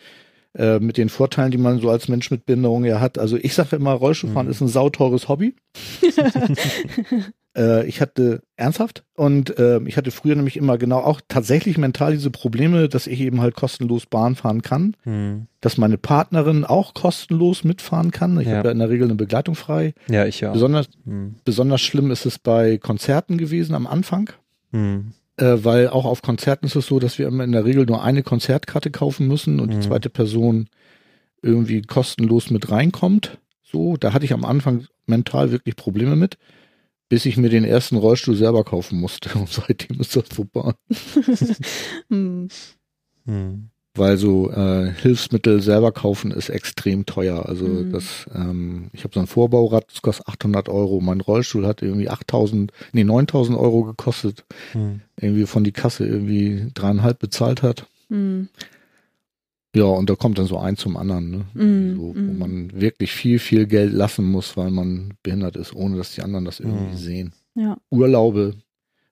[0.54, 3.18] äh, mit den Vorteilen, die man so als Mensch mit Behinderung ja hat.
[3.18, 4.52] Also ich sage immer, Rollstuhlfahren mhm.
[4.52, 5.56] ist ein sauteures Hobby.
[7.56, 12.14] äh, ich hatte ernsthaft und äh, ich hatte früher nämlich immer genau auch tatsächlich mental
[12.14, 15.48] diese Probleme, dass ich eben halt kostenlos Bahn fahren kann, mhm.
[15.60, 18.40] dass meine Partnerin auch kostenlos mitfahren kann.
[18.40, 18.58] Ich ja.
[18.58, 19.94] habe ja in der Regel eine Begleitung frei.
[20.10, 20.52] Ja, ich ja.
[20.52, 21.36] Besonders, mhm.
[21.44, 24.30] besonders schlimm ist es bei Konzerten gewesen am Anfang.
[24.72, 27.86] Mhm äh, weil auch auf Konzerten ist es so, dass wir immer in der Regel
[27.86, 29.80] nur eine Konzertkarte kaufen müssen und mhm.
[29.80, 30.68] die zweite Person
[31.42, 33.40] irgendwie kostenlos mit reinkommt.
[33.64, 36.38] So, da hatte ich am Anfang mental wirklich Probleme mit,
[37.12, 40.72] bis ich mir den ersten Rollstuhl selber kaufen musste und seitdem ist das vorbei.
[42.10, 42.48] hm.
[43.26, 43.70] Hm.
[43.96, 47.46] weil so äh, Hilfsmittel selber kaufen ist extrem teuer.
[47.46, 47.92] Also mhm.
[47.92, 51.02] das, ähm, ich habe so ein Vorbaurad, das kostet 800 Euro.
[51.02, 54.46] Mein Rollstuhl hat irgendwie 8000, nee 9000 Euro gekostet.
[54.74, 55.02] Mhm.
[55.20, 57.88] Irgendwie von die Kasse irgendwie dreieinhalb bezahlt hat.
[58.08, 58.48] Mhm.
[59.74, 61.46] Ja, und da kommt dann so ein zum anderen, ne?
[61.54, 62.38] Mm, so, wo mm.
[62.38, 66.44] man wirklich viel, viel Geld lassen muss, weil man behindert ist, ohne dass die anderen
[66.44, 66.98] das irgendwie mm.
[66.98, 67.34] sehen.
[67.56, 67.78] Ja.
[67.90, 68.56] Urlaube.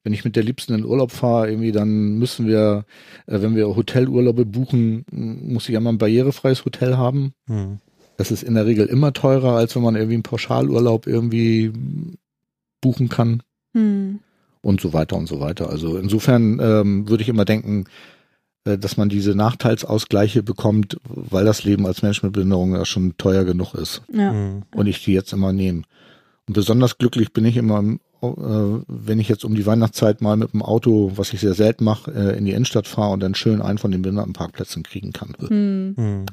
[0.03, 2.86] Wenn ich mit der Liebsten in Urlaub fahre, irgendwie, dann müssen wir,
[3.28, 7.34] äh, wenn wir Hotelurlaube buchen, muss ich einmal ein barrierefreies Hotel haben.
[7.47, 7.80] Mhm.
[8.18, 11.72] Das ist in der Regel immer teurer, als wenn man irgendwie einen Pauschalurlaub irgendwie
[12.82, 13.43] buchen kann.
[13.74, 14.20] Mhm.
[14.62, 15.70] Und so weiter und so weiter.
[15.70, 18.18] Also insofern ähm, würde ich immer denken, äh,
[18.64, 23.45] dass man diese Nachteilsausgleiche bekommt, weil das Leben als Mensch mit Behinderung ja schon teuer
[23.45, 24.01] genug ist.
[24.14, 24.34] Ja.
[24.34, 24.64] Mhm.
[24.76, 25.84] Und ich die jetzt immer nehme.
[26.47, 28.28] Und besonders glücklich bin ich immer, äh,
[28.88, 32.12] wenn ich jetzt um die Weihnachtszeit mal mit dem Auto, was ich sehr selten mache,
[32.12, 35.36] äh, in die Innenstadt fahre und dann schön einen von den Behindertenparkplätzen kriegen kann.
[35.39, 35.93] Mhm.
[35.97, 36.26] mhm.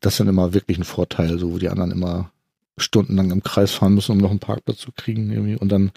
[0.00, 2.30] Das ist dann immer wirklich ein Vorteil, so wo die anderen immer
[2.76, 5.56] stundenlang im Kreis fahren müssen, um noch einen Parkplatz zu kriegen irgendwie.
[5.56, 5.90] Und dann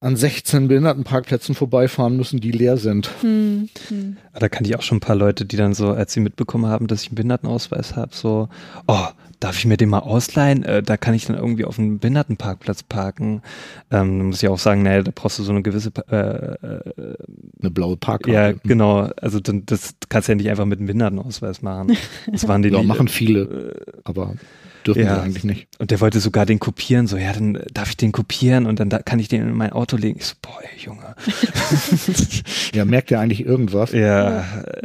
[0.00, 3.10] an 16 Behindertenparkplätzen vorbeifahren müssen, die leer sind.
[3.22, 4.16] Hm, hm.
[4.34, 6.86] Da kann ich auch schon ein paar Leute, die dann so, als sie mitbekommen haben,
[6.86, 8.48] dass ich einen Behindertenausweis habe, so,
[8.86, 9.06] oh,
[9.40, 10.64] darf ich mir den mal ausleihen?
[10.64, 13.42] Äh, da kann ich dann irgendwie auf einem Behindertenparkplatz parken.
[13.90, 17.16] Ähm, da muss ich auch sagen, naja, da brauchst du so eine gewisse äh, äh,
[17.60, 18.32] eine blaue Parkkarte.
[18.32, 19.10] Ja, genau.
[19.16, 21.96] Also dann, das kannst du ja nicht einfach mit einem Behindertenausweis machen.
[22.30, 24.34] Das waren die ja, machen viele, äh, aber
[24.86, 25.16] dürfen ja.
[25.16, 25.68] sie eigentlich nicht.
[25.78, 28.88] Und der wollte sogar den kopieren, so, ja, dann darf ich den kopieren und dann
[28.88, 30.18] da kann ich den in mein Auto legen.
[30.18, 31.14] Ich so, boah, ey, Junge.
[32.74, 33.92] ja, merkt ja eigentlich irgendwas.
[33.92, 34.44] Ja,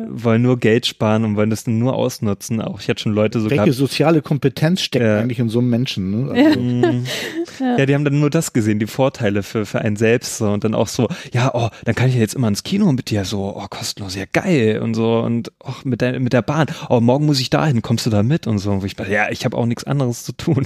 [0.09, 2.61] wollen nur Geld sparen und wollen das dann nur ausnutzen.
[2.61, 3.59] Auch ich hatte schon Leute sogar.
[3.59, 5.19] Welche soziale Kompetenz steckt ja.
[5.19, 6.25] eigentlich in so einem Menschen?
[6.25, 6.31] Ne?
[6.31, 6.59] Also,
[7.63, 7.77] ja.
[7.77, 7.85] ja.
[7.85, 10.37] die haben dann nur das gesehen, die Vorteile für, für einen selbst.
[10.37, 10.49] So.
[10.49, 13.09] Und dann auch so, ja, oh, dann kann ich ja jetzt immer ins Kino mit
[13.09, 15.19] dir, so, oh, kostenlos, ja geil und so.
[15.19, 18.23] Und auch mit der, mit der Bahn, oh, morgen muss ich dahin, kommst du da
[18.23, 18.71] mit und so.
[18.71, 20.65] Und wo ich ja, ich habe auch nichts anderes zu tun.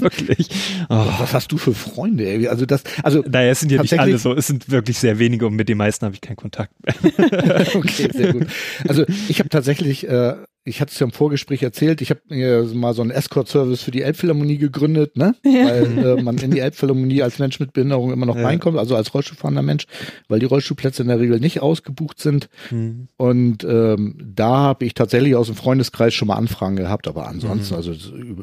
[0.00, 0.48] wirklich.
[0.88, 1.06] Oh.
[1.18, 2.24] Was hast du für Freunde?
[2.24, 2.48] Ey?
[2.48, 4.34] Also das, also naja, es sind ja nicht alle so.
[4.34, 6.94] Es sind wirklich sehr wenige und mit den meisten habe ich keinen Kontakt mehr.
[7.74, 8.46] okay, sehr gut.
[8.86, 10.34] Also ich habe tatsächlich äh,
[10.64, 13.90] ich hatte es ja im Vorgespräch erzählt, ich habe mir mal so einen Escort-Service für
[13.90, 15.34] die Elbphilharmonie gegründet, ne?
[15.42, 15.66] Ja.
[15.66, 18.44] Weil äh, man in die Elbphilharmonie als Mensch mit Behinderung immer noch ja.
[18.44, 19.86] reinkommt, also als Rollstuhlfahrender Mensch,
[20.28, 22.50] weil die Rollstuhlplätze in der Regel nicht ausgebucht sind.
[22.70, 23.08] Mhm.
[23.16, 27.74] Und ähm, da habe ich tatsächlich aus dem Freundeskreis schon mal Anfragen gehabt, aber ansonsten
[27.74, 27.78] mhm.
[27.78, 27.92] also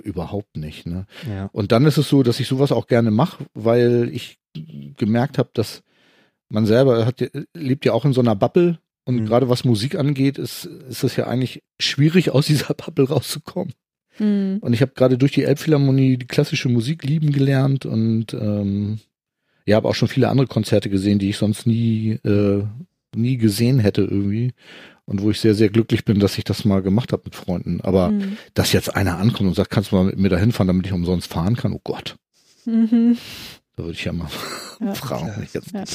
[0.01, 0.87] überhaupt nicht.
[0.87, 1.05] Ne?
[1.29, 1.49] Ja.
[1.53, 4.39] Und dann ist es so, dass ich sowas auch gerne mache, weil ich
[4.97, 5.83] gemerkt habe, dass
[6.49, 9.25] man selber hat, lebt ja auch in so einer Bubble und mhm.
[9.25, 13.73] gerade was Musik angeht, ist, ist es ja eigentlich schwierig, aus dieser Bubble rauszukommen.
[14.19, 14.57] Mhm.
[14.59, 18.99] Und ich habe gerade durch die Elbphilharmonie die klassische Musik lieben gelernt und ähm,
[19.65, 22.63] ja, habe auch schon viele andere Konzerte gesehen, die ich sonst nie, äh,
[23.15, 24.53] nie gesehen hätte irgendwie.
[25.05, 27.79] Und wo ich sehr, sehr glücklich bin, dass ich das mal gemacht habe mit Freunden.
[27.79, 28.37] Aber mhm.
[28.55, 30.91] dass jetzt einer ankommt und sagt, kannst du mal mit mir da hinfahren, damit ich
[30.91, 32.17] umsonst fahren kann, oh Gott.
[32.65, 33.17] Mhm.
[33.77, 34.27] Da würde ich ja mal
[34.81, 34.93] ja.
[34.95, 35.47] fragen.
[35.53, 35.61] Ja.
[35.73, 35.85] Ja.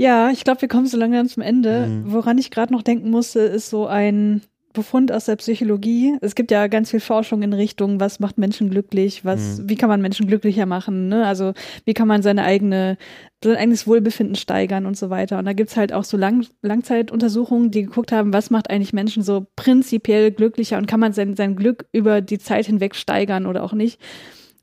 [0.00, 1.86] Ja, ich glaube, wir kommen so langsam zum Ende.
[1.86, 2.04] Mhm.
[2.06, 4.40] Woran ich gerade noch denken musste, ist so ein
[4.72, 6.16] Befund aus der Psychologie.
[6.22, 9.68] Es gibt ja ganz viel Forschung in Richtung, was macht Menschen glücklich, was, mhm.
[9.68, 11.26] wie kann man Menschen glücklicher machen, ne?
[11.26, 11.52] Also
[11.84, 12.96] wie kann man seine eigene,
[13.44, 15.38] sein eigenes Wohlbefinden steigern und so weiter.
[15.38, 19.22] Und da gibt's halt auch so Lang Langzeituntersuchungen, die geguckt haben, was macht eigentlich Menschen
[19.22, 23.62] so prinzipiell glücklicher und kann man sein, sein Glück über die Zeit hinweg steigern oder
[23.62, 24.00] auch nicht.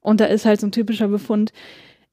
[0.01, 1.51] Und da ist halt so ein typischer Befund,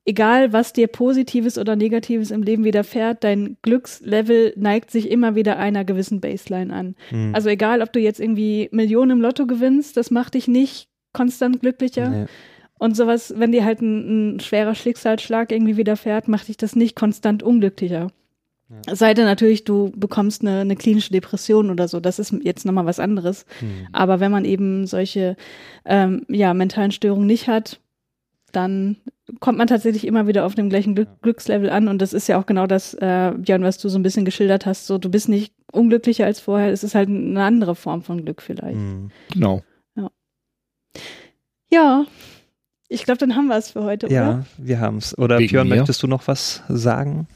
[0.05, 5.59] egal was dir Positives oder Negatives im Leben widerfährt, dein Glückslevel neigt sich immer wieder
[5.59, 6.95] einer gewissen Baseline an.
[7.11, 7.35] Mhm.
[7.35, 11.61] Also egal, ob du jetzt irgendwie Millionen im Lotto gewinnst, das macht dich nicht konstant
[11.61, 12.09] glücklicher.
[12.09, 12.27] Nee.
[12.79, 16.97] Und sowas, wenn dir halt ein, ein, schwerer Schicksalsschlag irgendwie widerfährt, macht dich das nicht
[16.97, 18.09] konstant unglücklicher.
[18.87, 18.97] Ja.
[18.97, 22.87] Sei denn natürlich, du bekommst eine, eine klinische Depression oder so, das ist jetzt nochmal
[22.87, 23.47] was anderes.
[23.61, 23.89] Mhm.
[23.93, 25.37] Aber wenn man eben solche
[25.85, 27.81] ähm, ja, mentalen Störungen nicht hat,
[28.53, 28.97] dann
[29.41, 31.89] kommt man tatsächlich immer wieder auf dem gleichen Glück Glückslevel an.
[31.89, 34.67] Und das ist ja auch genau das, äh, Björn, was du so ein bisschen geschildert
[34.67, 34.87] hast.
[34.87, 36.71] So, du bist nicht unglücklicher als vorher.
[36.73, 38.77] Es ist halt eine andere Form von Glück vielleicht.
[38.77, 39.11] Mhm.
[39.33, 39.63] Genau.
[39.97, 40.11] Ja.
[41.71, 42.07] Ja.
[42.89, 44.31] Ich glaube, dann haben wir es für heute, ja, oder?
[44.39, 45.17] Ja, wir haben es.
[45.19, 45.77] Oder Wegen Björn, mir?
[45.77, 47.27] möchtest du noch was sagen?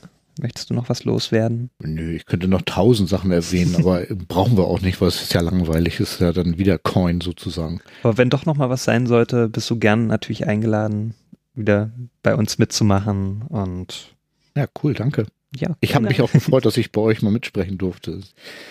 [0.41, 1.71] Möchtest du noch was loswerden?
[1.81, 5.35] Nö, ich könnte noch tausend Sachen erwähnen, aber brauchen wir auch nicht, weil es ist
[5.35, 7.81] ja langweilig, es ist ja dann wieder Coin sozusagen.
[8.05, 11.15] Aber wenn doch noch mal was sein sollte, bist du gern natürlich eingeladen,
[11.59, 11.91] wieder
[12.23, 14.15] bei uns mitzumachen und
[14.57, 15.27] ja, cool, danke.
[15.57, 18.21] Ja, ich habe mich auch gefreut, dass ich bei euch mal mitsprechen durfte.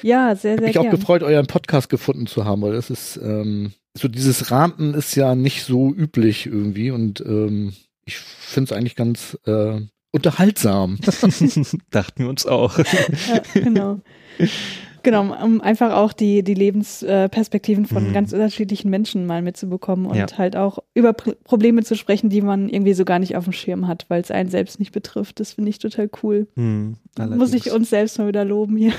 [0.03, 2.89] Ja, sehr, sehr Ich habe mich auch gefreut, euren Podcast gefunden zu haben, weil das
[2.89, 7.73] ist ähm, so dieses Ranten ist ja nicht so üblich irgendwie und ähm,
[8.05, 9.81] ich finde es eigentlich ganz äh,
[10.11, 10.99] unterhaltsam.
[11.89, 12.77] Dachten wir uns auch.
[12.77, 14.01] ja, genau.
[15.03, 18.13] Genau, um einfach auch die, die Lebensperspektiven von mhm.
[18.13, 20.27] ganz unterschiedlichen Menschen mal mitzubekommen und ja.
[20.37, 23.53] halt auch über Pr Probleme zu sprechen, die man irgendwie so gar nicht auf dem
[23.53, 25.39] Schirm hat, weil es einen selbst nicht betrifft.
[25.39, 26.47] Das finde ich total cool.
[26.55, 26.97] Mhm,
[27.35, 28.93] Muss ich uns selbst mal wieder loben hier.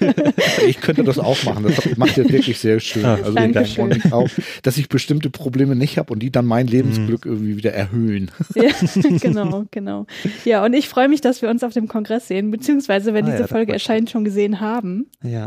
[0.66, 1.64] ich könnte das auch machen.
[1.64, 3.04] Das macht ihr wirklich sehr schön.
[3.04, 3.90] Ah, also Dankeschön.
[3.90, 4.28] ich auch,
[4.62, 7.32] dass ich bestimmte Probleme nicht habe und die dann mein Lebensglück mhm.
[7.32, 8.30] irgendwie wieder erhöhen.
[8.54, 8.72] Ja,
[9.20, 10.06] genau, genau.
[10.44, 13.30] Ja, und ich freue mich, dass wir uns auf dem Kongress sehen, beziehungsweise wenn ah,
[13.30, 15.06] diese ja, Folge erscheint, schon gesehen haben.
[15.22, 15.46] Ja.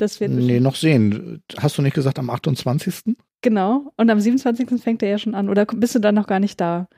[0.00, 1.42] Das wird nee, noch sehen.
[1.58, 3.16] Hast du nicht gesagt am 28.?
[3.42, 3.92] Genau.
[3.96, 4.80] Und am 27.
[4.80, 5.48] fängt er ja schon an.
[5.48, 6.88] Oder bist du dann noch gar nicht da?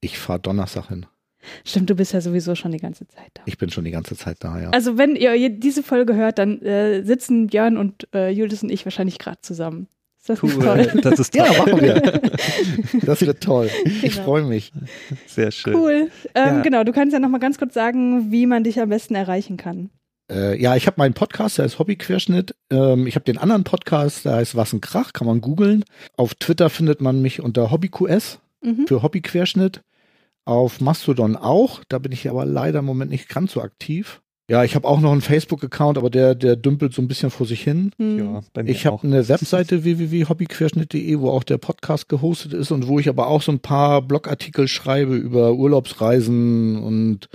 [0.00, 1.06] Ich fahre Donnerstag hin.
[1.64, 3.42] Stimmt, du bist ja sowieso schon die ganze Zeit da.
[3.46, 4.70] Ich bin schon die ganze Zeit da, ja.
[4.70, 8.84] Also wenn ihr diese Folge hört, dann äh, sitzen Björn und äh, Julius und ich
[8.84, 9.88] wahrscheinlich gerade zusammen.
[10.20, 10.52] Ist das cool.
[10.62, 10.92] toll?
[11.02, 11.46] Das ist toll.
[11.50, 12.20] Ja, machen wir.
[13.06, 13.70] Das wird toll.
[13.84, 13.96] Genau.
[14.02, 14.72] Ich freue mich.
[15.26, 15.74] Sehr schön.
[15.74, 16.10] Cool.
[16.34, 16.60] Ähm, ja.
[16.60, 19.56] Genau, du kannst ja noch mal ganz kurz sagen, wie man dich am besten erreichen
[19.56, 19.90] kann.
[20.30, 22.54] Äh, ja, ich habe meinen Podcast, der ist Hobbyquerschnitt.
[22.70, 25.84] Ähm, ich habe den anderen Podcast, der heißt Was ein Krach, kann man googeln.
[26.16, 28.86] Auf Twitter findet man mich unter HobbyQS mhm.
[28.86, 29.82] für Hobbyquerschnitt.
[30.44, 34.20] Auf Mastodon auch, da bin ich aber leider im Moment nicht ganz so aktiv.
[34.50, 37.46] Ja, ich habe auch noch einen Facebook-Account, aber der, der dümpelt so ein bisschen vor
[37.46, 37.92] sich hin.
[37.98, 38.18] Mhm.
[38.18, 42.88] Ja, bei mir ich habe eine Webseite www.hobbyquerschnitt.de, wo auch der Podcast gehostet ist und
[42.88, 47.28] wo ich aber auch so ein paar Blogartikel schreibe über Urlaubsreisen und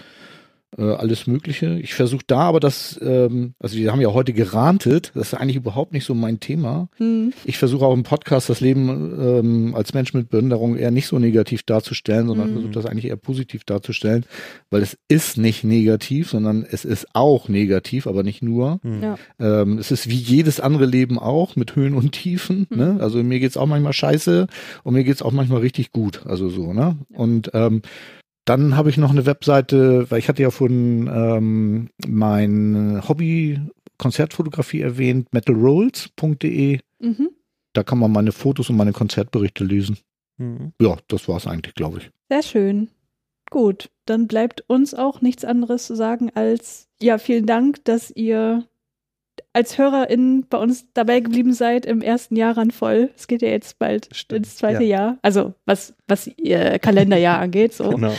[0.77, 1.79] äh, alles Mögliche.
[1.79, 5.55] Ich versuche da aber das, ähm, also wir haben ja heute gerantet, das ist eigentlich
[5.55, 6.89] überhaupt nicht so mein Thema.
[6.99, 7.33] Mhm.
[7.45, 11.19] Ich versuche auch im Podcast das Leben ähm, als Mensch mit Behinderung eher nicht so
[11.19, 12.53] negativ darzustellen, sondern mhm.
[12.53, 14.25] versuche das eigentlich eher positiv darzustellen,
[14.69, 18.79] weil es ist nicht negativ, sondern es ist auch negativ, aber nicht nur.
[18.83, 19.03] Mhm.
[19.03, 19.17] Ja.
[19.39, 22.67] Ähm, es ist wie jedes andere Leben auch mit Höhen und Tiefen.
[22.69, 22.77] Mhm.
[22.77, 22.97] Ne?
[22.99, 24.47] Also mir geht's auch manchmal scheiße
[24.83, 26.25] und mir geht's auch manchmal richtig gut.
[26.25, 26.97] Also so, ne?
[27.13, 27.81] Und ähm,
[28.45, 33.59] dann habe ich noch eine Webseite, weil ich hatte ja von ähm, mein Hobby
[33.97, 36.79] Konzertfotografie erwähnt, metalrolls.de.
[36.99, 37.29] Mhm.
[37.73, 39.97] Da kann man meine Fotos und meine Konzertberichte lesen.
[40.37, 40.73] Mhm.
[40.79, 42.11] Ja, das war es eigentlich, glaube ich.
[42.29, 42.89] Sehr schön.
[43.49, 48.65] Gut, dann bleibt uns auch nichts anderes zu sagen als ja, vielen Dank, dass ihr
[49.53, 53.11] als HörerInnen bei uns dabei geblieben seid im ersten Jahr ran voll.
[53.15, 54.99] Es geht ja jetzt bald Stimmt, ins zweite ja.
[54.99, 55.17] Jahr.
[55.21, 57.73] Also was, was ihr Kalenderjahr angeht.
[57.73, 57.89] So.
[57.89, 58.13] Genau.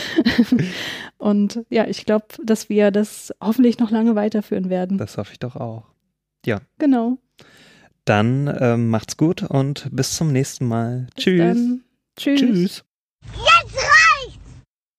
[1.19, 4.99] Und ja, ich glaube, dass wir das hoffentlich noch lange weiterführen werden.
[4.99, 5.85] Das hoffe ich doch auch.
[6.45, 6.61] Ja.
[6.79, 7.19] Genau.
[8.05, 11.09] Dann ähm, macht's gut und bis zum nächsten Mal.
[11.17, 11.59] Bis Tschüss.
[12.17, 12.41] Tschüss.
[12.41, 12.85] Tschüss.
[13.35, 13.76] Ja!